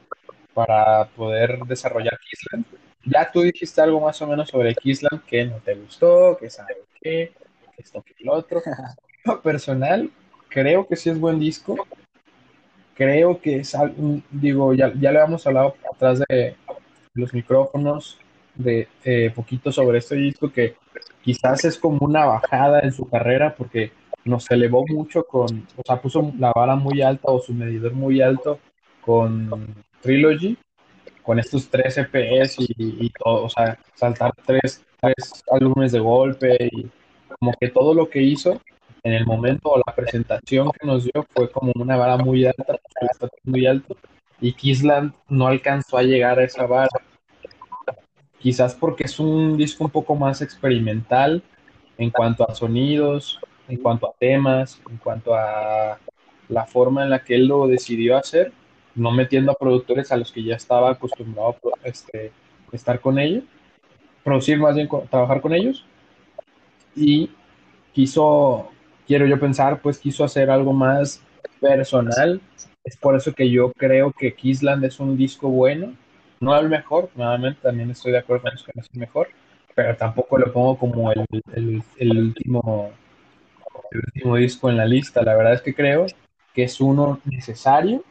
para 0.53 1.05
poder 1.15 1.59
desarrollar 1.65 2.19
Kisland. 2.19 2.65
Ya 3.05 3.31
tú 3.31 3.41
dijiste 3.41 3.81
algo 3.81 4.01
más 4.01 4.21
o 4.21 4.27
menos 4.27 4.49
sobre 4.49 4.75
Kisland 4.75 5.23
que 5.25 5.45
no 5.45 5.57
te 5.57 5.75
gustó, 5.75 6.37
que 6.39 6.49
sabe 6.49 6.75
qué, 7.01 7.31
que 7.75 7.81
esto, 7.81 8.03
que 8.03 8.13
lo 8.23 8.33
otro. 8.33 8.61
personal, 9.43 10.09
creo 10.49 10.87
que 10.87 10.95
sí 10.95 11.09
es 11.09 11.19
buen 11.19 11.39
disco. 11.39 11.75
Creo 12.95 13.39
que 13.39 13.57
es, 13.57 13.75
digo, 14.31 14.73
ya, 14.73 14.91
ya 14.95 15.11
le 15.11 15.19
hemos 15.19 15.45
hablado 15.45 15.75
atrás 15.93 16.19
de 16.27 16.55
los 17.13 17.33
micrófonos, 17.33 18.17
de 18.57 18.87
eh, 19.03 19.31
poquito 19.35 19.71
sobre 19.71 19.99
este 19.99 20.15
disco 20.15 20.51
que 20.51 20.75
quizás 21.21 21.65
es 21.65 21.77
como 21.77 21.99
una 22.01 22.25
bajada 22.25 22.81
en 22.81 22.91
su 22.91 23.07
carrera 23.07 23.55
porque 23.55 23.91
nos 24.25 24.49
elevó 24.51 24.85
mucho 24.87 25.23
con, 25.23 25.67
o 25.75 25.81
sea, 25.85 26.01
puso 26.01 26.33
la 26.37 26.51
vara 26.53 26.75
muy 26.75 27.01
alta 27.01 27.31
o 27.31 27.39
su 27.39 27.53
medidor 27.53 27.93
muy 27.93 28.21
alto 28.21 28.59
con 29.01 29.75
Trilogy, 30.01 30.57
con 31.23 31.39
estos 31.39 31.69
tres 31.69 31.97
EPs 31.97 32.57
y, 32.59 33.09
todo, 33.11 33.45
o 33.45 33.49
sea, 33.49 33.77
saltar 33.95 34.33
tres, 34.45 34.85
tres 34.99 35.43
álbumes 35.51 35.91
de 35.91 35.99
golpe 35.99 36.57
y 36.71 36.87
como 37.39 37.53
que 37.59 37.69
todo 37.69 37.93
lo 37.93 38.09
que 38.09 38.21
hizo 38.21 38.61
en 39.03 39.13
el 39.13 39.25
momento 39.25 39.69
o 39.69 39.77
la 39.77 39.95
presentación 39.95 40.71
que 40.71 40.85
nos 40.85 41.03
dio 41.05 41.25
fue 41.33 41.49
como 41.49 41.71
una 41.75 41.95
vara 41.95 42.17
muy 42.17 42.45
alta, 42.45 42.79
muy 43.43 43.65
alto 43.65 43.95
y 44.39 44.53
Kisland 44.53 45.13
no 45.29 45.47
alcanzó 45.47 45.97
a 45.97 46.03
llegar 46.03 46.39
a 46.39 46.43
esa 46.43 46.65
vara. 46.65 46.89
Quizás 48.47 48.73
porque 48.75 49.03
es 49.03 49.19
un 49.19 49.57
disco 49.57 49.83
un 49.83 49.89
poco 49.89 50.15
más 50.15 50.41
experimental 50.41 51.43
en 51.97 52.09
cuanto 52.09 52.49
a 52.49 52.55
sonidos, 52.55 53.41
en 53.67 53.75
cuanto 53.75 54.07
a 54.07 54.13
temas, 54.17 54.79
en 54.89 54.95
cuanto 54.95 55.35
a 55.35 55.99
la 56.47 56.65
forma 56.65 57.03
en 57.03 57.09
la 57.09 57.25
que 57.25 57.35
él 57.35 57.45
lo 57.45 57.67
decidió 57.67 58.15
hacer, 58.15 58.53
no 58.95 59.11
metiendo 59.11 59.51
a 59.51 59.55
productores 59.55 60.13
a 60.13 60.15
los 60.15 60.31
que 60.31 60.43
ya 60.43 60.55
estaba 60.55 60.91
acostumbrado 60.91 61.57
a 61.83 61.89
este, 61.89 62.31
estar 62.71 63.01
con 63.01 63.19
ellos, 63.19 63.43
producir 64.23 64.57
más 64.59 64.75
bien, 64.75 64.87
trabajar 65.09 65.41
con 65.41 65.53
ellos. 65.53 65.83
Y 66.95 67.29
quiso, 67.91 68.69
quiero 69.05 69.25
yo 69.25 69.37
pensar, 69.41 69.81
pues 69.81 69.99
quiso 69.99 70.23
hacer 70.23 70.49
algo 70.49 70.71
más 70.71 71.21
personal. 71.59 72.39
Es 72.85 72.95
por 72.95 73.13
eso 73.13 73.33
que 73.33 73.49
yo 73.49 73.73
creo 73.73 74.13
que 74.13 74.33
Kisland 74.33 74.85
es 74.85 75.01
un 75.01 75.17
disco 75.17 75.49
bueno. 75.49 75.91
No 76.39 76.57
el 76.57 76.69
mejor, 76.69 77.09
nuevamente 77.15 77.61
también 77.61 77.91
estoy 77.91 78.11
de 78.11 78.19
acuerdo 78.19 78.43
con 78.43 78.51
los 78.51 78.63
que 78.63 78.71
no 78.75 78.81
es 78.81 78.89
el 78.93 78.99
mejor, 78.99 79.29
pero 79.73 79.95
tampoco 79.95 80.37
lo 80.37 80.51
pongo 80.51 80.77
como 80.77 81.11
el, 81.11 81.25
el, 81.97 82.17
último 82.17 82.91
el 83.91 83.99
último 83.99 84.35
disco 84.35 84.69
en 84.69 84.77
la 84.77 84.85
lista. 84.85 85.21
La 85.23 85.35
verdad 85.35 85.53
es 85.53 85.61
que 85.61 85.73
creo 85.73 86.05
que 86.53 86.63
es 86.63 86.81
uno 86.81 87.19
necesario 87.25 88.03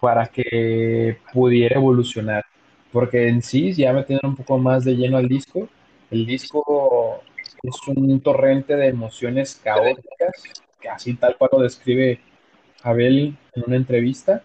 para 0.00 0.26
que 0.26 1.18
pudiera 1.32 1.76
evolucionar. 1.76 2.44
Porque 2.92 3.28
en 3.28 3.42
sí, 3.42 3.72
ya 3.72 3.92
me 3.92 4.02
tienen 4.04 4.26
un 4.26 4.36
poco 4.36 4.58
más 4.58 4.84
de 4.84 4.96
lleno 4.96 5.16
al 5.16 5.28
disco. 5.28 5.68
El 6.10 6.26
disco 6.26 7.22
es 7.62 7.76
un 7.88 8.20
torrente 8.20 8.76
de 8.76 8.88
emociones 8.88 9.60
caóticas, 9.62 10.42
que 10.80 10.88
así 10.88 11.14
tal 11.14 11.36
cual 11.36 11.50
lo 11.52 11.60
describe 11.60 12.20
Abel 12.82 13.36
en 13.54 13.62
una 13.66 13.76
entrevista. 13.76 14.42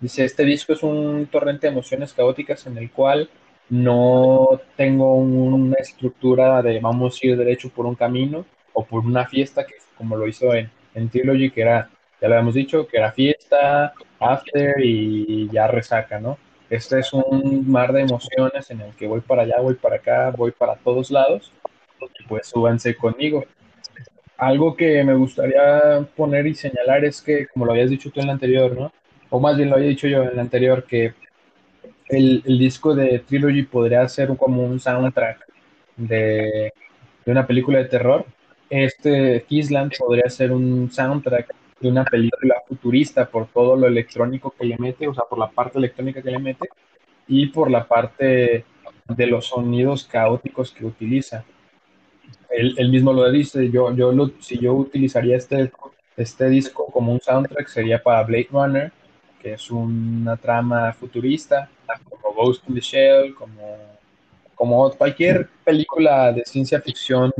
Dice, 0.00 0.24
este 0.24 0.44
disco 0.44 0.72
es 0.72 0.82
un 0.82 1.26
torrente 1.26 1.66
de 1.66 1.72
emociones 1.72 2.12
caóticas 2.12 2.66
en 2.66 2.78
el 2.78 2.90
cual 2.90 3.28
no 3.68 4.60
tengo 4.76 5.14
una 5.16 5.76
estructura 5.76 6.62
de 6.62 6.80
vamos 6.80 7.20
a 7.22 7.26
ir 7.26 7.36
derecho 7.36 7.68
por 7.70 7.86
un 7.86 7.94
camino 7.94 8.44
o 8.72 8.84
por 8.84 9.04
una 9.04 9.26
fiesta, 9.26 9.66
que 9.66 9.74
como 9.96 10.16
lo 10.16 10.26
hizo 10.26 10.54
en, 10.54 10.70
en 10.94 11.08
Trilogy, 11.10 11.50
que 11.50 11.62
era, 11.62 11.90
ya 12.20 12.28
lo 12.28 12.34
habíamos 12.34 12.54
dicho, 12.54 12.86
que 12.86 12.96
era 12.96 13.12
fiesta, 13.12 13.92
after 14.18 14.74
y 14.82 15.48
ya 15.50 15.66
resaca, 15.66 16.18
¿no? 16.18 16.38
Este 16.70 17.00
es 17.00 17.12
un 17.12 17.70
mar 17.70 17.92
de 17.92 18.02
emociones 18.02 18.70
en 18.70 18.80
el 18.80 18.94
que 18.94 19.06
voy 19.06 19.20
para 19.20 19.42
allá, 19.42 19.60
voy 19.60 19.74
para 19.74 19.96
acá, 19.96 20.30
voy 20.30 20.52
para 20.52 20.76
todos 20.76 21.10
lados 21.10 21.52
pues 22.30 22.46
súbanse 22.46 22.96
conmigo. 22.96 23.44
Algo 24.38 24.74
que 24.74 25.02
me 25.04 25.14
gustaría 25.14 26.06
poner 26.16 26.46
y 26.46 26.54
señalar 26.54 27.04
es 27.04 27.20
que, 27.20 27.46
como 27.48 27.66
lo 27.66 27.72
habías 27.72 27.90
dicho 27.90 28.10
tú 28.10 28.20
en 28.20 28.26
el 28.26 28.30
anterior, 28.30 28.74
¿no? 28.74 28.92
O 29.30 29.40
más 29.40 29.56
bien 29.56 29.70
lo 29.70 29.76
había 29.76 29.88
dicho 29.88 30.08
yo 30.08 30.22
en 30.22 30.30
el 30.30 30.38
anterior, 30.38 30.84
que 30.84 31.14
el, 32.08 32.42
disco 32.42 32.94
de 32.94 33.20
Trilogy 33.20 33.62
podría 33.62 34.06
ser 34.08 34.36
como 34.36 34.62
un 34.64 34.80
soundtrack 34.80 35.46
de, 35.96 36.72
de 37.24 37.32
una 37.32 37.46
película 37.46 37.78
de 37.78 37.84
terror. 37.86 38.26
Este 38.68 39.44
Kisland 39.48 39.92
podría 39.98 40.28
ser 40.28 40.52
un 40.52 40.90
soundtrack 40.90 41.54
de 41.80 41.88
una 41.88 42.04
película 42.04 42.56
futurista 42.66 43.28
por 43.28 43.46
todo 43.48 43.76
lo 43.76 43.86
electrónico 43.86 44.50
que 44.50 44.66
le 44.66 44.76
mete, 44.78 45.08
o 45.08 45.14
sea, 45.14 45.24
por 45.24 45.38
la 45.38 45.50
parte 45.50 45.78
electrónica 45.78 46.22
que 46.22 46.30
le 46.30 46.38
mete 46.38 46.68
y 47.26 47.46
por 47.46 47.70
la 47.70 47.86
parte 47.86 48.64
de 49.08 49.26
los 49.26 49.46
sonidos 49.46 50.04
caóticos 50.04 50.72
que 50.72 50.84
utiliza 50.84 51.44
él, 52.50 52.90
mismo 52.90 53.12
lo 53.12 53.30
dice, 53.30 53.70
yo, 53.70 53.94
yo 53.94 54.12
si 54.40 54.58
yo 54.58 54.74
utilizaría 54.74 55.36
este, 55.36 55.70
este 56.16 56.48
disco 56.48 56.86
como 56.86 57.12
un 57.12 57.20
soundtrack 57.20 57.68
sería 57.68 58.02
para 58.02 58.24
Blade 58.24 58.48
Runner, 58.50 58.92
que 59.40 59.54
es 59.54 59.70
una 59.70 60.36
trama 60.36 60.92
futurista, 60.92 61.68
como 62.08 62.34
Ghost 62.34 62.68
in 62.68 62.74
the 62.74 62.80
Shell, 62.80 63.34
como, 63.34 63.76
como 64.54 64.90
cualquier 64.92 65.48
película 65.64 66.32
de 66.32 66.44
ciencia 66.44 66.80
ficción 66.80 67.32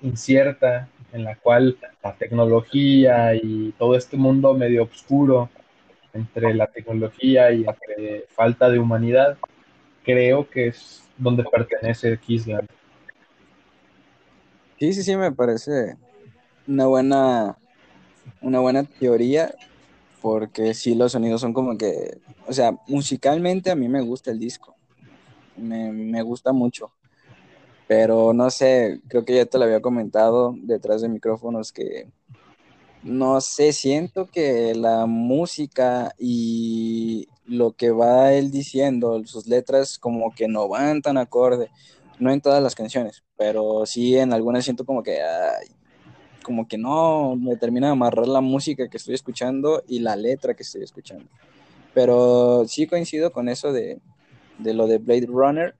incierta, 0.00 0.88
en 1.12 1.24
la 1.24 1.36
cual 1.36 1.76
la 2.02 2.14
tecnología 2.14 3.34
y 3.34 3.72
todo 3.78 3.96
este 3.96 4.16
mundo 4.16 4.54
medio 4.54 4.84
oscuro 4.84 5.48
entre 6.12 6.54
la 6.54 6.66
tecnología 6.66 7.52
y 7.52 7.64
entre 7.64 8.26
falta 8.30 8.68
de 8.70 8.78
humanidad, 8.78 9.36
creo 10.04 10.48
que 10.48 10.68
es 10.68 11.02
donde 11.16 11.44
pertenece 11.44 12.18
Kissland. 12.18 12.68
Sí, 14.78 14.92
sí, 14.92 15.02
sí, 15.02 15.16
me 15.16 15.32
parece 15.32 15.96
una 16.66 16.86
buena, 16.86 17.56
una 18.40 18.60
buena 18.60 18.84
teoría, 18.84 19.54
porque 20.24 20.72
sí, 20.72 20.94
los 20.94 21.12
sonidos 21.12 21.42
son 21.42 21.52
como 21.52 21.76
que, 21.76 22.18
o 22.46 22.52
sea, 22.54 22.78
musicalmente 22.88 23.70
a 23.70 23.74
mí 23.74 23.90
me 23.90 24.00
gusta 24.00 24.30
el 24.30 24.38
disco, 24.38 24.74
me, 25.54 25.92
me 25.92 26.22
gusta 26.22 26.50
mucho, 26.50 26.92
pero 27.86 28.32
no 28.32 28.48
sé, 28.48 29.02
creo 29.08 29.26
que 29.26 29.34
ya 29.34 29.44
te 29.44 29.58
lo 29.58 29.64
había 29.64 29.82
comentado 29.82 30.54
detrás 30.56 31.02
de 31.02 31.10
micrófonos 31.10 31.72
que 31.72 32.08
no 33.02 33.38
sé, 33.42 33.74
siento 33.74 34.30
que 34.30 34.74
la 34.74 35.04
música 35.04 36.14
y 36.18 37.28
lo 37.44 37.72
que 37.72 37.90
va 37.90 38.32
él 38.32 38.50
diciendo, 38.50 39.22
sus 39.26 39.46
letras 39.46 39.98
como 39.98 40.34
que 40.34 40.48
no 40.48 40.68
van 40.70 41.02
tan 41.02 41.18
acorde 41.18 41.68
no 42.18 42.32
en 42.32 42.40
todas 42.40 42.62
las 42.62 42.74
canciones, 42.74 43.22
pero 43.36 43.84
sí 43.84 44.16
en 44.16 44.32
algunas 44.32 44.64
siento 44.64 44.86
como 44.86 45.02
que, 45.02 45.18
como 46.44 46.68
que 46.68 46.78
no 46.78 47.34
me 47.34 47.56
termina 47.56 47.88
de 47.88 47.92
amarrar 47.94 48.28
la 48.28 48.40
música 48.40 48.88
que 48.88 48.98
estoy 48.98 49.14
escuchando 49.14 49.82
y 49.88 49.98
la 49.98 50.14
letra 50.14 50.54
que 50.54 50.62
estoy 50.62 50.84
escuchando. 50.84 51.24
Pero 51.92 52.64
sí 52.68 52.86
coincido 52.86 53.32
con 53.32 53.48
eso 53.48 53.72
de, 53.72 54.00
de 54.58 54.74
lo 54.74 54.86
de 54.86 54.98
Blade 54.98 55.26
Runner, 55.26 55.74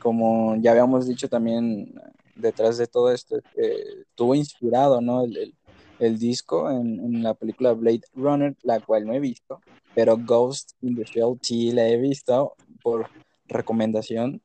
como 0.00 0.56
ya 0.56 0.72
habíamos 0.72 1.06
dicho 1.06 1.28
también 1.28 1.94
detrás 2.34 2.78
de 2.78 2.86
todo 2.86 3.12
esto, 3.12 3.36
estuvo 3.54 4.34
inspirado, 4.34 5.00
¿no? 5.00 5.24
El, 5.24 5.54
el, 5.98 6.18
disco 6.18 6.70
en, 6.70 7.00
en, 7.00 7.22
la 7.22 7.34
película 7.34 7.72
Blade 7.72 8.02
Runner, 8.14 8.56
la 8.62 8.80
cual 8.80 9.06
no 9.06 9.12
he 9.12 9.20
visto, 9.20 9.60
pero 9.94 10.16
Ghost 10.16 10.72
in 10.82 10.96
the 10.96 11.04
Shell 11.04 11.38
sí 11.42 11.72
la 11.72 11.88
he 11.88 11.96
visto 11.96 12.54
por 12.82 13.08
recomendación 13.46 14.40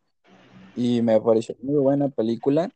y 0.76 1.02
me 1.02 1.20
pareció 1.22 1.56
muy 1.62 1.76
buena 1.76 2.10
película. 2.10 2.72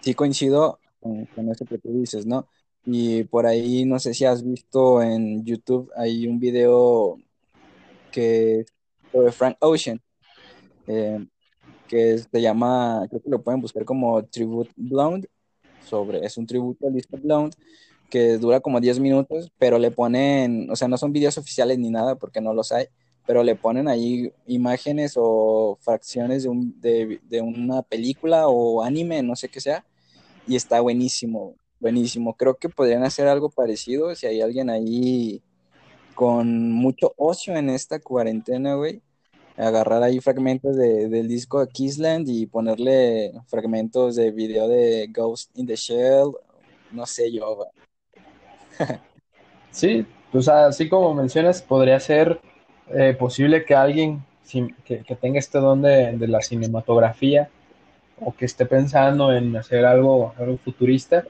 Sí 0.00 0.14
coincido 0.14 0.78
con, 1.04 1.50
eso 1.50 1.64
que 1.64 1.78
tú 1.78 2.00
dices, 2.00 2.26
¿no? 2.26 2.48
Y 2.86 3.24
por 3.24 3.46
ahí, 3.46 3.84
no 3.84 3.98
sé 3.98 4.14
si 4.14 4.24
has 4.24 4.42
visto 4.42 5.02
en 5.02 5.44
YouTube, 5.44 5.90
hay 5.96 6.26
un 6.26 6.38
video 6.38 7.18
que 8.10 8.64
sobre 9.12 9.32
Frank 9.32 9.56
Ocean, 9.60 10.00
eh, 10.86 11.26
que 11.88 12.18
se 12.18 12.40
llama, 12.40 13.06
creo 13.08 13.22
que 13.22 13.30
lo 13.30 13.42
pueden 13.42 13.60
buscar 13.60 13.84
como 13.84 14.24
Tribute 14.24 14.72
Blonde, 14.76 15.28
sobre, 15.86 16.24
es 16.24 16.36
un 16.38 16.46
tributo 16.46 16.86
a 16.86 16.90
Lisa 16.90 17.16
Blonde, 17.22 17.56
que 18.10 18.38
dura 18.38 18.60
como 18.60 18.80
10 18.80 19.00
minutos, 19.00 19.50
pero 19.58 19.78
le 19.78 19.90
ponen, 19.90 20.70
o 20.70 20.76
sea, 20.76 20.88
no 20.88 20.96
son 20.98 21.12
videos 21.12 21.38
oficiales 21.38 21.78
ni 21.78 21.90
nada, 21.90 22.16
porque 22.16 22.40
no 22.40 22.54
los 22.54 22.72
hay, 22.72 22.86
pero 23.26 23.42
le 23.42 23.56
ponen 23.56 23.88
ahí 23.88 24.32
imágenes 24.46 25.14
o 25.16 25.78
fracciones 25.80 26.44
de, 26.44 26.50
de, 26.80 27.20
de, 27.22 27.40
una 27.40 27.82
película 27.82 28.48
o 28.48 28.82
anime, 28.82 29.22
no 29.22 29.36
sé 29.36 29.48
qué 29.48 29.60
sea, 29.60 29.84
y 30.46 30.56
está 30.56 30.80
buenísimo, 30.80 31.54
buenísimo. 31.80 32.34
Creo 32.34 32.56
que 32.56 32.68
podrían 32.68 33.04
hacer 33.04 33.28
algo 33.28 33.50
parecido 33.50 34.14
si 34.14 34.26
hay 34.26 34.40
alguien 34.40 34.70
ahí 34.70 35.42
con 36.14 36.72
mucho 36.72 37.12
ocio 37.16 37.56
en 37.56 37.70
esta 37.70 37.98
cuarentena, 37.98 38.74
güey. 38.74 39.02
Agarrar 39.56 40.02
ahí 40.02 40.20
fragmentos 40.20 40.76
de, 40.76 41.08
del 41.08 41.28
disco 41.28 41.60
de 41.60 41.68
Kissland 41.68 42.28
y 42.28 42.46
ponerle 42.46 43.32
fragmentos 43.46 44.16
de 44.16 44.30
video 44.32 44.68
de 44.68 45.08
Ghost 45.14 45.50
in 45.56 45.66
the 45.66 45.76
Shell, 45.76 46.32
no 46.90 47.06
sé 47.06 47.30
yo. 47.30 47.68
sí, 49.70 50.04
pues 50.32 50.48
así 50.48 50.88
como 50.88 51.14
mencionas, 51.14 51.62
podría 51.62 52.00
ser 52.00 52.40
eh, 52.88 53.14
posible 53.18 53.64
que 53.64 53.74
alguien 53.74 54.24
que, 54.84 55.16
tenga 55.20 55.38
este 55.38 55.58
don 55.58 55.82
de, 55.82 56.16
la 56.28 56.40
cinematografía 56.42 57.48
o 58.20 58.34
que 58.34 58.44
esté 58.44 58.66
pensando 58.66 59.32
en 59.32 59.56
hacer 59.56 59.84
algo, 59.84 60.34
algo 60.38 60.58
futurista, 60.58 61.24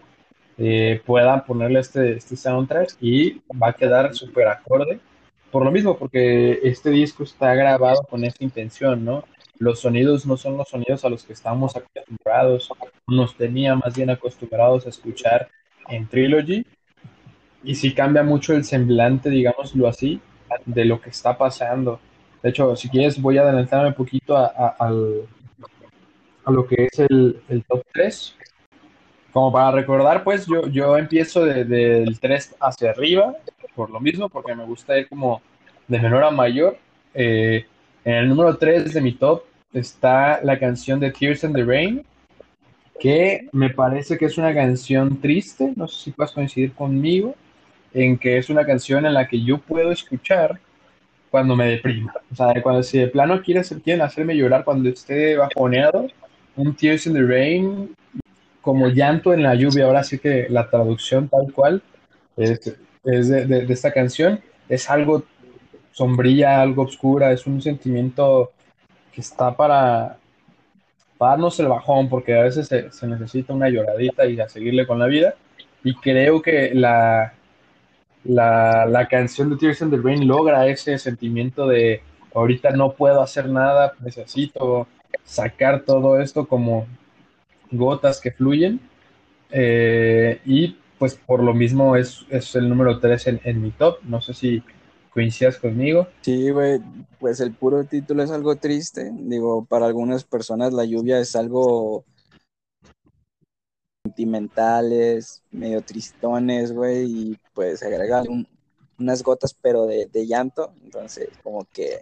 eh, 0.57 1.01
pueda 1.05 1.45
ponerle 1.45 1.81
este, 1.81 2.17
este 2.17 2.37
soundtrack 2.37 2.97
y 3.01 3.41
va 3.61 3.69
a 3.69 3.73
quedar 3.73 4.15
súper 4.15 4.49
acorde. 4.49 5.01
Por 5.51 5.65
lo 5.65 5.71
mismo, 5.71 5.97
porque 5.97 6.61
este 6.63 6.91
disco 6.91 7.23
está 7.23 7.55
grabado 7.55 8.03
con 8.03 8.25
esta 8.25 8.45
intención, 8.45 9.05
¿no? 9.05 9.25
Los 9.59 9.81
sonidos 9.81 10.27
no 10.27 10.37
son 10.37 10.57
los 10.57 10.69
sonidos 10.69 11.05
a 11.05 11.09
los 11.09 11.23
que 11.23 11.33
estamos 11.33 11.77
acostumbrados, 11.77 12.71
nos 13.07 13.37
tenía 13.37 13.77
más 13.77 13.95
bien 13.95 14.11
acostumbrados 14.11 14.87
a 14.87 14.89
escuchar 14.89 15.49
en 15.89 16.09
Trilogy, 16.09 16.65
y 17.65 17.75
si 17.77 17.95
cambia 17.95 18.23
mucho 18.23 18.53
el 18.53 18.65
semblante, 18.65 19.31
digámoslo 19.31 19.89
así, 19.89 20.21
de 20.67 20.85
lo 20.85 21.01
que 21.01 21.11
está 21.11 21.37
pasando. 21.37 21.99
De 22.43 22.51
hecho, 22.51 22.77
si 22.77 22.91
quieres, 22.91 23.21
voy 23.21 23.39
a 23.39 23.43
adelantarme 23.43 23.89
un 23.89 23.95
poquito 23.95 24.37
a, 24.37 24.77
a, 24.79 24.93
lo 26.53 26.67
que 26.67 26.89
es 26.91 26.99
el, 26.99 27.65
top 27.69 27.85
3. 27.93 28.37
Como 29.33 29.53
para 29.53 29.73
recordar, 29.73 30.23
pues 30.23 30.47
yo, 30.47 30.69
yo 30.69 30.97
empiezo 30.97 31.45
del 31.45 32.19
3 32.21 32.57
hacia 32.61 32.91
arriba, 32.91 33.35
por 33.75 33.91
lo 33.91 34.01
mismo, 34.01 34.29
porque 34.29 34.55
me 34.55 34.65
gusta 34.65 34.99
ir 34.99 35.09
como 35.09 35.43
de 35.89 35.99
menor 35.99 36.25
a 36.25 36.31
mayor. 36.31 36.79
Eh, 37.15 37.65
en 38.05 38.15
el 38.15 38.29
número 38.29 38.57
3 38.57 38.93
de 38.93 39.01
mi 39.01 39.13
top 39.13 39.45
está 39.73 40.41
la 40.43 40.59
canción 40.59 41.01
de 41.01 41.11
Tears 41.11 41.45
in 41.45 41.53
the 41.53 41.65
Rain, 41.65 42.05
que 43.01 43.49
me 43.53 43.71
parece 43.71 44.17
que 44.17 44.27
es 44.27 44.39
una 44.39 44.55
canción 44.55 45.21
triste, 45.21 45.73
no 45.77 45.89
sé 45.89 46.05
si 46.05 46.11
puedes 46.13 46.33
coincidir 46.33 46.73
conmigo, 46.73 47.35
en 47.93 48.19
que 48.19 48.39
es 48.39 48.51
una 48.51 48.65
canción 48.65 49.07
en 49.07 49.15
la 49.15 49.27
que 49.27 49.43
yo 49.43 49.59
puedo 49.59 49.91
escuchar 49.91 50.61
cuando 51.31 51.57
me 51.57 51.67
deprima. 51.67 52.13
O 52.31 52.35
sea, 52.35 52.63
cuando 52.63 52.83
si 52.83 52.99
de 52.99 53.09
plano 53.09 53.43
quieren, 53.43 53.65
quieren 53.81 54.03
hacerme 54.03 54.37
llorar 54.37 54.65
cuando 54.65 54.89
esté 54.89 55.37
bajoneado, 55.37 56.07
un 56.57 56.75
Tears 56.75 57.07
in 57.07 57.15
the 57.15 57.23
Rain 57.23 57.95
como 58.61 58.89
llanto 58.89 59.35
en 59.35 59.43
la 59.43 59.55
lluvia, 59.55 59.85
ahora 59.85 60.05
sí 60.05 60.19
que 60.19 60.47
la 60.49 60.71
traducción 60.71 61.29
tal 61.29 61.53
cual 61.53 61.83
es, 62.37 62.77
de, 63.03 63.67
esta 63.69 63.93
canción 63.93 64.41
es 64.69 64.89
algo 64.89 65.25
sombría, 65.93 66.61
algo 66.61 66.83
oscura, 66.83 67.33
es 67.33 67.47
un 67.47 67.61
sentimiento 67.61 68.53
que 69.13 69.21
está 69.21 69.55
para, 69.55 70.19
darnos 71.21 71.59
el 71.61 71.69
bajón, 71.69 72.09
porque 72.09 72.39
a 72.39 72.43
veces 72.43 72.67
se, 72.67 72.91
se, 72.91 73.07
necesita 73.07 73.53
una 73.53 73.69
lloradita 73.69 74.27
y 74.27 74.39
a 74.41 74.49
seguirle 74.49 74.87
con 74.87 74.99
la 74.99 75.07
vida. 75.07 75.35
Y 75.83 75.95
creo 75.95 76.43
que 76.43 76.73
la, 76.75 77.35
la, 78.25 78.87
la 78.87 79.09
canción 79.09 79.51
de 79.51 79.57
Tears 79.57 79.83
in 79.83 79.91
the 79.91 79.97
Rain 79.97 80.27
logra 80.27 80.67
ese 80.67 80.99
sentimiento 80.99 81.67
de 81.67 82.03
ahorita 82.35 82.71
no 82.71 82.93
puedo 82.93 83.23
hacer 83.23 83.49
nada, 83.49 83.95
necesito 84.01 84.89
sacar 85.25 85.85
todo 85.85 86.21
esto 86.21 86.47
como 86.47 86.87
gotas 87.71 88.21
que 88.21 88.31
fluyen. 88.31 88.81
Eh, 89.51 90.41
y 90.45 90.77
pues 90.99 91.15
por 91.15 91.43
lo 91.43 91.55
mismo 91.55 91.97
es, 91.97 92.25
es 92.31 92.55
el 92.55 92.69
número 92.69 92.99
3 92.99 93.27
en, 93.29 93.41
en, 93.45 93.63
mi 93.63 93.71
top. 93.71 93.99
No 94.05 94.21
sé 94.21 94.35
si 94.35 94.63
coincidas 95.11 95.59
conmigo. 95.59 96.09
Sí, 96.23 96.51
güey, 96.51 96.81
pues 97.21 97.41
el 97.41 97.53
puro 97.53 97.85
título 97.85 98.23
es 98.23 98.31
algo 98.31 98.57
triste. 98.57 99.11
Digo, 99.13 99.65
para 99.65 99.87
algunas 99.87 100.25
personas 100.25 100.73
la 100.73 100.85
lluvia 100.85 101.19
es 101.21 101.37
algo 101.37 102.05
sentimentales, 104.05 105.43
medio 105.51 105.81
tristones, 105.83 106.73
güey, 106.73 107.05
y 107.05 107.39
pues 107.55 107.83
agrega 107.83 108.23
un, 108.23 108.47
unas 108.99 109.23
gotas, 109.23 109.57
pero 109.61 109.87
de, 109.87 110.07
de, 110.13 110.27
llanto. 110.27 110.73
Entonces, 110.83 111.29
como 111.43 111.65
que, 111.73 112.01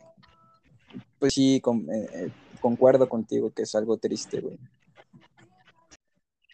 pues 1.19 1.35
sí, 1.35 1.61
con, 1.61 1.89
eh, 1.91 2.31
concuerdo 2.63 3.09
contigo 3.11 3.53
que 3.55 3.63
es 3.63 3.75
algo 3.75 3.99
triste, 3.99 4.41
güey 4.41 4.59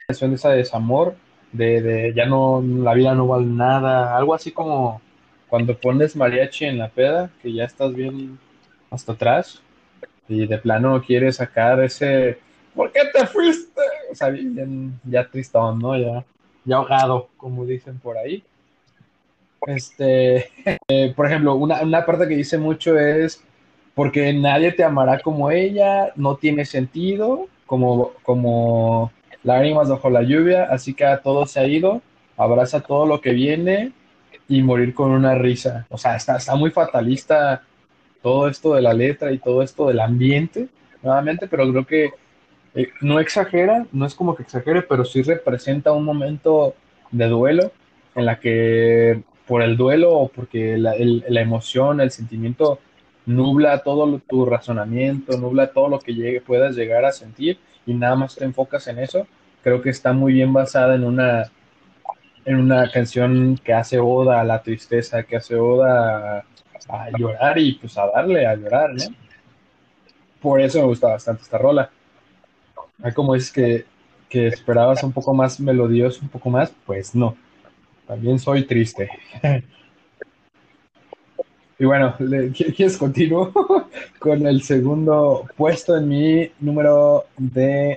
canción 0.09 0.31
de 0.31 0.37
esa 0.37 0.53
desamor, 0.53 1.17
de, 1.53 2.15
ya 2.17 2.25
no, 2.25 2.63
la 2.63 2.95
vida 2.95 3.15
no 3.15 3.27
vale 3.27 3.45
nada, 3.45 4.17
algo 4.17 4.35
así 4.35 4.53
como 4.53 5.03
cuando 5.51 5.79
pones 5.79 6.17
mariachi 6.17 6.65
en 6.65 6.79
la 6.79 6.89
peda, 6.89 7.31
que 7.43 7.53
ya 7.53 7.65
estás 7.65 7.95
bien 7.95 8.39
hasta 8.91 9.13
atrás 9.13 9.61
y 10.27 10.47
de 10.47 10.57
plano 10.57 11.03
quieres 11.07 11.37
sacar 11.37 11.85
ese, 11.85 12.39
¿por 12.75 12.91
qué 12.91 13.01
te 13.13 13.27
fuiste? 13.27 13.83
O 14.11 14.15
sea, 14.15 14.31
bien, 14.31 14.99
ya 15.05 15.29
tristón, 15.29 15.79
¿no? 15.79 15.95
Ya, 15.95 16.25
ya 16.65 16.77
ahogado, 16.77 17.29
como 17.37 17.67
dicen 17.67 17.99
por 17.99 18.17
ahí. 18.17 18.43
Este, 19.67 20.49
eh, 20.89 21.13
por 21.15 21.27
ejemplo, 21.27 21.55
una, 21.57 21.83
una 21.83 22.07
parte 22.07 22.27
que 22.27 22.37
dice 22.37 22.57
mucho 22.57 22.99
es, 22.99 23.45
porque 23.99 24.33
nadie 24.33 24.71
te 24.71 24.85
amará 24.85 25.19
como 25.19 25.51
ella, 25.51 26.13
no 26.15 26.37
tiene 26.37 26.65
sentido, 26.65 27.49
como, 27.67 28.13
como 28.23 29.11
lágrimas 29.43 29.89
bajo 29.89 30.09
la 30.09 30.23
lluvia, 30.23 30.69
así 30.71 30.95
que 30.95 31.05
a 31.05 31.21
todo 31.21 31.47
se 31.47 31.59
ha 31.59 31.67
ido, 31.67 32.01
abraza 32.37 32.79
todo 32.79 33.07
lo 33.07 33.21
que 33.21 33.33
viene 33.33 33.91
y 34.47 34.63
morir 34.63 34.95
con 34.95 35.11
una 35.11 35.35
risa. 35.35 35.85
O 35.89 35.99
sea, 35.99 36.15
está, 36.15 36.37
está 36.37 36.55
muy 36.55 36.71
fatalista 36.71 37.65
todo 38.23 38.49
esto 38.49 38.73
de 38.77 38.83
la 38.83 38.95
letra 38.95 39.33
y 39.33 39.39
todo 39.39 39.65
esto 39.65 39.89
del 39.89 39.99
ambiente, 39.99 40.69
nuevamente, 41.03 41.49
pero 41.49 41.69
creo 41.69 41.85
que 41.85 42.13
eh, 42.77 42.91
no 43.01 43.19
exagera, 43.19 43.85
no 43.91 44.07
es 44.07 44.15
como 44.15 44.37
que 44.37 44.45
exagere, 44.45 44.83
pero 44.83 45.05
sí 45.05 45.23
representa 45.23 45.91
un 45.91 46.05
momento 46.05 46.77
de 47.11 47.27
duelo 47.27 47.73
en 48.15 48.27
la 48.27 48.39
que 48.39 49.25
por 49.49 49.61
el 49.61 49.77
duelo 49.77 50.13
o 50.13 50.29
porque 50.29 50.79
la, 50.79 50.93
el, 50.93 51.25
la 51.29 51.41
emoción, 51.41 52.01
el 52.01 52.13
sentimiento 52.13 52.79
nubla 53.29 53.83
todo 53.83 54.21
tu 54.27 54.47
razonamiento, 54.47 55.37
nubla 55.37 55.71
todo 55.71 55.89
lo 55.89 55.99
que 55.99 56.15
llegue, 56.15 56.41
puedas 56.41 56.75
llegar 56.75 57.05
a 57.05 57.13
sentir 57.13 57.59
y 57.85 57.93
nada 57.93 58.17
más 58.17 58.35
te 58.35 58.45
enfocas 58.45 58.89
en 58.89 58.99
eso, 58.99 59.27
creo 59.63 59.83
que 59.83 59.91
está 59.91 60.15
muy 60.15 60.33
bien 60.33 60.51
basada 60.51 60.95
en 60.95 61.05
una, 61.05 61.51
en 62.47 62.57
una 62.57 62.91
canción 62.91 63.61
que 63.63 63.75
hace 63.75 63.99
oda 63.99 64.41
a 64.41 64.45
la 64.45 64.63
tristeza, 64.63 65.23
que 65.25 65.37
hace 65.37 65.57
oda 65.57 66.39
a, 66.89 67.11
llorar 67.19 67.59
y 67.59 67.75
pues 67.75 67.99
a 67.99 68.07
darle 68.07 68.47
a 68.47 68.55
llorar. 68.55 68.93
Por 70.41 70.63
eso 70.63 70.81
me 70.81 70.87
gusta 70.87 71.09
bastante 71.09 71.43
esta 71.43 71.59
rola. 71.59 71.91
Hay 73.03 73.13
como 73.13 73.35
es 73.35 73.53
que, 73.53 73.85
que 74.31 74.47
esperabas 74.47 75.03
un 75.03 75.13
poco 75.13 75.35
más 75.35 75.61
melodioso, 75.61 76.21
un 76.23 76.31
poco 76.31 76.49
más, 76.49 76.73
pues 76.87 77.15
no. 77.15 77.37
También 78.07 78.39
soy 78.39 78.65
triste. 78.65 79.11
Y 81.79 81.85
bueno, 81.85 82.15
¿quieres 82.77 82.97
continuar 82.97 83.51
con 84.19 84.45
el 84.47 84.63
segundo 84.63 85.47
puesto 85.57 85.97
en 85.97 86.09
mi 86.09 86.51
número 86.59 87.27
de, 87.37 87.97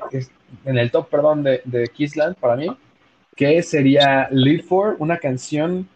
en 0.65 0.77
el 0.77 0.91
top, 0.91 1.09
perdón, 1.09 1.41
de, 1.41 1.61
de 1.65 1.87
Kissland 1.87 2.35
para 2.35 2.55
mí, 2.55 2.67
que 3.35 3.63
sería 3.63 4.27
Live 4.29 4.63
For, 4.63 4.97
una 4.99 5.17
canción 5.17 5.87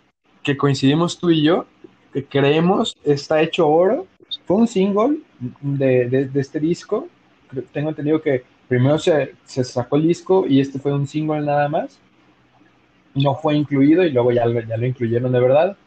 que 0.42 0.58
coincidimos 0.58 1.20
tú 1.20 1.30
y 1.30 1.44
yo, 1.44 1.68
que 2.12 2.26
creemos 2.26 2.98
está 3.04 3.42
hecho 3.42 3.68
oro. 3.68 4.08
Fue 4.46 4.58
un 4.58 4.68
single 4.68 5.20
de, 5.62 6.10
de, 6.10 6.26
de 6.26 6.40
este 6.40 6.60
disco. 6.60 7.08
Tengo 7.72 7.90
entendido 7.90 8.20
que 8.20 8.44
primero 8.68 8.98
se, 8.98 9.36
se, 9.44 9.64
sacó 9.64 9.98
el 9.98 10.08
disco 10.08 10.46
y 10.48 10.60
este 10.60 10.80
fue 10.80 10.92
un 10.92 11.06
single 11.06 11.42
nada 11.42 11.70
más. 11.70 12.00
No 13.14 13.36
fue 13.36 13.56
incluido 13.56 14.04
y 14.04 14.12
luego 14.12 14.32
ya, 14.32 14.46
ya 14.68 14.78
lo 14.78 14.86
incluyeron 14.88 15.32
de 15.32 15.40
verdad. 15.40 15.78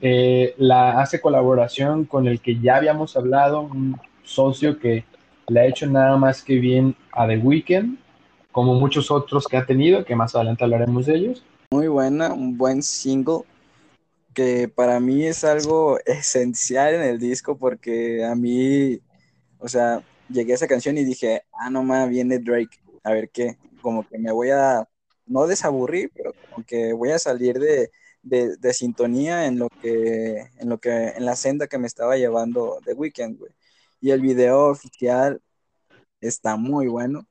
Eh, 0.00 0.54
la 0.58 1.00
hace 1.00 1.20
colaboración 1.20 2.04
con 2.04 2.28
el 2.28 2.40
que 2.40 2.60
ya 2.60 2.76
habíamos 2.76 3.16
hablado, 3.16 3.62
un 3.62 3.96
socio 4.22 4.78
que 4.78 5.04
le 5.48 5.60
ha 5.60 5.66
hecho 5.66 5.86
nada 5.86 6.16
más 6.16 6.42
que 6.42 6.56
bien 6.56 6.94
a 7.12 7.26
The 7.26 7.38
Weeknd, 7.38 7.98
como 8.52 8.74
muchos 8.74 9.10
otros 9.10 9.46
que 9.46 9.56
ha 9.56 9.66
tenido, 9.66 10.04
que 10.04 10.14
más 10.14 10.34
adelante 10.34 10.64
hablaremos 10.64 11.06
de 11.06 11.16
ellos. 11.16 11.44
Muy 11.70 11.88
buena, 11.88 12.32
un 12.32 12.56
buen 12.56 12.82
single 12.82 13.40
que 14.34 14.68
para 14.68 15.00
mí 15.00 15.26
es 15.26 15.42
algo 15.42 15.98
esencial 16.06 16.94
en 16.94 17.02
el 17.02 17.18
disco 17.18 17.56
porque 17.58 18.24
a 18.24 18.36
mí, 18.36 19.00
o 19.58 19.66
sea, 19.66 20.02
llegué 20.28 20.52
a 20.52 20.54
esa 20.54 20.68
canción 20.68 20.96
y 20.96 21.04
dije, 21.04 21.42
ah, 21.52 21.70
no 21.70 21.82
más, 21.82 22.08
viene 22.08 22.38
Drake, 22.38 22.78
a 23.02 23.12
ver 23.12 23.30
qué, 23.30 23.56
como 23.80 24.06
que 24.06 24.16
me 24.16 24.30
voy 24.30 24.50
a, 24.50 24.88
no 25.26 25.46
desaburrir, 25.46 26.12
pero 26.14 26.32
como 26.50 26.64
que 26.64 26.92
voy 26.92 27.10
a 27.10 27.18
salir 27.18 27.58
de, 27.58 27.90
de, 28.22 28.56
de, 28.56 28.72
sintonía 28.74 29.46
en 29.46 29.58
lo 29.58 29.68
que, 29.68 30.48
en 30.58 30.68
lo 30.68 30.78
que, 30.78 31.08
en 31.08 31.24
la 31.24 31.36
senda 31.36 31.66
que 31.66 31.78
me 31.78 31.86
estaba 31.86 32.16
llevando 32.16 32.78
The 32.84 32.94
Weeknd, 32.94 33.38
güey. 33.38 33.52
Y 34.00 34.10
el 34.10 34.20
video 34.20 34.68
oficial 34.68 35.40
está 36.20 36.56
muy 36.56 36.88
bueno. 36.88 37.26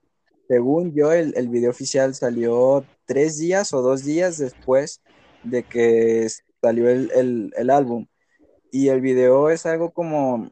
Según 0.48 0.94
yo, 0.94 1.12
el, 1.12 1.34
el 1.38 1.50
video 1.50 1.72
oficial 1.72 2.16
salió 2.16 2.86
tres 3.06 3.38
días 3.38 3.74
o 3.74 3.82
dos 3.82 4.04
días 4.04 4.38
después 4.38 5.02
de 5.44 5.64
que 5.64 6.28
salió 6.62 6.90
el, 6.90 7.12
el, 7.16 7.54
el 7.58 7.70
álbum. 7.70 8.08
Y 8.72 8.90
el 8.90 9.02
video 9.02 9.50
es 9.50 9.66
algo 9.66 9.92
como 9.92 10.52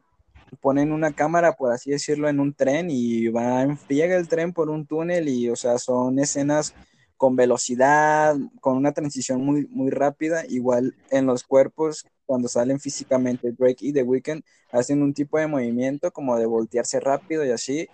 ponen 0.60 0.92
una 0.92 1.12
cámara, 1.12 1.52
por 1.52 1.72
así 1.72 1.90
decirlo, 1.90 2.28
en 2.28 2.40
un 2.40 2.54
tren 2.54 2.88
y 2.90 3.28
va 3.28 3.62
en 3.62 3.78
el 3.88 4.28
tren 4.28 4.52
por 4.52 4.70
un 4.70 4.86
túnel 4.86 5.28
y, 5.28 5.50
o 5.50 5.56
sea, 5.56 5.78
son 5.78 6.18
escenas 6.18 6.74
con 7.16 7.36
velocidad, 7.36 8.36
con 8.60 8.76
una 8.76 8.92
transición 8.92 9.44
muy, 9.44 9.66
muy 9.68 9.90
rápida, 9.90 10.44
igual 10.48 10.94
en 11.10 11.26
los 11.26 11.44
cuerpos, 11.44 12.06
cuando 12.26 12.48
salen 12.48 12.80
físicamente 12.80 13.52
Drake 13.52 13.86
y 13.86 13.92
The 13.92 14.02
Weeknd, 14.02 14.42
hacen 14.72 15.02
un 15.02 15.14
tipo 15.14 15.38
de 15.38 15.46
movimiento 15.46 16.12
como 16.12 16.36
de 16.36 16.46
voltearse 16.46 17.00
rápido 17.00 17.44
y 17.44 17.50
así. 17.50 17.88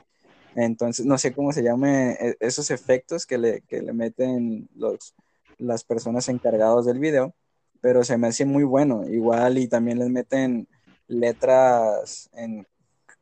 Entonces, 0.54 1.06
no 1.06 1.18
sé 1.18 1.32
cómo 1.32 1.52
se 1.52 1.62
llame 1.62 2.16
esos 2.40 2.70
efectos 2.70 3.26
que 3.26 3.38
le, 3.38 3.60
que 3.62 3.80
le 3.80 3.92
meten 3.92 4.68
los, 4.74 5.14
las 5.58 5.84
personas 5.84 6.28
encargadas 6.28 6.84
del 6.84 6.98
video, 6.98 7.34
pero 7.80 8.04
se 8.04 8.18
me 8.18 8.28
hace 8.28 8.44
muy 8.44 8.64
bueno, 8.64 9.04
igual 9.08 9.58
y 9.58 9.68
también 9.68 9.98
les 9.98 10.08
meten 10.10 10.68
letras 11.06 12.30
en, 12.34 12.66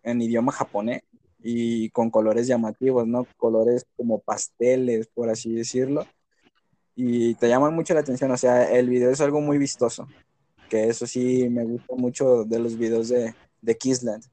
en 0.03 0.23
idioma 0.23 0.53
japonés 0.53 1.03
y 1.43 1.91
con 1.91 2.11
colores 2.11 2.47
llamativos, 2.47 3.07
¿no? 3.07 3.27
Colores 3.37 3.87
como 3.97 4.21
pasteles, 4.21 5.09
por 5.09 5.31
así 5.31 5.55
decirlo. 5.55 6.07
Y 6.95 7.35
te 7.37 7.49
llaman 7.49 7.75
mucho 7.75 7.95
la 7.95 8.01
atención, 8.01 8.31
o 8.31 8.37
sea, 8.37 8.71
el 8.71 8.89
video 8.89 9.11
es 9.11 9.21
algo 9.21 9.41
muy 9.41 9.59
vistoso, 9.59 10.07
que 10.69 10.89
eso 10.89 11.07
sí 11.07 11.49
me 11.49 11.65
gusta 11.65 11.95
mucho 11.97 12.45
de 12.45 12.59
los 12.59 12.77
videos 12.77 13.09
de, 13.09 13.35
de 13.63 13.77
Kissland. 13.77 14.25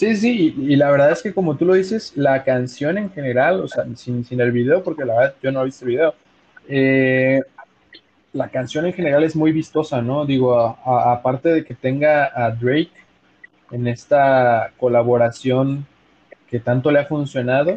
Sí, 0.00 0.16
sí, 0.16 0.54
y, 0.56 0.76
la 0.76 0.90
verdad 0.90 1.10
es 1.12 1.20
que 1.20 1.34
como 1.34 1.56
tú 1.58 1.66
lo 1.66 1.74
dices, 1.74 2.16
la 2.16 2.42
canción 2.42 2.96
en 2.96 3.10
general, 3.10 3.60
o 3.60 3.68
sea, 3.68 3.84
sin, 3.96 4.24
sin 4.24 4.40
el 4.40 4.50
video, 4.50 4.82
porque 4.82 5.04
la 5.04 5.14
verdad 5.14 5.34
yo 5.42 5.52
no 5.52 5.60
he 5.60 5.66
visto 5.66 5.84
el 5.84 5.90
video, 5.90 6.14
eh, 6.70 7.42
la 8.32 8.48
canción 8.48 8.86
en 8.86 8.92
general 8.92 9.24
es 9.24 9.34
muy 9.34 9.52
vistosa, 9.52 10.00
¿no? 10.00 10.24
Digo, 10.24 10.56
aparte 10.56 11.48
de 11.48 11.64
que 11.64 11.74
tenga 11.74 12.30
a 12.34 12.50
Drake 12.52 12.92
en 13.72 13.88
esta 13.88 14.72
colaboración 14.78 15.86
que 16.48 16.60
tanto 16.60 16.90
le 16.90 17.00
ha 17.00 17.06
funcionado, 17.06 17.74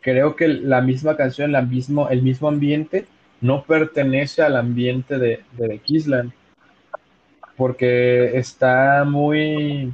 creo 0.00 0.34
que 0.34 0.48
la 0.48 0.80
misma 0.80 1.16
canción, 1.16 1.54
el 1.54 2.22
mismo 2.22 2.48
ambiente, 2.48 3.06
no 3.40 3.62
pertenece 3.62 4.42
al 4.42 4.56
ambiente 4.56 5.18
de, 5.18 5.44
de 5.52 5.78
Kisland, 5.78 6.32
porque 7.56 8.36
está 8.36 9.04
muy, 9.04 9.92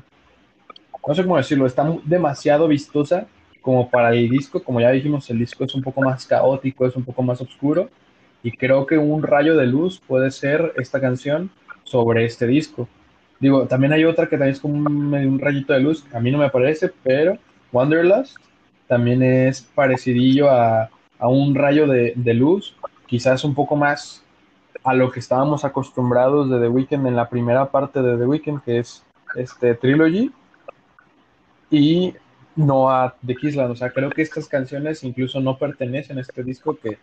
no 1.06 1.14
sé 1.14 1.22
cómo 1.22 1.36
decirlo, 1.36 1.66
está 1.66 1.86
demasiado 2.04 2.68
vistosa 2.68 3.26
como 3.60 3.90
para 3.90 4.14
el 4.14 4.28
disco, 4.30 4.62
como 4.62 4.80
ya 4.80 4.90
dijimos, 4.90 5.28
el 5.28 5.38
disco 5.38 5.64
es 5.64 5.74
un 5.74 5.82
poco 5.82 6.00
más 6.00 6.24
caótico, 6.26 6.86
es 6.86 6.96
un 6.96 7.04
poco 7.04 7.22
más 7.22 7.40
oscuro, 7.40 7.90
y 8.42 8.52
creo 8.52 8.86
que 8.86 8.98
un 8.98 9.22
rayo 9.22 9.56
de 9.56 9.66
luz 9.66 10.00
puede 10.06 10.30
ser 10.30 10.72
esta 10.76 11.00
canción 11.00 11.50
sobre 11.84 12.24
este 12.24 12.46
disco. 12.46 12.88
Digo, 13.40 13.66
también 13.66 13.92
hay 13.92 14.04
otra 14.04 14.26
que 14.28 14.36
también 14.36 14.52
es 14.52 14.60
como 14.60 14.74
un, 14.74 15.38
rayito 15.38 15.72
de 15.72 15.80
luz, 15.80 16.04
a 16.12 16.20
mí 16.20 16.30
no 16.30 16.38
me 16.38 16.50
parece, 16.50 16.90
pero 17.02 17.38
Wanderlust 17.72 18.36
también 18.86 19.22
es 19.22 19.62
parecidillo 19.62 20.50
a, 20.50 20.90
a 21.18 21.28
un 21.28 21.54
rayo 21.54 21.86
de, 21.86 22.12
de, 22.16 22.34
luz, 22.34 22.74
quizás 23.06 23.44
un 23.44 23.54
poco 23.54 23.76
más 23.76 24.24
a 24.82 24.94
lo 24.94 25.10
que 25.10 25.20
estábamos 25.20 25.64
acostumbrados 25.64 26.50
de 26.50 26.58
The 26.58 26.68
Weeknd 26.68 27.06
en 27.06 27.16
la 27.16 27.28
primera 27.28 27.70
parte 27.70 28.00
de 28.02 28.16
The 28.16 28.26
Weeknd, 28.26 28.62
que 28.62 28.78
es 28.78 29.04
este 29.36 29.74
Trilogy, 29.74 30.32
y 31.70 32.14
no 32.56 32.90
a 32.90 33.14
The 33.24 33.36
Kissland. 33.36 33.72
O 33.72 33.76
sea, 33.76 33.90
creo 33.90 34.10
que 34.10 34.22
estas 34.22 34.48
canciones 34.48 35.04
incluso 35.04 35.40
no 35.40 35.58
pertenecen 35.58 36.18
a 36.18 36.22
este 36.22 36.42
disco 36.42 36.76
que 36.76 36.98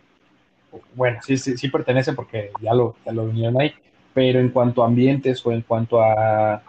bueno, 0.94 1.18
sí, 1.22 1.36
sí, 1.36 1.56
sí 1.56 1.68
pertenece 1.68 2.12
porque 2.12 2.50
ya 2.60 2.74
lo, 2.74 2.96
ya 3.04 3.12
lo 3.12 3.26
vinieron 3.26 3.60
ahí, 3.60 3.72
pero 4.14 4.40
en 4.40 4.50
cuanto 4.50 4.82
a 4.82 4.86
ambientes 4.86 5.44
o 5.44 5.52
en 5.52 5.62
cuanto 5.62 6.00
a 6.02 6.62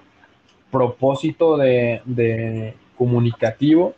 propósito 0.71 1.57
de, 1.57 2.73
comunicativo, 2.97 3.95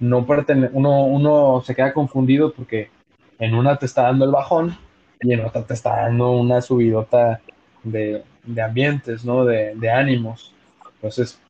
no 0.00 0.26
uno, 0.72 1.04
uno 1.04 1.62
se 1.64 1.74
queda 1.74 1.92
confundido 1.92 2.52
porque 2.52 2.90
en 3.38 3.54
una 3.54 3.76
te 3.76 3.86
está 3.86 4.02
dando 4.02 4.24
el 4.24 4.32
bajón 4.32 4.76
y 5.20 5.32
en 5.32 5.44
otra 5.44 5.64
te 5.64 5.74
está 5.74 6.02
dando 6.02 6.32
una 6.32 6.60
subidota 6.60 7.40
de, 7.82 8.22
ambientes, 8.62 9.24
¿no? 9.24 9.44
De, 9.44 9.74
de, 9.76 9.90
ánimos. 9.90 10.54
Entonces, 10.96 11.40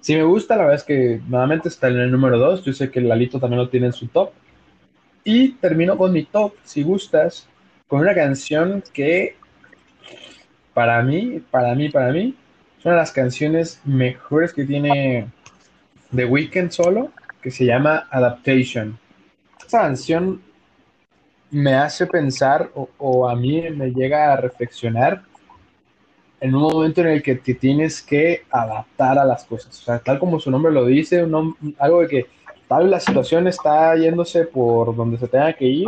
sí 0.00 0.14
me 0.14 0.24
gusta, 0.24 0.56
la 0.56 0.64
verdad 0.64 0.76
es 0.76 0.84
que 0.84 1.20
nuevamente 1.28 1.68
está 1.68 1.88
en 1.88 1.98
el 1.98 2.10
número 2.10 2.38
2, 2.38 2.64
yo 2.64 2.72
sé 2.72 2.90
que 2.90 3.00
Lalito 3.00 3.38
también 3.38 3.62
lo 3.62 3.68
tiene 3.68 3.86
en 3.86 3.92
su 3.92 4.08
top, 4.08 4.32
y 5.24 5.52
termino 5.52 5.96
con 5.96 6.12
mi 6.12 6.24
top, 6.24 6.54
si 6.64 6.82
gustas, 6.82 7.46
con 7.86 8.00
una 8.00 8.14
canción 8.14 8.82
que 8.92 9.36
para 10.74 11.02
mí, 11.02 11.42
para 11.50 11.74
mí, 11.74 11.88
para 11.88 12.12
mí, 12.12 12.34
es 12.78 12.84
una 12.84 12.94
de 12.94 13.00
las 13.00 13.12
canciones 13.12 13.80
mejores 13.84 14.52
que 14.52 14.64
tiene 14.64 15.28
The 16.14 16.24
Weeknd 16.24 16.70
solo, 16.70 17.12
que 17.40 17.50
se 17.50 17.64
llama 17.64 18.08
Adaptation. 18.10 18.98
Esta 19.60 19.82
canción 19.82 20.42
me 21.50 21.74
hace 21.74 22.06
pensar 22.06 22.70
o, 22.74 23.28
a 23.28 23.36
mí 23.36 23.62
me 23.70 23.90
llega 23.90 24.32
a 24.32 24.36
reflexionar 24.36 25.22
en 26.40 26.54
un 26.54 26.62
momento 26.62 27.02
en 27.02 27.08
el 27.08 27.22
que 27.22 27.36
te 27.36 27.54
tienes 27.54 28.02
que 28.02 28.44
adaptar 28.50 29.18
a 29.18 29.24
las 29.24 29.44
cosas. 29.44 29.78
O 29.78 29.84
sea, 29.84 29.98
tal 29.98 30.18
como 30.18 30.40
su 30.40 30.50
nombre 30.50 30.72
lo 30.72 30.86
dice, 30.86 31.24
algo 31.78 32.00
de 32.00 32.08
que 32.08 32.26
tal 32.72 32.90
la 32.90 33.00
situación 33.00 33.46
está 33.46 33.94
yéndose 33.96 34.44
por 34.46 34.96
donde 34.96 35.18
se 35.18 35.28
tenga 35.28 35.52
que 35.52 35.66
ir 35.66 35.86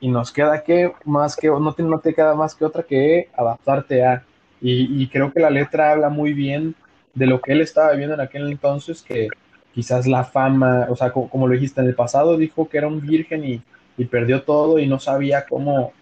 y 0.00 0.08
nos 0.08 0.32
queda 0.32 0.62
que 0.62 0.92
más 1.04 1.36
que 1.36 1.48
no 1.48 1.74
te, 1.74 1.82
no 1.82 1.98
te 1.98 2.14
queda 2.14 2.34
más 2.34 2.54
que 2.54 2.64
otra 2.64 2.82
que 2.82 3.28
adaptarte 3.36 4.02
a. 4.02 4.24
Y, 4.62 5.06
creo 5.08 5.30
que 5.32 5.40
la 5.40 5.50
letra 5.50 5.92
habla 5.92 6.08
muy 6.08 6.32
bien 6.32 6.74
de 7.14 7.26
lo 7.26 7.40
que 7.40 7.52
él 7.52 7.60
estaba 7.60 7.92
viviendo 7.92 8.14
en 8.14 8.20
aquel 8.20 8.50
entonces 8.50 9.02
que 9.02 9.28
quizás 9.74 10.06
la 10.06 10.24
fama 10.24 10.86
o 10.90 10.96
sea 10.96 11.12
como, 11.12 11.46
lo 11.46 11.52
dijiste 11.54 11.80
en 11.80 11.86
el 11.86 11.94
pasado 11.94 12.36
dijo 12.36 12.68
que 12.68 12.78
era 12.78 12.86
un 12.86 13.00
virgen 13.00 13.44
y, 13.44 13.62
y 13.96 14.04
perdió 14.06 14.42
todo 14.42 14.78
y 14.78 14.86
no 14.86 14.98
sabía 14.98 15.46
cómo 15.46 15.92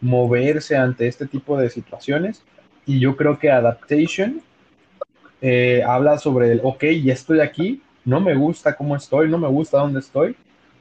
moverse 0.00 0.76
ante 0.76 1.08
este 1.08 1.26
tipo 1.26 1.58
de 1.58 1.68
situaciones. 1.68 2.42
Y 2.86 3.00
yo 3.00 3.16
creo 3.16 3.38
que 3.38 3.50
adaptation 3.50 4.40
eh, 5.42 5.82
habla 5.86 6.16
sobre 6.16 6.52
el 6.52 6.60
ok 6.62 6.84
ya 7.02 7.12
estoy 7.12 7.40
aquí 7.40 7.82
no 8.04 8.20
me 8.20 8.34
gusta 8.34 8.76
cómo 8.76 8.96
estoy, 8.96 9.28
no 9.28 9.38
me 9.38 9.48
gusta 9.48 9.78
dónde 9.78 10.00
estoy, 10.00 10.36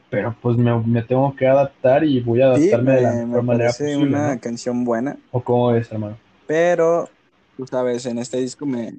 pero 0.10 0.36
pues 0.42 0.58
me, 0.58 1.02
tengo 1.04 1.36
que 1.36 1.48
adaptar 1.48 2.04
y 2.04 2.20
voy 2.20 2.42
a 2.42 2.48
adaptarme 2.48 2.94
de 2.94 3.02
la 3.02 3.14
mejor 3.26 3.44
manera 3.44 3.70
posible. 3.70 4.06
una 4.06 4.40
canción 4.40 4.84
buena. 4.84 5.18
¿O 5.32 5.44
cómo 5.44 5.74
es, 5.74 5.92
hermano? 5.92 6.18
Pero, 6.46 7.10
tú 7.58 7.66
sabes, 7.66 8.06
en 8.06 8.20
este 8.20 8.38
disco 8.38 8.66
me, 8.66 8.92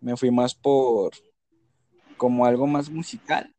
me 0.00 0.16
fui 0.16 0.30
más 0.30 0.54
por 0.54 1.12
como 2.16 2.44
algo 2.44 2.66
más 2.66 2.90
musical. 2.90 3.54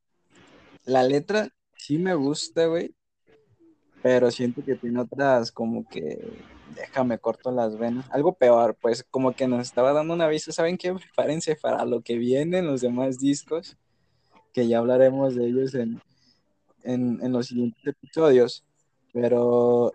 La 0.83 1.03
letra 1.03 1.49
sí 1.77 1.97
me 1.97 2.13
gusta, 2.15 2.65
güey, 2.65 2.93
pero 4.01 4.31
siento 4.31 4.63
que 4.63 4.75
tiene 4.75 5.01
otras 5.01 5.51
como 5.51 5.87
que 5.87 6.19
déjame 6.75 7.17
corto 7.19 7.51
las 7.51 7.77
venas. 7.77 8.05
Algo 8.11 8.33
peor, 8.33 8.77
pues 8.79 9.03
como 9.09 9.33
que 9.33 9.47
nos 9.47 9.61
estaba 9.61 9.93
dando 9.93 10.13
un 10.13 10.21
aviso, 10.21 10.51
¿saben 10.51 10.77
qué? 10.77 10.93
Prepárense 10.93 11.55
para 11.55 11.85
lo 11.85 12.01
que 12.01 12.17
viene 12.17 12.59
en 12.59 12.67
los 12.67 12.81
demás 12.81 13.19
discos 13.19 13.77
que 14.53 14.67
ya 14.67 14.79
hablaremos 14.79 15.35
de 15.35 15.47
ellos 15.47 15.75
en, 15.75 16.01
los 17.31 17.47
siguientes 17.47 17.85
episodios, 17.85 18.63
pero 19.13 19.93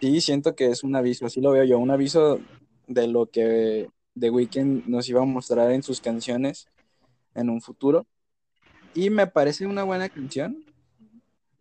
sí 0.00 0.20
siento 0.20 0.54
que 0.54 0.66
es 0.66 0.84
un 0.84 0.94
aviso, 0.96 1.26
así 1.26 1.40
lo 1.40 1.52
veo 1.52 1.64
yo, 1.64 1.78
un 1.78 1.90
aviso 1.90 2.40
de 2.86 3.08
lo 3.08 3.26
que 3.26 3.88
The 4.18 4.30
Weeknd 4.30 4.86
nos 4.86 5.08
iba 5.08 5.22
a 5.22 5.24
mostrar 5.24 5.72
en 5.72 5.82
sus 5.82 6.00
canciones 6.00 6.68
en 7.34 7.50
un 7.50 7.60
futuro. 7.60 8.06
Y 8.94 9.10
me 9.10 9.26
parece 9.26 9.66
una 9.66 9.84
buena 9.84 10.08
canción, 10.08 10.64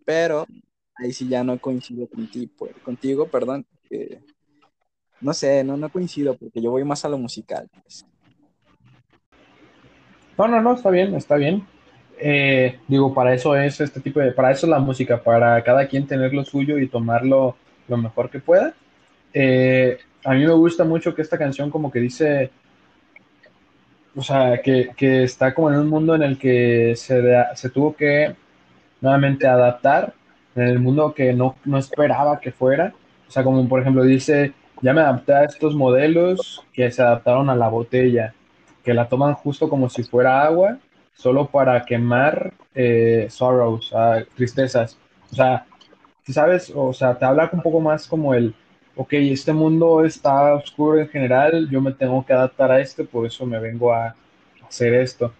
pero 0.05 0.45
ahí 0.95 1.11
sí 1.11 1.27
ya 1.27 1.43
no 1.43 1.59
coincido 1.59 2.07
contigo, 2.07 2.69
contigo 2.83 3.27
perdón. 3.27 3.65
no 5.21 5.33
sé, 5.33 5.63
no, 5.63 5.77
no 5.77 5.91
coincido 5.91 6.35
porque 6.37 6.61
yo 6.61 6.71
voy 6.71 6.83
más 6.83 7.03
a 7.05 7.09
lo 7.09 7.17
musical. 7.17 7.69
Pues. 7.83 8.05
No, 10.37 10.47
no, 10.47 10.61
no, 10.61 10.73
está 10.75 10.89
bien, 10.89 11.15
está 11.15 11.35
bien. 11.35 11.65
Eh, 12.19 12.79
digo, 12.87 13.13
para 13.13 13.33
eso 13.33 13.55
es 13.55 13.79
este 13.79 13.99
tipo 13.99 14.19
de, 14.19 14.31
para 14.31 14.51
eso 14.51 14.65
es 14.65 14.71
la 14.71 14.79
música, 14.79 15.21
para 15.21 15.63
cada 15.63 15.87
quien 15.87 16.07
tener 16.07 16.33
lo 16.33 16.43
suyo 16.43 16.77
y 16.79 16.87
tomarlo 16.87 17.55
lo 17.87 17.97
mejor 17.97 18.29
que 18.29 18.39
pueda. 18.39 18.73
Eh, 19.33 19.97
a 20.23 20.33
mí 20.33 20.45
me 20.45 20.53
gusta 20.53 20.83
mucho 20.83 21.13
que 21.13 21.21
esta 21.21 21.37
canción 21.37 21.69
como 21.69 21.91
que 21.91 21.99
dice, 21.99 22.49
o 24.15 24.23
sea, 24.23 24.61
que, 24.61 24.89
que 24.97 25.23
está 25.23 25.53
como 25.53 25.71
en 25.71 25.79
un 25.79 25.89
mundo 25.89 26.15
en 26.15 26.23
el 26.23 26.39
que 26.39 26.95
se, 26.95 27.21
se 27.55 27.69
tuvo 27.69 27.95
que 27.95 28.35
nuevamente 28.99 29.47
adaptar, 29.47 30.13
en 30.55 30.63
el 30.63 30.79
mundo 30.79 31.13
que 31.13 31.33
no, 31.33 31.55
no 31.65 31.77
esperaba 31.77 32.39
que 32.39 32.51
fuera. 32.51 32.93
O 33.27 33.31
sea, 33.31 33.43
como 33.43 33.67
por 33.69 33.81
ejemplo 33.81 34.03
dice, 34.03 34.53
ya 34.81 34.93
me 34.93 35.01
adapté 35.01 35.33
a 35.33 35.43
estos 35.43 35.75
modelos 35.75 36.65
que 36.73 36.91
se 36.91 37.01
adaptaron 37.01 37.49
a 37.49 37.55
la 37.55 37.69
botella, 37.69 38.33
que 38.83 38.93
la 38.93 39.07
toman 39.07 39.35
justo 39.35 39.69
como 39.69 39.89
si 39.89 40.03
fuera 40.03 40.43
agua 40.43 40.79
solo 41.17 41.47
para 41.47 41.83
quemar 41.83 42.53
eh, 42.75 43.27
sorrows, 43.29 43.91
tristezas. 44.35 44.97
O 45.31 45.35
sea, 45.35 45.65
¿sabes? 46.27 46.71
O 46.73 46.93
sea, 46.93 47.17
te 47.17 47.25
habla 47.25 47.49
un 47.51 47.61
poco 47.61 47.79
más 47.79 48.07
como 48.07 48.33
el, 48.33 48.53
ok, 48.95 49.13
este 49.13 49.51
mundo 49.51 50.05
está 50.05 50.53
oscuro 50.53 50.99
en 50.99 51.09
general, 51.09 51.69
yo 51.69 51.81
me 51.81 51.91
tengo 51.91 52.23
que 52.25 52.33
adaptar 52.33 52.71
a 52.71 52.79
este, 52.79 53.03
por 53.03 53.25
eso 53.25 53.45
me 53.45 53.59
vengo 53.59 53.93
a 53.93 54.15
hacer 54.67 54.93
esto. 54.93 55.33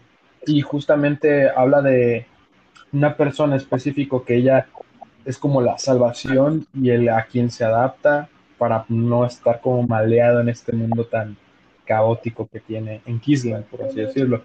Y 0.45 0.61
justamente 0.61 1.49
habla 1.49 1.81
de 1.81 2.25
una 2.91 3.15
persona 3.15 3.55
específico 3.55 4.23
que 4.23 4.35
ella 4.35 4.67
es 5.25 5.37
como 5.37 5.61
la 5.61 5.77
salvación 5.77 6.65
y 6.73 6.89
el 6.89 7.09
a 7.09 7.25
quien 7.25 7.51
se 7.51 7.65
adapta 7.65 8.29
para 8.57 8.85
no 8.89 9.25
estar 9.25 9.61
como 9.61 9.83
maleado 9.83 10.41
en 10.41 10.49
este 10.49 10.71
mundo 10.71 11.05
tan 11.05 11.37
caótico 11.85 12.47
que 12.47 12.59
tiene 12.59 13.01
en 13.05 13.19
Kisland, 13.19 13.65
por 13.65 13.83
así 13.83 14.01
decirlo. 14.01 14.41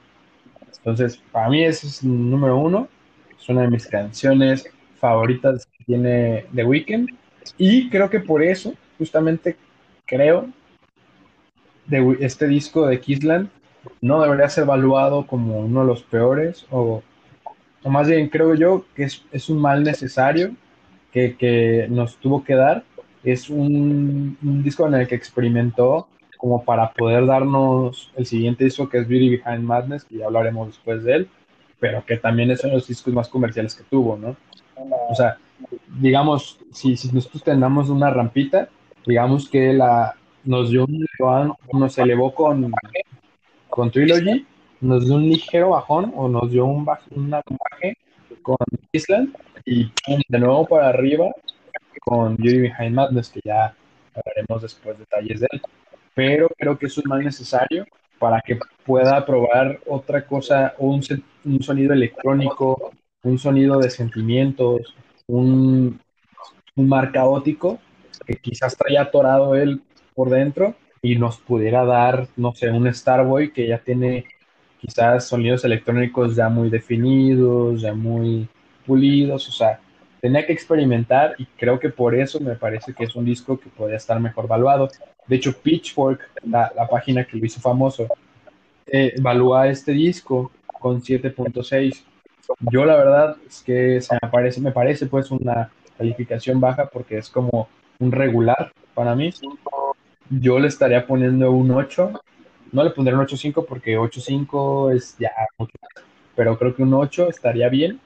Entonces, 0.78 1.22
para 1.30 1.48
mí 1.48 1.64
ese 1.64 1.86
es 1.86 2.04
número 2.04 2.58
uno. 2.58 2.88
Es 3.38 3.48
una 3.48 3.62
de 3.62 3.68
mis 3.68 3.86
canciones 3.86 4.68
favoritas 4.98 5.66
que 5.66 5.84
tiene 5.84 6.46
The 6.54 6.64
Weeknd. 6.64 7.08
Y 7.58 7.90
creo 7.90 8.08
que 8.08 8.20
por 8.20 8.42
eso, 8.42 8.74
justamente, 8.98 9.56
creo 10.06 10.48
de 11.86 12.16
este 12.20 12.46
disco 12.46 12.86
de 12.86 13.00
Kissland 13.00 13.48
no 14.00 14.22
debería 14.22 14.48
ser 14.48 14.64
evaluado 14.64 15.26
como 15.26 15.60
uno 15.60 15.80
de 15.80 15.86
los 15.86 16.02
peores 16.02 16.66
o, 16.70 17.02
más 17.84 18.08
bien 18.08 18.28
creo 18.28 18.54
yo 18.54 18.84
que 18.94 19.04
es, 19.04 19.48
un 19.48 19.60
mal 19.60 19.82
necesario 19.82 20.52
que, 21.12 21.86
nos 21.90 22.16
tuvo 22.16 22.44
que 22.44 22.54
dar. 22.54 22.84
Es 23.24 23.50
un, 23.50 24.38
disco 24.62 24.86
en 24.86 24.94
el 24.94 25.08
que 25.08 25.16
experimentó 25.16 26.08
como 26.42 26.64
para 26.64 26.92
poder 26.92 27.24
darnos 27.24 28.10
el 28.16 28.26
siguiente 28.26 28.64
disco 28.64 28.88
que 28.88 28.98
es 28.98 29.06
Beauty 29.06 29.36
Behind 29.36 29.62
Madness, 29.62 30.02
que 30.02 30.16
ya 30.18 30.26
hablaremos 30.26 30.66
después 30.66 31.04
de 31.04 31.14
él. 31.14 31.28
pero 31.78 32.04
que 32.04 32.16
también 32.16 32.50
es 32.50 32.64
uno 32.64 32.72
de 32.72 32.78
los 32.78 32.88
discos 32.88 33.14
más 33.14 33.28
comerciales 33.28 33.76
que 33.76 33.84
tuvo, 33.84 34.16
¿no? 34.16 34.36
O 35.08 35.14
sea, 35.14 35.38
digamos, 36.00 36.58
si, 36.72 36.96
si 36.96 37.12
nosotros 37.12 37.44
tenemos 37.44 37.90
una 37.90 38.10
rampita, 38.10 38.68
digamos 39.06 39.48
que 39.48 39.72
la, 39.72 40.16
nos 40.42 40.70
dio 40.70 40.84
un 40.84 41.06
nos 41.72 41.98
elevó 41.98 42.34
con, 42.34 42.72
con 43.68 43.92
Trilogy, 43.92 44.44
nos 44.80 45.06
dio 45.06 45.14
un 45.14 45.28
ligero 45.28 45.70
bajón 45.70 46.12
o 46.16 46.28
nos 46.28 46.50
dio 46.50 46.64
un, 46.64 46.84
un 47.10 47.30
baje 47.30 47.96
con 48.42 48.56
Island 48.90 49.36
y 49.64 49.92
de 50.28 50.38
nuevo 50.40 50.66
para 50.66 50.88
arriba 50.88 51.30
con 52.00 52.36
Beauty 52.36 52.62
Behind 52.62 52.96
Madness, 52.96 53.28
que 53.30 53.40
ya 53.44 53.76
hablaremos 54.12 54.62
después 54.62 54.98
detalles 54.98 55.38
de 55.38 55.46
él. 55.52 55.62
Pero 56.14 56.48
creo 56.56 56.78
que 56.78 56.86
eso 56.86 57.00
es 57.00 57.06
más 57.06 57.22
necesario 57.22 57.86
para 58.18 58.40
que 58.40 58.58
pueda 58.84 59.24
probar 59.24 59.80
otra 59.86 60.26
cosa, 60.26 60.74
un, 60.78 61.02
un 61.44 61.62
sonido 61.62 61.92
electrónico, 61.92 62.92
un 63.22 63.38
sonido 63.38 63.78
de 63.78 63.90
sentimientos, 63.90 64.94
un, 65.26 66.00
un 66.76 66.88
mar 66.88 67.12
caótico 67.12 67.80
que 68.26 68.36
quizás 68.36 68.76
traía 68.76 69.02
atorado 69.02 69.54
él 69.56 69.82
por 70.14 70.30
dentro 70.30 70.74
y 71.00 71.16
nos 71.16 71.38
pudiera 71.38 71.84
dar, 71.84 72.28
no 72.36 72.54
sé, 72.54 72.70
un 72.70 72.92
Starboy 72.92 73.52
que 73.52 73.66
ya 73.66 73.78
tiene 73.78 74.26
quizás 74.80 75.26
sonidos 75.26 75.64
electrónicos 75.64 76.36
ya 76.36 76.48
muy 76.48 76.70
definidos, 76.70 77.80
ya 77.80 77.94
muy 77.94 78.48
pulidos, 78.86 79.48
o 79.48 79.52
sea, 79.52 79.80
tenía 80.22 80.46
que 80.46 80.52
experimentar 80.52 81.34
y 81.36 81.44
creo 81.44 81.78
que 81.78 81.90
por 81.90 82.14
eso 82.14 82.40
me 82.40 82.54
parece 82.54 82.94
que 82.94 83.04
es 83.04 83.14
un 83.16 83.24
disco 83.24 83.58
que 83.58 83.68
podría 83.68 83.96
estar 83.96 84.18
mejor 84.20 84.46
valuado. 84.46 84.88
De 85.26 85.36
hecho, 85.36 85.52
Pitchfork, 85.52 86.20
la, 86.44 86.70
página 86.88 87.24
que 87.24 87.36
lo 87.36 87.44
hizo 87.44 87.60
famoso, 87.60 88.06
eh, 88.86 89.12
evalúa 89.16 89.68
este 89.68 89.92
disco 89.92 90.50
con 90.80 91.02
7.6. 91.02 92.04
Yo 92.70 92.84
la 92.84 92.96
verdad 92.96 93.36
es 93.46 93.62
que 93.62 94.00
me 94.22 94.30
parece, 94.30 94.60
me 94.60 94.72
parece 94.72 95.06
pues 95.06 95.30
una 95.30 95.70
calificación 95.98 96.60
baja 96.60 96.86
porque 96.86 97.18
es 97.18 97.28
como 97.28 97.68
un 97.98 98.12
regular 98.12 98.72
para 98.94 99.16
mí. 99.16 99.34
Yo 100.30 100.58
le 100.58 100.68
estaría 100.68 101.04
poniendo 101.04 101.50
un 101.50 101.72
8 101.72 102.12
no 102.72 102.82
le 102.82 102.90
pondré 102.90 103.14
un 103.14 103.20
8.5 103.20 103.66
porque 103.66 103.98
8.5 103.98 104.96
es 104.96 105.16
ya 105.18 105.30
mucho. 105.58 105.74
Pero 106.34 106.58
creo 106.58 106.74
que 106.74 106.82
un 106.82 106.94
8 106.94 107.28
estaría 107.28 107.68
bien. 107.68 108.00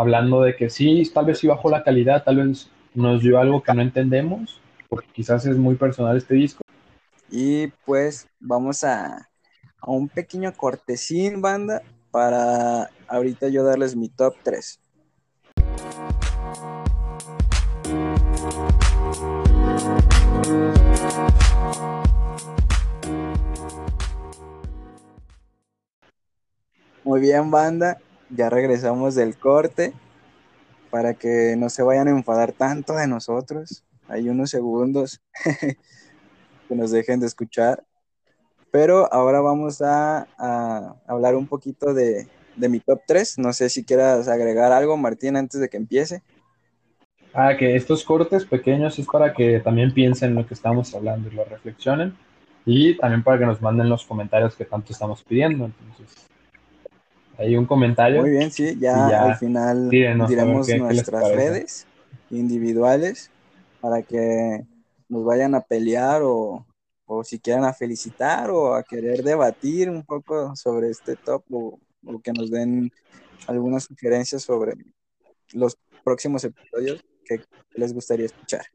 Hablando 0.00 0.40
de 0.40 0.56
que 0.56 0.70
sí, 0.70 1.02
tal 1.12 1.26
vez 1.26 1.40
sí 1.40 1.46
bajó 1.46 1.68
la 1.68 1.82
calidad, 1.82 2.24
tal 2.24 2.36
vez 2.36 2.70
nos 2.94 3.20
dio 3.20 3.38
algo 3.38 3.62
que 3.62 3.74
no 3.74 3.82
entendemos, 3.82 4.58
porque 4.88 5.08
quizás 5.12 5.44
es 5.44 5.58
muy 5.58 5.74
personal 5.74 6.16
este 6.16 6.36
disco. 6.36 6.62
Y 7.30 7.66
pues 7.84 8.26
vamos 8.40 8.82
a, 8.82 9.28
a 9.78 9.90
un 9.90 10.08
pequeño 10.08 10.54
cortesín, 10.54 11.42
banda, 11.42 11.82
para 12.10 12.88
ahorita 13.08 13.48
yo 13.48 13.62
darles 13.62 13.94
mi 13.94 14.08
top 14.08 14.34
3. 14.42 14.80
Muy 27.04 27.20
bien, 27.20 27.50
banda. 27.50 27.98
Ya 28.30 28.48
regresamos 28.48 29.14
del 29.14 29.36
corte 29.36 29.92
para 30.90 31.14
que 31.14 31.54
no 31.56 31.70
se 31.70 31.82
vayan 31.82 32.08
a 32.08 32.12
enfadar 32.12 32.52
tanto 32.52 32.94
de 32.94 33.06
nosotros. 33.06 33.84
Hay 34.08 34.28
unos 34.28 34.50
segundos 34.50 35.20
que 36.68 36.74
nos 36.74 36.90
dejen 36.90 37.20
de 37.20 37.26
escuchar. 37.26 37.84
Pero 38.70 39.12
ahora 39.12 39.40
vamos 39.40 39.82
a, 39.82 40.28
hablar 41.06 41.34
un 41.34 41.46
poquito 41.46 41.92
de, 41.92 42.28
de, 42.56 42.68
mi 42.68 42.80
top 42.80 43.00
3. 43.06 43.38
No 43.38 43.52
sé 43.52 43.68
si 43.68 43.84
quieras 43.84 44.28
agregar 44.28 44.72
algo, 44.72 44.96
Martín, 44.96 45.36
antes 45.36 45.60
de 45.60 45.68
que 45.68 45.76
empiece. 45.76 46.22
Ah, 47.32 47.56
que 47.56 47.76
estos 47.76 48.04
cortes 48.04 48.44
pequeños 48.44 48.98
es 48.98 49.06
para 49.06 49.32
que 49.32 49.60
también 49.60 49.92
piensen 49.92 50.34
lo 50.34 50.46
que 50.46 50.54
estamos 50.54 50.94
hablando 50.94 51.28
y 51.28 51.34
lo 51.34 51.44
reflexionen. 51.44 52.16
Y 52.64 52.96
también 52.98 53.24
para 53.24 53.38
que 53.38 53.46
nos 53.46 53.60
manden 53.60 53.88
los 53.88 54.04
comentarios 54.04 54.54
que 54.54 54.64
tanto 54.64 54.92
estamos 54.92 55.22
pidiendo. 55.24 55.66
Entonces, 55.66 56.29
hay 57.40 57.56
un 57.56 57.64
comentario. 57.64 58.20
Muy 58.20 58.30
bien, 58.30 58.50
sí, 58.50 58.76
ya, 58.78 59.24
al 59.24 59.36
final 59.36 59.88
diremos 59.88 60.68
nuestras 60.68 61.32
redes 61.32 61.86
individuales 62.30 63.30
para 63.80 64.02
que 64.02 64.66
nos 65.08 65.24
vayan 65.24 65.54
a 65.54 65.62
pelear 65.62 66.20
o, 66.22 66.66
si 67.24 67.40
quieran 67.40 67.64
a 67.64 67.72
felicitar 67.72 68.50
o 68.50 68.74
a 68.74 68.84
querer 68.84 69.24
debatir 69.24 69.88
un 69.90 70.04
poco 70.04 70.54
sobre 70.54 70.90
este 70.90 71.16
top 71.16 71.42
o, 71.50 71.78
que 72.22 72.32
nos 72.32 72.50
den 72.50 72.92
algunas 73.46 73.84
sugerencias 73.84 74.42
sobre 74.42 74.74
los 75.52 75.76
próximos 76.04 76.44
episodios 76.44 77.02
que 77.24 77.40
les 77.74 77.94
gustaría 77.94 78.26
escuchar. 78.26 78.66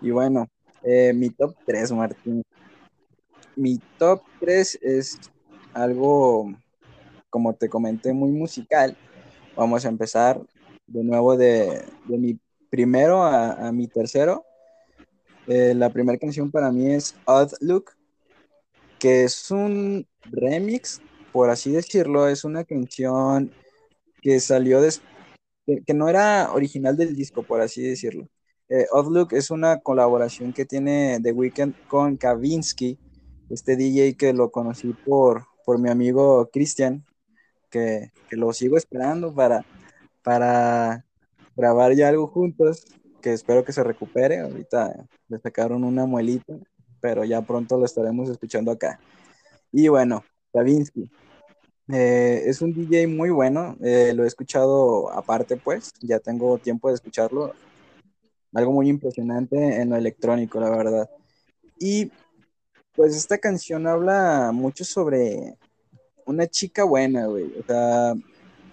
Y 0.00 0.10
bueno, 0.10 0.48
eh, 0.82 1.12
mi 1.14 1.30
top 1.30 1.54
3, 1.64 1.92
Martín. 1.92 2.42
Mi 3.54 3.78
top 3.96 4.22
3 4.40 4.78
es 4.82 5.18
algo 5.72 6.52
como 7.30 7.54
te 7.54 7.68
comenté, 7.68 8.12
muy 8.12 8.30
musical. 8.30 8.96
Vamos 9.56 9.84
a 9.84 9.88
empezar 9.88 10.40
de 10.86 11.02
nuevo 11.02 11.36
de, 11.36 11.82
mi 12.06 12.38
primero 12.70 13.22
a, 13.22 13.72
mi 13.72 13.88
tercero. 13.88 14.44
Eh, 15.46 15.74
la 15.74 15.90
primera 15.90 16.18
canción 16.18 16.50
para 16.50 16.70
mí 16.72 16.92
es 16.92 17.14
Odd 17.24 17.52
Look, 17.60 17.92
que 18.98 19.24
es 19.24 19.50
un 19.50 20.06
remix, 20.24 21.00
por 21.32 21.50
así 21.50 21.70
decirlo. 21.70 22.28
Es 22.28 22.44
una 22.44 22.64
canción 22.64 23.52
que 24.22 24.40
salió 24.40 24.80
de, 24.80 24.92
que, 25.86 25.94
no 25.94 26.08
era 26.08 26.52
original 26.52 26.96
del 26.96 27.14
disco, 27.14 27.42
por 27.42 27.60
así 27.60 27.82
decirlo. 27.82 28.28
Eh, 28.68 28.86
Odd 28.92 29.12
Look 29.12 29.28
es 29.32 29.50
una 29.50 29.80
colaboración 29.80 30.52
que 30.52 30.64
tiene 30.64 31.20
The 31.22 31.32
Weeknd 31.32 31.74
con 31.88 32.16
Kavinsky, 32.16 32.98
este 33.50 33.76
DJ 33.76 34.16
que 34.16 34.32
lo 34.32 34.50
conocí 34.50 34.92
por, 35.04 35.46
por 35.64 35.78
mi 35.78 35.88
amigo 35.88 36.50
Christian, 36.52 37.04
que, 37.70 38.10
lo 38.30 38.52
sigo 38.52 38.76
esperando 38.76 39.34
para, 39.34 39.64
para 40.22 41.04
grabar 41.56 41.94
ya 41.94 42.08
algo 42.08 42.26
juntos, 42.26 42.84
que 43.20 43.32
espero 43.32 43.64
que 43.64 43.72
se 43.72 43.82
recupere. 43.82 44.40
Ahorita 44.40 45.06
le 45.28 45.38
sacaron 45.38 45.84
una 45.84 46.06
muelita, 46.06 46.54
pero 47.00 47.24
ya 47.24 47.42
pronto 47.42 47.78
lo 47.78 47.84
estaremos 47.84 48.28
escuchando 48.28 48.70
acá. 48.70 49.00
Y 49.72 49.88
bueno, 49.88 50.24
Kavinsky. 50.52 51.10
Eh, 51.88 52.42
es 52.46 52.62
un 52.62 52.74
DJ 52.74 53.06
muy 53.06 53.30
bueno, 53.30 53.76
eh, 53.80 54.12
lo 54.12 54.24
he 54.24 54.26
escuchado 54.26 55.08
aparte 55.12 55.56
pues, 55.56 55.92
ya 56.00 56.18
tengo 56.18 56.58
tiempo 56.58 56.88
de 56.88 56.94
escucharlo. 56.94 57.54
Algo 58.52 58.72
muy 58.72 58.88
impresionante 58.88 59.80
en 59.80 59.90
lo 59.90 59.96
electrónico, 59.96 60.58
la 60.58 60.70
verdad. 60.70 61.10
Y 61.78 62.10
pues 62.94 63.14
esta 63.14 63.38
canción 63.38 63.86
habla 63.86 64.50
mucho 64.52 64.84
sobre 64.84 65.58
una 66.26 66.46
chica 66.46 66.84
buena, 66.84 67.26
güey. 67.26 67.52
O 67.58 67.64
sea, 67.64 68.14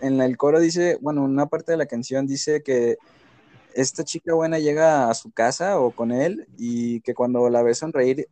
en 0.02 0.22
el 0.22 0.38
coro 0.38 0.60
dice, 0.60 0.98
bueno, 1.02 1.24
una 1.24 1.46
parte 1.46 1.72
de 1.72 1.78
la 1.78 1.86
canción 1.86 2.28
dice 2.28 2.62
que 2.62 2.98
esta 3.74 4.04
chica 4.04 4.34
buena 4.34 4.60
llega 4.60 5.10
a 5.10 5.14
su 5.14 5.32
casa 5.32 5.80
o 5.80 5.92
con 5.92 6.12
él 6.12 6.48
y 6.58 7.02
que 7.02 7.14
cuando 7.14 7.50
la 7.50 7.64
ve 7.64 7.74
sonreír, 7.74 8.28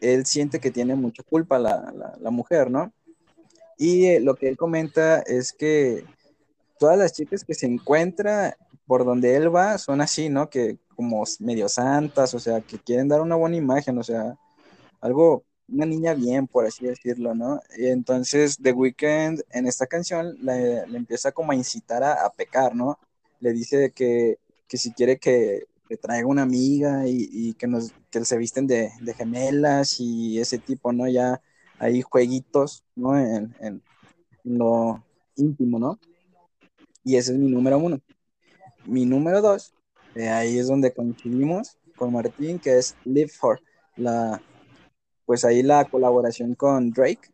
él 0.00 0.26
siente 0.26 0.60
que 0.60 0.70
tiene 0.70 0.94
mucha 0.94 1.22
culpa 1.22 1.58
la, 1.58 2.14
la, 2.20 2.30
mujer, 2.30 2.70
¿no? 2.70 2.92
Y 3.78 4.06
eh, 4.06 4.20
lo 4.20 4.34
que 4.34 4.48
él 4.48 4.56
comenta 4.56 5.20
es 5.20 5.52
que 5.52 6.04
todas 6.78 6.98
las 6.98 7.12
chicas 7.12 7.44
que 7.44 7.54
se 7.54 7.66
encuentra 7.66 8.56
por 8.86 9.04
donde 9.04 9.34
él 9.36 9.54
va 9.54 9.78
son 9.78 10.00
así, 10.00 10.28
¿no? 10.28 10.50
Que 10.50 10.78
como 10.94 11.24
medio 11.40 11.68
santas, 11.68 12.34
o 12.34 12.38
sea, 12.38 12.60
que 12.60 12.78
quieren 12.78 13.08
dar 13.08 13.20
una 13.20 13.36
buena 13.36 13.56
imagen, 13.56 13.98
o 13.98 14.02
sea, 14.02 14.36
algo 15.00 15.44
una 15.68 15.86
niña 15.86 16.14
bien, 16.14 16.46
por 16.46 16.66
así 16.66 16.86
decirlo, 16.86 17.34
¿no? 17.34 17.60
Y 17.76 17.86
entonces 17.86 18.58
The 18.60 18.72
Weeknd 18.72 19.42
en 19.50 19.66
esta 19.66 19.86
canción 19.86 20.36
le, 20.40 20.80
empieza 20.96 21.32
como 21.32 21.52
a 21.52 21.56
incitar 21.56 22.02
a, 22.02 22.30
pecar, 22.30 22.74
¿no? 22.74 22.98
Le 23.40 23.52
dice 23.52 23.92
que, 23.92 24.38
si 24.68 24.92
quiere 24.92 25.18
que, 25.18 25.64
le 25.88 25.96
traiga 25.98 26.26
una 26.26 26.42
amiga 26.42 27.04
y, 27.06 27.54
que, 27.54 27.66
nos, 27.66 27.92
que 28.10 28.24
se 28.24 28.38
visten 28.38 28.66
de, 28.66 28.90
gemelas 29.16 30.00
y 30.00 30.38
ese 30.38 30.58
tipo, 30.58 30.92
¿no? 30.92 31.08
Ya 31.08 31.40
hay 31.78 32.02
jueguitos, 32.02 32.84
¿no? 32.94 33.18
En, 33.18 33.54
en, 33.60 33.82
lo 34.44 35.04
íntimo, 35.36 35.78
¿no? 35.78 35.98
Y 37.02 37.16
ese 37.16 37.32
es 37.32 37.38
mi 37.38 37.50
número 37.50 37.78
uno. 37.78 38.00
Mi 38.86 39.06
número 39.06 39.40
dos, 39.40 39.74
ahí 40.14 40.58
es 40.58 40.68
donde 40.68 40.92
coincidimos 40.92 41.78
con 41.96 42.12
Martín, 42.12 42.58
que 42.58 42.78
es 42.78 42.96
Live 43.04 43.28
For, 43.28 43.60
la, 43.96 44.42
pues 45.26 45.44
ahí 45.44 45.62
la 45.62 45.84
colaboración 45.84 46.54
con 46.54 46.90
Drake, 46.90 47.30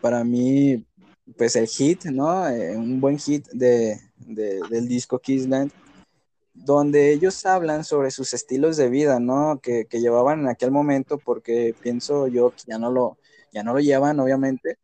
para 0.00 0.24
mí, 0.24 0.84
pues 1.36 1.56
el 1.56 1.66
hit, 1.66 2.04
¿no? 2.06 2.48
Eh, 2.48 2.76
un 2.76 3.00
buen 3.00 3.18
hit 3.18 3.46
de, 3.52 3.98
del 4.18 4.88
disco 4.88 5.18
Kissland, 5.18 5.70
donde 6.54 7.12
ellos 7.12 7.46
hablan 7.46 7.84
sobre 7.84 8.10
sus 8.10 8.34
estilos 8.34 8.76
de 8.76 8.90
vida, 8.90 9.20
¿no? 9.20 9.60
Que, 9.62 9.86
llevaban 9.92 10.40
en 10.40 10.48
aquel 10.48 10.70
momento, 10.70 11.18
porque 11.18 11.74
pienso 11.80 12.28
yo 12.28 12.50
que 12.50 12.64
ya 12.66 12.78
no 12.78 12.90
lo, 12.90 13.16
ya 13.52 13.62
no 13.62 13.72
lo 13.72 13.80
llevan, 13.80 14.20
obviamente, 14.20 14.78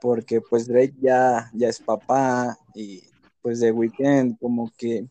porque 0.00 0.40
pues 0.40 0.66
Drake 0.66 0.94
ya, 1.00 1.50
ya 1.52 1.68
es 1.68 1.80
papá 1.80 2.58
y 2.74 3.02
pues 3.42 3.60
The 3.60 3.72
Weeknd 3.72 4.38
como 4.38 4.72
que 4.76 5.06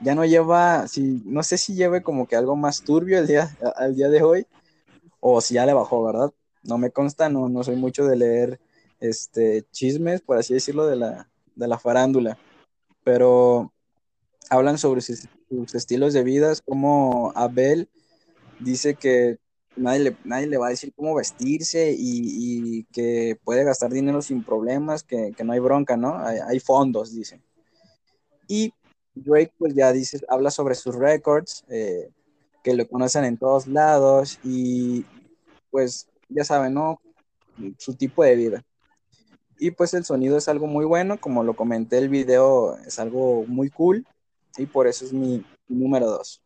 ya 0.00 0.14
no 0.14 0.24
lleva, 0.24 0.88
si, 0.88 1.22
no 1.24 1.42
sé 1.42 1.58
si 1.58 1.74
lleve 1.74 2.02
como 2.02 2.26
que 2.26 2.36
algo 2.36 2.56
más 2.56 2.82
turbio 2.82 3.18
el 3.18 3.26
día, 3.26 3.56
al 3.76 3.94
día 3.94 4.08
de 4.08 4.22
hoy, 4.22 4.46
o 5.24 5.40
si 5.40 5.54
ya 5.54 5.64
le 5.64 5.72
bajó, 5.72 6.02
¿verdad? 6.02 6.32
No 6.64 6.78
me 6.78 6.90
consta, 6.90 7.28
no, 7.28 7.48
no 7.48 7.62
soy 7.62 7.76
mucho 7.76 8.04
de 8.04 8.16
leer 8.16 8.60
este, 8.98 9.64
chismes, 9.70 10.20
por 10.20 10.36
así 10.36 10.52
decirlo, 10.52 10.86
de 10.86 10.96
la, 10.96 11.30
de 11.54 11.68
la 11.68 11.78
farándula, 11.78 12.38
pero 13.04 13.72
hablan 14.50 14.78
sobre 14.78 15.00
sus, 15.00 15.28
estilos 15.74 16.12
de 16.12 16.24
vida, 16.24 16.52
como 16.64 17.32
Abel 17.36 17.88
dice 18.58 18.94
que 18.94 19.38
nadie 19.76 20.00
le, 20.00 20.16
nadie 20.24 20.48
le 20.48 20.58
va 20.58 20.66
a 20.66 20.70
decir 20.70 20.92
cómo 20.92 21.14
vestirse 21.14 21.94
y, 21.96 22.84
que 22.92 23.38
puede 23.44 23.62
gastar 23.62 23.92
dinero 23.92 24.22
sin 24.22 24.42
problemas, 24.42 25.04
que, 25.04 25.32
no 25.44 25.52
hay 25.52 25.60
bronca, 25.60 25.96
¿no? 25.96 26.16
Hay, 26.18 26.58
fondos, 26.58 27.14
dice. 27.14 27.40
Y 28.48 28.74
Drake 29.14 29.52
pues 29.56 29.72
ya 29.74 29.92
dice, 29.92 30.20
habla 30.28 30.50
sobre 30.50 30.74
sus 30.74 30.96
records, 30.96 31.64
eh, 31.68 32.10
que 32.64 32.74
lo 32.74 32.88
conocen 32.88 33.24
en 33.24 33.36
todos 33.36 33.66
lados 33.66 34.38
y 34.44 35.04
pues 35.72 36.08
ya 36.28 36.44
saben, 36.44 36.74
¿no? 36.74 37.00
Su 37.78 37.94
tipo 37.94 38.22
de 38.22 38.36
vida. 38.36 38.64
Y 39.58 39.72
pues 39.72 39.94
el 39.94 40.04
sonido 40.04 40.38
es 40.38 40.48
algo 40.48 40.68
muy 40.68 40.84
bueno, 40.84 41.20
como 41.20 41.42
lo 41.42 41.54
comenté, 41.56 41.98
el 41.98 42.08
video 42.08 42.76
es 42.86 42.98
algo 42.98 43.44
muy 43.46 43.70
cool 43.70 44.06
y 44.56 44.66
por 44.66 44.86
eso 44.86 45.04
es 45.04 45.12
mi, 45.12 45.44
número 45.68 46.06
dos. 46.06 46.42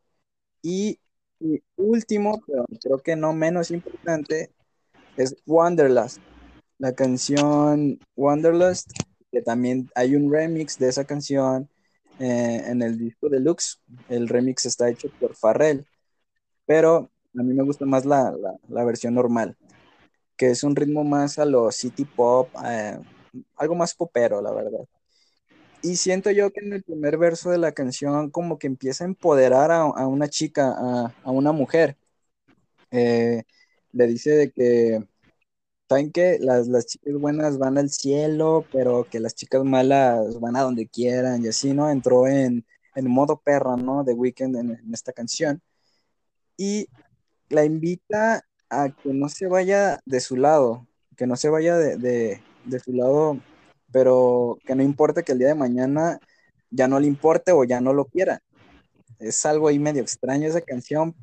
Y 0.62 0.98
último, 1.76 2.42
pero 2.46 2.64
creo 2.80 2.98
que 2.98 3.16
no 3.16 3.32
menos 3.32 3.70
importante, 3.70 4.50
es 5.16 5.36
Wanderlust. 5.46 6.18
La 6.78 6.94
canción 6.94 7.98
Wanderlust, 8.16 8.90
que 9.32 9.42
también 9.42 9.90
hay 9.94 10.14
un 10.14 10.30
remix 10.32 10.78
de 10.78 10.88
esa 10.88 11.04
canción 11.04 11.68
eh, 12.18 12.64
en 12.66 12.82
el 12.82 12.98
disco 12.98 13.28
deluxe. 13.28 13.80
El 14.08 14.28
remix 14.28 14.66
está 14.66 14.88
hecho 14.88 15.08
por 15.20 15.34
Farrell, 15.34 15.86
pero 16.66 17.10
a 17.38 17.42
mí 17.42 17.54
me 17.54 17.62
gusta 17.62 17.84
más 17.86 18.04
la, 18.06 18.34
versión 18.68 19.14
normal, 19.14 19.56
que 20.36 20.50
es 20.50 20.64
un 20.64 20.76
ritmo 20.76 21.04
más 21.04 21.38
a 21.38 21.44
lo 21.44 21.70
city 21.72 22.04
pop, 22.04 22.48
eh, 22.64 22.98
algo 23.56 23.74
más 23.74 23.94
popero, 23.94 24.40
la 24.42 24.52
verdad. 24.52 24.86
Y 25.82 25.96
siento 25.96 26.30
yo 26.30 26.52
que 26.52 26.60
en 26.60 26.72
el 26.72 26.82
primer 26.82 27.18
verso 27.18 27.50
de 27.50 27.58
la 27.58 27.72
canción 27.72 28.30
como 28.30 28.58
que 28.58 28.66
empieza 28.66 29.04
a 29.04 29.06
empoderar 29.08 29.70
a, 29.70 29.84
una 30.06 30.28
chica, 30.28 30.74
a, 31.22 31.30
una 31.30 31.52
mujer. 31.52 31.96
Eh, 32.90 33.42
le 33.92 34.06
dice 34.06 34.30
de 34.30 34.50
que 34.52 35.06
saben 35.88 36.12
que 36.12 36.38
las, 36.40 36.68
las, 36.68 36.86
chicas 36.86 37.14
buenas 37.14 37.58
van 37.58 37.78
al 37.78 37.90
cielo, 37.90 38.64
pero 38.72 39.04
que 39.10 39.20
las 39.20 39.34
chicas 39.34 39.64
malas 39.64 40.40
van 40.40 40.56
a 40.56 40.62
donde 40.62 40.88
quieran 40.88 41.44
y 41.44 41.48
así, 41.48 41.72
¿no? 41.74 41.90
Entró 41.90 42.26
en, 42.28 42.66
en 42.96 43.10
modo 43.10 43.40
perra, 43.40 43.76
¿no? 43.76 44.04
De 44.04 44.14
Weekend 44.14 44.56
en, 44.56 44.94
esta 44.94 45.12
canción. 45.12 45.62
Y 46.56 46.88
la 47.48 47.64
invita 47.64 48.44
a 48.70 48.88
que 48.90 49.12
no 49.12 49.28
se 49.28 49.46
vaya 49.46 50.00
de 50.04 50.20
su 50.20 50.36
lado, 50.36 50.86
que 51.16 51.26
no 51.26 51.36
se 51.36 51.48
vaya 51.48 51.76
de, 51.76 51.96
de, 51.96 52.40
de 52.64 52.80
su 52.80 52.92
lado, 52.92 53.38
pero 53.92 54.58
que 54.66 54.74
no 54.74 54.82
importe 54.82 55.22
que 55.22 55.32
el 55.32 55.38
día 55.38 55.48
de 55.48 55.54
mañana 55.54 56.20
ya 56.70 56.88
no 56.88 57.00
le 57.00 57.06
importe 57.06 57.52
o 57.52 57.64
ya 57.64 57.80
no 57.80 57.92
lo 57.92 58.06
quiera. 58.06 58.42
Es 59.18 59.46
algo 59.46 59.68
ahí 59.68 59.78
medio 59.78 60.02
extraño 60.02 60.48
esa 60.48 60.60
canción, 60.60 61.14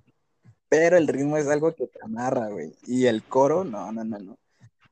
pero 0.70 0.98
el 0.98 1.08
ritmo 1.08 1.38
es 1.38 1.48
algo 1.48 1.74
que 1.76 1.88
te 1.88 2.00
amarra, 2.02 2.50
güey. 2.50 2.74
Y 2.88 3.06
el 3.06 3.24
coro, 3.24 3.64
no, 3.64 3.92
no, 3.92 4.04
no, 4.04 4.18
no. 4.20 4.38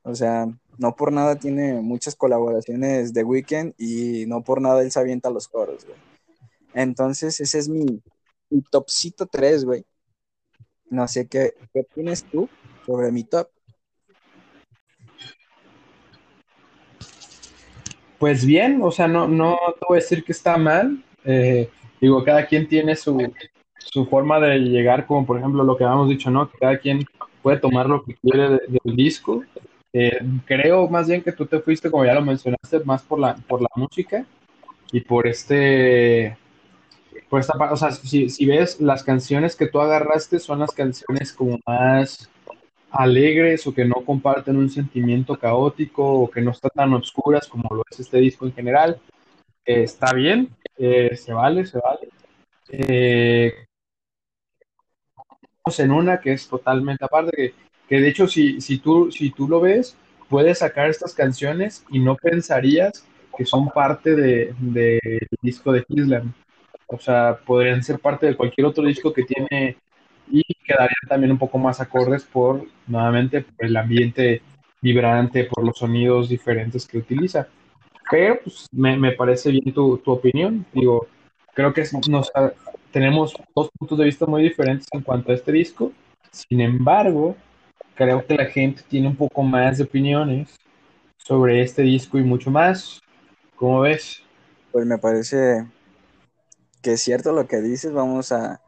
O 0.03 0.15
sea, 0.15 0.47
no 0.77 0.95
por 0.95 1.11
nada 1.11 1.35
tiene 1.37 1.81
muchas 1.81 2.15
colaboraciones 2.15 3.13
de 3.13 3.23
Weekend 3.23 3.73
y 3.77 4.25
no 4.27 4.43
por 4.43 4.61
nada 4.61 4.81
él 4.81 4.91
se 4.91 4.99
avienta 4.99 5.29
los 5.29 5.47
coros, 5.47 5.85
güey. 5.85 5.97
Entonces, 6.73 7.39
ese 7.39 7.59
es 7.59 7.69
mi, 7.69 8.01
topcito 8.69 9.25
3, 9.27 9.65
güey. 9.65 9.85
No 10.91 11.07
sé 11.07 11.25
qué, 11.27 11.53
qué 11.73 11.79
opinas 11.79 12.25
tú 12.29 12.49
sobre 12.85 13.13
mi 13.13 13.23
top. 13.23 13.47
Pues 18.19 18.45
bien, 18.45 18.81
o 18.83 18.91
sea, 18.91 19.07
no, 19.07 19.25
no 19.25 19.57
te 19.79 19.85
voy 19.87 19.97
a 19.97 20.01
decir 20.01 20.23
que 20.25 20.33
está 20.33 20.57
mal. 20.57 21.01
Eh, 21.23 21.69
digo, 22.01 22.23
cada 22.25 22.45
quien 22.45 22.67
tiene 22.67 22.97
su, 22.97 23.33
su 23.77 24.05
forma 24.05 24.41
de 24.41 24.59
llegar, 24.59 25.05
como 25.07 25.25
por 25.25 25.39
ejemplo 25.39 25.63
lo 25.63 25.77
que 25.77 25.85
habíamos 25.85 26.09
dicho, 26.09 26.29
¿no? 26.29 26.51
Que 26.51 26.57
cada 26.57 26.77
quien 26.77 27.05
puede 27.41 27.57
tomar 27.57 27.87
lo 27.87 28.03
que 28.03 28.15
quiere 28.15 28.59
del 28.67 28.95
disco. 28.97 29.45
Eh, 29.93 30.19
creo 30.45 30.89
más 30.89 31.07
bien 31.07 31.21
que 31.21 31.31
tú 31.31 31.45
te 31.45 31.61
fuiste, 31.61 31.89
como 31.89 32.03
ya 32.03 32.13
lo 32.13 32.21
mencionaste, 32.21 32.81
más 32.83 33.01
por 33.01 33.17
la, 33.17 33.35
por 33.47 33.61
la 33.61 33.69
música 33.77 34.25
y 34.91 34.99
por 34.99 35.25
este, 35.25 36.37
por 37.29 37.39
esta 37.39 37.53
o 37.71 37.77
sea, 37.77 37.91
si, 37.91 38.29
si 38.29 38.45
ves 38.45 38.79
las 38.81 39.03
canciones 39.03 39.55
que 39.55 39.67
tú 39.67 39.79
agarraste 39.79 40.39
son 40.39 40.59
las 40.59 40.71
canciones 40.71 41.33
como 41.33 41.59
más 41.65 42.29
alegres 42.91 43.65
o 43.67 43.73
que 43.73 43.85
no 43.85 43.95
comparten 44.05 44.57
un 44.57 44.69
sentimiento 44.69 45.37
caótico 45.37 46.05
o 46.05 46.29
que 46.29 46.41
no 46.41 46.51
están 46.51 46.71
tan 46.75 46.93
oscuras 46.93 47.47
como 47.47 47.73
lo 47.75 47.83
es 47.89 47.99
este 47.99 48.17
disco 48.17 48.45
en 48.45 48.53
general. 48.53 48.99
Eh, 49.65 49.83
está 49.83 50.13
bien, 50.13 50.49
eh, 50.77 51.15
se 51.15 51.33
vale, 51.33 51.65
se 51.65 51.79
vale. 51.79 52.09
Eh, 52.69 53.53
en 55.77 55.91
una 55.91 56.19
que 56.19 56.33
es 56.33 56.47
totalmente 56.47 57.05
aparte, 57.05 57.31
que 57.35 57.53
que 57.87 57.99
de 57.99 58.07
hecho 58.07 58.25
si, 58.25 58.61
si, 58.61 58.77
tú, 58.79 59.11
si 59.11 59.31
tú 59.31 59.49
lo 59.49 59.59
ves, 59.59 59.97
puedes 60.29 60.59
sacar 60.59 60.89
estas 60.89 61.13
canciones 61.13 61.83
y 61.89 61.99
no 61.99 62.15
pensarías 62.15 63.05
que 63.37 63.45
son 63.45 63.67
parte 63.67 64.15
del 64.15 64.55
de, 64.59 65.27
disco 65.41 65.73
de 65.73 65.83
Islam. 65.89 66.33
O 66.91 66.99
sea, 66.99 67.39
podrían 67.45 67.81
ser 67.81 67.99
parte 67.99 68.27
de 68.27 68.35
cualquier 68.35 68.67
otro 68.67 68.83
disco 68.83 69.13
que 69.13 69.23
tiene 69.23 69.77
y 70.29 70.43
quedarían 70.65 71.07
también 71.07 71.31
un 71.31 71.37
poco 71.37 71.57
más 71.57 71.79
acordes 71.79 72.23
por, 72.23 72.65
nuevamente, 72.85 73.41
por 73.41 73.65
el 73.65 73.77
ambiente 73.77 74.41
vibrante, 74.81 75.45
por 75.45 75.63
los 75.63 75.77
sonidos 75.77 76.27
diferentes 76.27 76.85
que 76.85 76.97
utiliza. 76.97 77.47
Pero 78.09 78.39
pues, 78.43 78.67
me, 78.73 78.97
me 78.97 79.13
parece 79.13 79.51
bien 79.51 79.73
tu, 79.73 79.97
tu, 79.99 80.11
opinión. 80.11 80.65
Digo, 80.73 81.07
creo 81.53 81.73
que 81.73 81.85
nos, 82.09 82.29
tenemos 82.91 83.33
dos 83.55 83.69
puntos 83.77 83.97
de 83.97 84.05
vista 84.05 84.25
muy 84.25 84.43
diferentes 84.43 84.87
en 84.91 85.01
cuanto 85.01 85.31
a 85.31 85.35
este 85.35 85.53
disco. 85.53 85.93
Sin 86.29 86.59
embargo, 86.59 87.37
creo 87.95 88.25
que 88.25 88.35
la 88.35 88.45
gente 88.45 88.81
tiene 88.87 89.07
un 89.07 89.15
poco 89.15 89.43
más 89.43 89.77
de 89.77 89.85
opiniones 89.85 90.57
sobre 91.17 91.61
este 91.61 91.83
disco 91.83 92.17
y 92.17 92.23
mucho 92.23 92.51
más. 92.51 92.99
¿Cómo 93.55 93.81
ves? 93.81 94.23
Pues 94.73 94.85
me 94.85 94.97
parece 94.97 95.65
que 96.81 96.93
es 96.93 97.01
cierto 97.01 97.31
lo 97.31 97.47
que 97.47 97.61
dices. 97.61 97.93
Vamos 97.93 98.31
a 98.31 98.61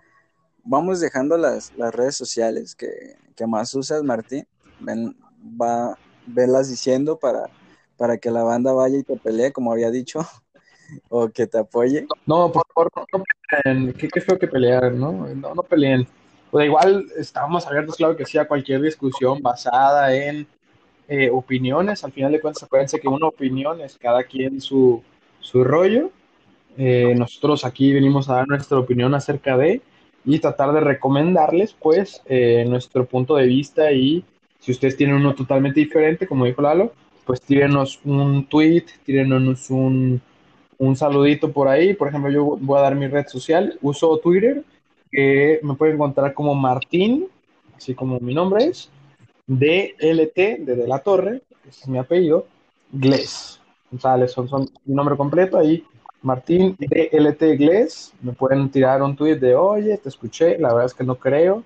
vamos 0.64 0.99
dejando 0.99 1.38
las, 1.38 1.74
las 1.78 1.93
redes 1.93 2.16
sociales 2.16 2.76
que, 2.76 3.16
más 3.47 3.74
usas, 3.76 4.03
Martín. 4.03 4.47
Ven, 4.80 5.16
va, 5.61 5.97
venlas 6.26 6.70
diciendo 6.70 7.20
para, 7.20 7.49
para 7.97 8.18
que 8.18 8.32
la 8.32 8.43
banda 8.43 8.72
vaya 8.72 8.97
y 8.97 9.03
te 9.03 9.18
pelee, 9.18 9.51
como 9.51 9.72
había 9.72 9.91
dicho, 9.91 10.22
o 11.09 11.30
que 11.30 11.47
te 11.47 11.57
apoye. 11.57 12.07
No, 12.26 12.51
por 12.51 12.64
favor, 12.74 12.91
no, 13.11 13.24
peleen. 13.64 13.93
¿Qué, 13.93 14.07
qué 14.07 14.22
feo 14.22 14.39
que 14.39 14.47
pelear, 14.47 14.93
¿no? 14.93 15.28
No, 15.36 15.55
no 15.55 15.64
peleen 15.64 16.07
pues 16.53 16.68
igual 16.68 17.07
estábamos 17.18 17.66
abiertos, 17.66 17.95
claro 17.95 18.16
que 18.16 18.28
sí, 18.28 18.38
a 18.38 18.47
cualquier 18.47 18.80
discusión 18.80 19.41
basada 19.41 20.14
en 20.14 20.45
eh, 21.07 21.32
opiniones. 21.32 22.03
Al 22.03 22.11
final 22.11 22.32
de 22.32 22.39
cuentas, 22.39 22.61
acuérdense 22.61 22.99
que 22.99 23.07
una 23.07 23.26
opinión 23.26 23.82
es 23.82 23.97
cada 23.97 24.24
quien 24.24 24.61
su, 24.61 25.01
su 25.39 25.64
rollo. 25.64 26.11
Eh, 26.78 27.14
nosotros 27.18 27.66
aquí 27.66 27.94
venimos 27.94 28.30
a 28.30 28.36
dar 28.36 28.48
nuestra 28.48 28.80
opinión 28.80 29.14
acerca 29.14 29.58
de 29.58 29.82
y 30.26 30.40
tratar 30.40 30.74
de 30.74 30.80
recomendarles, 30.80 31.74
pues, 31.74 32.22
eh, 32.26 32.66
nuestro 32.68 33.06
punto 33.06 33.36
de 33.36 33.46
vista 33.46 33.92
y 33.92 34.24
si 34.60 34.72
ustedes 34.72 34.96
tienen 34.96 35.18
uno 35.18 35.36
totalmente 35.36 35.80
diferente, 35.82 36.26
como 36.26 36.46
dijo 36.46 36.62
Lalo, 36.62 36.94
pues 37.26 37.42
tírenos 37.42 38.00
un 38.06 38.46
tweet, 38.46 38.86
tírenos 39.06 39.70
un, 39.70 40.22
un 40.78 40.96
saludito 40.96 41.52
por 41.52 41.68
ahí. 41.68 41.94
Por 41.94 42.08
ejemplo, 42.08 42.32
yo 42.32 42.58
voy 42.60 42.78
a 42.78 42.84
dar 42.84 42.96
mi 42.96 43.08
red 43.08 43.28
social, 43.28 43.78
uso 43.82 44.18
Twitter 44.20 44.64
que 45.12 45.60
me 45.62 45.76
pueden 45.76 45.96
encontrar 45.96 46.34
como 46.34 46.56
Martín, 46.56 47.28
así 47.76 47.94
como 47.94 48.20
mi 48.20 48.34
nombre 48.34 48.66
es, 48.66 48.90
DLT, 49.46 50.36
de, 50.60 50.76
de 50.76 50.88
la 50.88 51.00
Torre, 51.00 51.42
ese 51.68 51.82
es 51.82 51.88
mi 51.88 51.98
apellido, 52.00 52.48
Gles. 52.92 53.60
González, 53.92 54.32
son, 54.32 54.48
son 54.48 54.70
mi 54.86 54.96
nombre 54.96 55.16
completo, 55.16 55.58
ahí 55.58 55.84
Martín 56.24 56.76
DLT 56.80 57.58
Gles, 57.58 58.14
me 58.22 58.32
pueden 58.32 58.70
tirar 58.70 59.04
un 59.04 59.16
tweet 59.16 59.36
de, 59.36 59.56
oye, 59.56 59.98
te 59.98 60.10
escuché, 60.10 60.58
la 60.58 60.70
verdad 60.70 60.86
es 60.86 60.94
que 60.94 61.04
no 61.04 61.16
creo, 61.16 61.64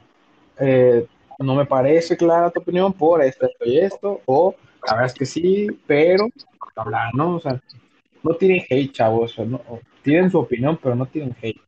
eh, 0.59 1.05
no 1.39 1.55
me 1.55 1.65
parece 1.65 2.17
clara 2.17 2.49
tu 2.49 2.59
opinión 2.59 2.91
por 2.91 3.23
esto, 3.23 3.45
esto 3.45 3.65
y 3.65 3.79
esto, 3.79 4.21
o 4.25 4.55
la 4.85 4.93
verdad 4.93 5.11
es 5.11 5.13
que 5.13 5.25
sí, 5.25 5.67
pero 5.85 6.27
hablar, 6.75 7.13
¿no? 7.13 7.35
O 7.35 7.39
sea, 7.39 7.61
no 8.23 8.33
tienen 8.33 8.63
hate, 8.69 8.91
chavos, 8.91 9.37
¿no? 9.39 9.61
tienen 10.01 10.31
su 10.31 10.39
opinión, 10.39 10.79
pero 10.81 10.95
no 10.95 11.05
tienen 11.05 11.35
hate. 11.41 11.61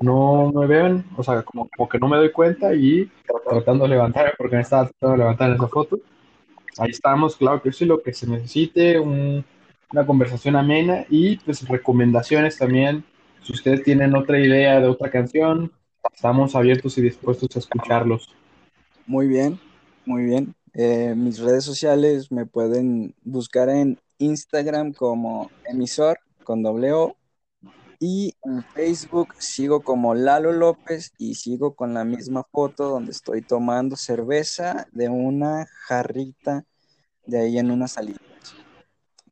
no 0.02 0.52
me 0.54 0.68
ven, 0.68 1.06
o 1.16 1.24
sea, 1.24 1.42
como, 1.44 1.70
como 1.76 1.90
que 1.90 2.00
no 2.00 2.08
me 2.08 2.18
doy 2.18 2.32
cuenta 2.32 2.74
y 2.74 3.10
tratando 3.50 3.84
de 3.86 3.92
levantarme 3.92 4.32
porque 4.38 4.56
me 4.56 4.62
estaba 4.62 4.88
tratando 4.88 5.12
de 5.12 5.18
levantar 5.18 5.50
en 5.50 5.56
esa 5.56 5.68
foto. 5.68 6.00
Ahí 6.78 6.92
estamos, 6.92 7.36
claro 7.36 7.62
que 7.62 7.72
sí, 7.72 7.86
lo 7.86 8.02
que 8.02 8.14
se 8.14 8.28
necesite, 8.28 9.00
una 9.00 10.06
conversación 10.06 10.56
amena 10.56 11.06
y 11.10 11.38
pues 11.38 11.68
recomendaciones 11.68 12.58
también. 12.58 13.04
Si 13.42 13.54
ustedes 13.54 13.84
tienen 13.84 14.16
otra 14.16 14.40
idea 14.40 14.80
de 14.80 14.88
otra 14.88 15.10
canción, 15.10 15.72
estamos 16.14 16.56
abiertos 16.56 16.98
y 16.98 17.02
dispuestos 17.02 17.56
a 17.56 17.60
escucharlos. 17.60 18.34
Muy 19.08 19.28
bien, 19.28 19.60
muy 20.06 20.26
bien. 20.26 20.54
Eh, 20.74 21.16
mis 21.18 21.40
redes 21.40 21.64
sociales 21.64 22.32
me 22.32 22.46
pueden 22.46 23.16
buscar 23.24 23.70
en 23.70 24.00
Instagram 24.20 24.94
como 24.94 25.50
emisor 25.66 26.20
con 26.44 26.62
doble 26.62 26.94
O 26.94 27.16
y 28.00 28.34
en 28.44 28.64
Facebook 28.64 29.34
sigo 29.40 29.82
como 29.82 30.16
Lalo 30.16 30.54
López 30.54 31.12
y 31.18 31.36
sigo 31.36 31.76
con 31.76 31.94
la 31.94 32.06
misma 32.06 32.46
foto 32.50 32.88
donde 32.88 33.12
estoy 33.12 33.42
tomando 33.42 33.98
cerveza 33.98 34.88
de 34.94 35.10
una 35.10 35.68
jarrita 35.88 36.66
de 37.26 37.40
ahí 37.42 37.60
en 37.60 37.72
una 37.72 37.90
salida. 37.90 38.20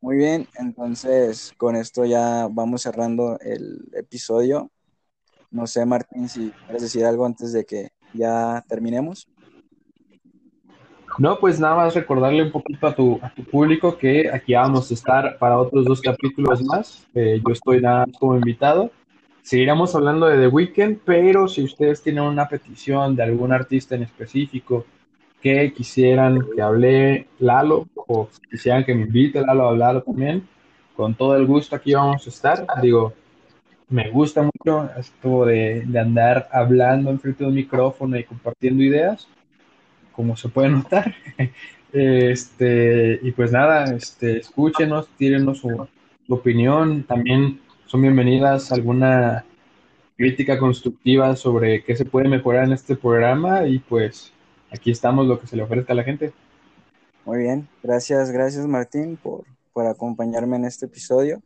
Muy 0.00 0.16
bien, 0.16 0.46
entonces 0.54 1.52
con 1.56 1.76
esto 1.76 2.04
ya 2.04 2.46
vamos 2.50 2.82
cerrando 2.82 3.38
el 3.40 3.90
episodio. 3.94 4.70
No 5.50 5.66
sé, 5.66 5.86
Martín, 5.86 6.28
si 6.28 6.50
quieres 6.66 6.82
decir 6.82 7.06
algo 7.06 7.24
antes 7.24 7.52
de 7.52 7.64
que 7.64 7.92
ya 8.12 8.62
terminemos. 8.68 9.28
No, 11.18 11.36
pues 11.40 11.58
nada 11.58 11.74
más 11.74 11.96
recordarle 11.96 12.44
un 12.44 12.52
poquito 12.52 12.86
a 12.86 12.94
tu, 12.94 13.18
a 13.20 13.34
tu 13.34 13.42
público 13.42 13.98
que 13.98 14.30
aquí 14.32 14.54
vamos 14.54 14.88
a 14.88 14.94
estar 14.94 15.36
para 15.38 15.58
otros 15.58 15.84
dos 15.84 16.00
capítulos 16.00 16.62
más. 16.62 17.08
Eh, 17.12 17.42
yo 17.44 17.52
estoy 17.52 17.80
nada 17.80 18.06
más 18.06 18.16
como 18.16 18.36
invitado. 18.36 18.92
Seguiremos 19.42 19.96
hablando 19.96 20.26
de 20.26 20.38
The 20.38 20.46
Weeknd, 20.46 20.98
pero 21.04 21.48
si 21.48 21.64
ustedes 21.64 22.02
tienen 22.02 22.22
una 22.22 22.48
petición 22.48 23.16
de 23.16 23.24
algún 23.24 23.52
artista 23.52 23.96
en 23.96 24.04
específico 24.04 24.84
que 25.42 25.72
quisieran 25.72 26.38
que 26.54 26.62
hable 26.62 27.26
Lalo 27.40 27.88
o 27.94 28.28
quisieran 28.48 28.84
que 28.84 28.94
me 28.94 29.02
invite 29.02 29.40
Lalo 29.40 29.64
a 29.64 29.70
hablar 29.70 30.02
también, 30.02 30.46
con 30.94 31.16
todo 31.16 31.34
el 31.34 31.46
gusto 31.46 31.74
aquí 31.74 31.94
vamos 31.94 32.24
a 32.26 32.30
estar. 32.30 32.64
Digo, 32.80 33.12
me 33.88 34.08
gusta 34.10 34.42
mucho 34.42 34.88
esto 34.96 35.46
de, 35.46 35.82
de 35.84 35.98
andar 35.98 36.48
hablando 36.52 37.10
en 37.10 37.18
frente 37.18 37.42
de 37.42 37.48
un 37.50 37.56
micrófono 37.56 38.16
y 38.16 38.22
compartiendo 38.22 38.84
ideas 38.84 39.26
como 40.18 40.36
se 40.36 40.48
puede 40.48 40.68
notar. 40.78 41.14
Este, 41.92 43.20
y 43.22 43.30
pues 43.30 43.52
nada, 43.52 43.94
este, 43.94 44.38
escúchenos, 44.38 45.08
tírenos 45.16 45.58
su, 45.58 45.86
opinión. 46.28 47.04
También 47.04 47.60
son 47.86 48.02
bienvenidas 48.02 48.72
alguna 48.72 49.44
crítica 50.16 50.58
constructiva 50.58 51.36
sobre 51.36 51.84
qué 51.84 51.94
se 51.94 52.04
puede 52.04 52.28
mejorar 52.28 52.64
en 52.64 52.72
este 52.72 52.96
programa 52.96 53.68
y 53.68 53.78
pues 53.78 54.32
aquí 54.72 54.90
estamos 54.90 55.28
lo 55.28 55.38
que 55.38 55.46
se 55.46 55.56
le 55.56 55.62
ofrezca 55.62 55.92
a 55.92 55.96
la 55.96 56.02
gente. 56.02 56.32
Muy 57.24 57.38
bien, 57.38 57.68
gracias, 57.80 58.32
gracias 58.32 58.66
Martín 58.66 59.16
por, 59.16 59.44
por 59.72 59.86
acompañarme 59.86 60.56
en 60.56 60.64
este 60.64 60.86
episodio. 60.86 61.40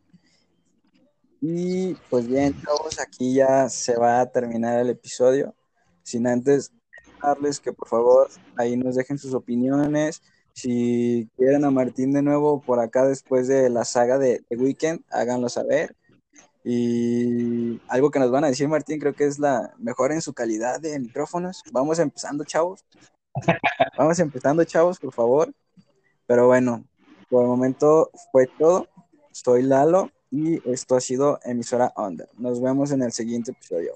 Y 1.42 1.92
pues 2.08 2.26
bien, 2.26 2.54
todos 2.64 2.98
aquí 2.98 3.34
ya 3.34 3.68
se 3.68 3.98
va 3.98 4.22
a 4.22 4.32
terminar 4.32 4.80
el 4.80 4.88
episodio. 4.88 5.54
Sin 6.02 6.26
antes 6.26 6.72
que 7.62 7.72
por 7.72 7.88
favor 7.88 8.28
ahí 8.56 8.76
nos 8.76 8.96
dejen 8.96 9.18
sus 9.18 9.34
opiniones. 9.34 10.22
Si 10.52 11.28
quieren 11.36 11.64
a 11.64 11.70
Martín 11.70 12.12
de 12.12 12.22
nuevo 12.22 12.60
por 12.60 12.80
acá 12.80 13.06
después 13.06 13.48
de 13.48 13.70
la 13.70 13.84
saga 13.84 14.18
de, 14.18 14.44
The 14.48 14.56
Weekend, 14.56 15.04
háganlo 15.10 15.48
saber. 15.48 15.96
Y 16.64 17.80
algo 17.88 18.10
que 18.10 18.18
nos 18.18 18.30
van 18.30 18.44
a 18.44 18.48
decir, 18.48 18.68
Martín, 18.68 19.00
creo 19.00 19.14
que 19.14 19.24
es 19.24 19.38
la 19.38 19.74
mejor 19.78 20.12
en 20.12 20.20
su 20.20 20.32
calidad 20.32 20.80
de 20.80 20.98
micrófonos. 20.98 21.62
Vamos 21.72 21.98
empezando, 21.98 22.44
chavos. 22.44 22.84
Vamos 23.98 24.18
empezando, 24.18 24.62
chavos, 24.64 24.98
por 24.98 25.12
favor. 25.12 25.52
Pero 26.26 26.46
bueno, 26.46 26.84
por 27.28 27.42
el 27.42 27.48
momento 27.48 28.10
fue 28.30 28.46
todo. 28.46 28.88
Soy 29.32 29.62
Lalo 29.62 30.10
y 30.30 30.60
esto 30.70 30.94
ha 30.94 31.00
sido 31.00 31.40
Emisora 31.44 31.92
Under. 31.96 32.28
Nos 32.36 32.60
vemos 32.60 32.92
en 32.92 33.02
el 33.02 33.12
siguiente 33.12 33.52
episodio. 33.52 33.94